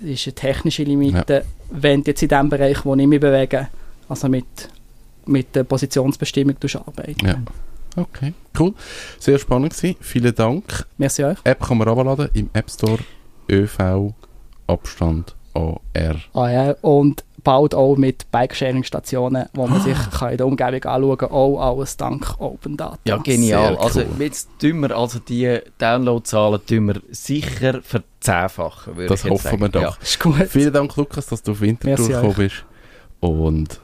ist 0.00 0.26
eine 0.26 0.34
technische 0.34 0.82
Limite, 0.82 1.44
wenn 1.70 2.02
du 2.02 2.10
jetzt 2.10 2.22
in 2.22 2.28
dem 2.28 2.48
Bereich, 2.48 2.84
wo 2.84 2.94
ich 2.94 3.06
mich 3.06 3.20
bewege, 3.20 3.68
also 4.08 4.28
mit, 4.28 4.68
mit 5.26 5.54
der 5.54 5.64
Positionsbestimmung 5.64 6.56
arbeiten. 6.86 7.26
Ja. 7.26 7.42
Okay, 7.96 8.34
cool. 8.58 8.74
Sehr 9.18 9.38
spannend 9.38 9.74
gewesen. 9.74 9.96
Vielen 10.00 10.34
Dank. 10.34 10.86
Merci 10.98 11.24
euch. 11.24 11.38
App 11.44 11.60
kann 11.62 11.78
man 11.78 11.88
runterladen 11.88 12.28
im 12.34 12.50
App 12.52 12.70
Store 12.70 12.98
ÖV 13.48 14.12
Abstand 14.66 15.34
AR. 15.54 16.16
Ah, 16.34 16.50
ja. 16.50 16.76
Und 16.82 17.24
bald 17.46 17.74
auch 17.76 17.96
mit 17.96 18.30
Bike-Sharing-Stationen, 18.32 19.46
wo 19.54 19.66
man 19.68 19.80
sich 19.84 19.96
kann 20.10 20.32
in 20.32 20.36
der 20.38 20.46
Umgebung 20.46 20.82
anschauen 20.84 21.16
kann, 21.18 21.30
auch 21.30 21.60
alles 21.60 21.96
dank 21.96 22.34
Open 22.40 22.76
Data. 22.76 22.98
Ja, 23.06 23.16
genial. 23.18 23.76
Also 23.76 24.00
cool. 24.00 24.06
jetzt 24.18 24.48
tun 24.60 24.80
wir 24.80 24.96
also 24.96 25.20
die 25.20 25.60
Downloadzahlen 25.78 26.60
tun 26.66 26.86
wir 26.88 27.00
sicher 27.10 27.80
verzehnfachen, 27.82 28.96
würde 28.96 29.08
Das 29.08 29.24
ich 29.24 29.30
jetzt 29.30 29.44
hoffen 29.44 29.60
wir 29.60 29.70
sagen. 29.70 29.84
doch. 29.84 30.02
Ist 30.02 30.20
gut. 30.20 30.46
Vielen 30.48 30.72
Dank, 30.72 30.96
Lukas, 30.96 31.26
dass 31.26 31.42
du 31.42 31.52
auf 31.52 31.60
Winterthur 31.60 32.08
gekommen 32.08 32.34
bist. 32.36 32.64
Und 33.20 33.80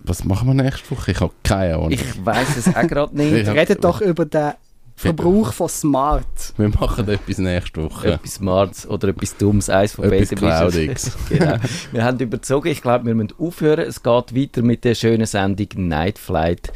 was 0.00 0.22
machen 0.24 0.46
wir 0.48 0.54
nächste 0.62 0.90
Woche? 0.90 1.12
Ich 1.12 1.20
habe 1.20 1.32
keine 1.42 1.74
Ahnung. 1.76 1.90
Ja. 1.92 1.96
Ich 1.98 2.24
weiß 2.26 2.56
es 2.58 2.68
auch 2.68 2.86
gerade 2.86 3.16
nicht. 3.16 3.32
Ich- 3.48 3.48
Redet 3.48 3.82
doch 3.82 4.00
über 4.02 4.26
den 4.26 4.52
Verbrauch 4.96 5.52
von 5.52 5.68
Smart. 5.68 6.54
Wir 6.56 6.68
machen 6.68 7.08
etwas 7.08 7.38
nächste 7.38 7.82
Woche. 7.82 8.12
Etwas 8.12 8.34
Smarts 8.34 8.86
oder 8.86 9.08
etwas 9.08 9.36
Dummes, 9.36 9.68
eins 9.68 9.92
von 9.92 10.04
Etwas 10.04 10.32
es. 10.32 10.38
Cloudiges. 10.38 11.16
genau. 11.28 11.56
Wir 11.92 12.04
haben 12.04 12.18
überzogen, 12.18 12.68
ich 12.68 12.80
glaube, 12.80 13.06
wir 13.06 13.14
müssen 13.14 13.34
aufhören. 13.38 13.86
Es 13.86 14.02
geht 14.02 14.34
weiter 14.34 14.62
mit 14.62 14.84
der 14.84 14.94
schönen 14.94 15.26
Sendung 15.26 15.68
Night 15.76 16.18
Flight. 16.18 16.72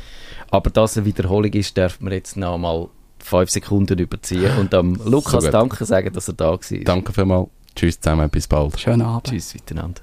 Aber 0.51 0.71
dass 0.71 0.97
eine 0.97 1.07
Wiederholung 1.07 1.53
ist, 1.53 1.77
dürfen 1.77 2.09
wir 2.09 2.17
jetzt 2.17 2.37
noch 2.37 2.59
mal 2.59 2.89
fünf 3.19 3.51
Sekunden 3.51 3.99
überziehen 3.99 4.57
und 4.59 4.75
am 4.75 4.95
Lukas 5.05 5.45
gut. 5.45 5.55
Danke 5.55 5.85
sagen, 5.85 6.13
dass 6.13 6.29
er 6.29 6.35
da 6.35 6.53
war. 6.53 6.79
Danke 6.85 7.13
vielmals. 7.13 7.49
Tschüss 7.75 8.01
zusammen, 8.01 8.29
bis 8.29 8.49
bald. 8.49 8.79
Schönen 8.81 9.03
Abend. 9.03 9.29
Tschüss 9.29 9.55
miteinander. 9.55 10.03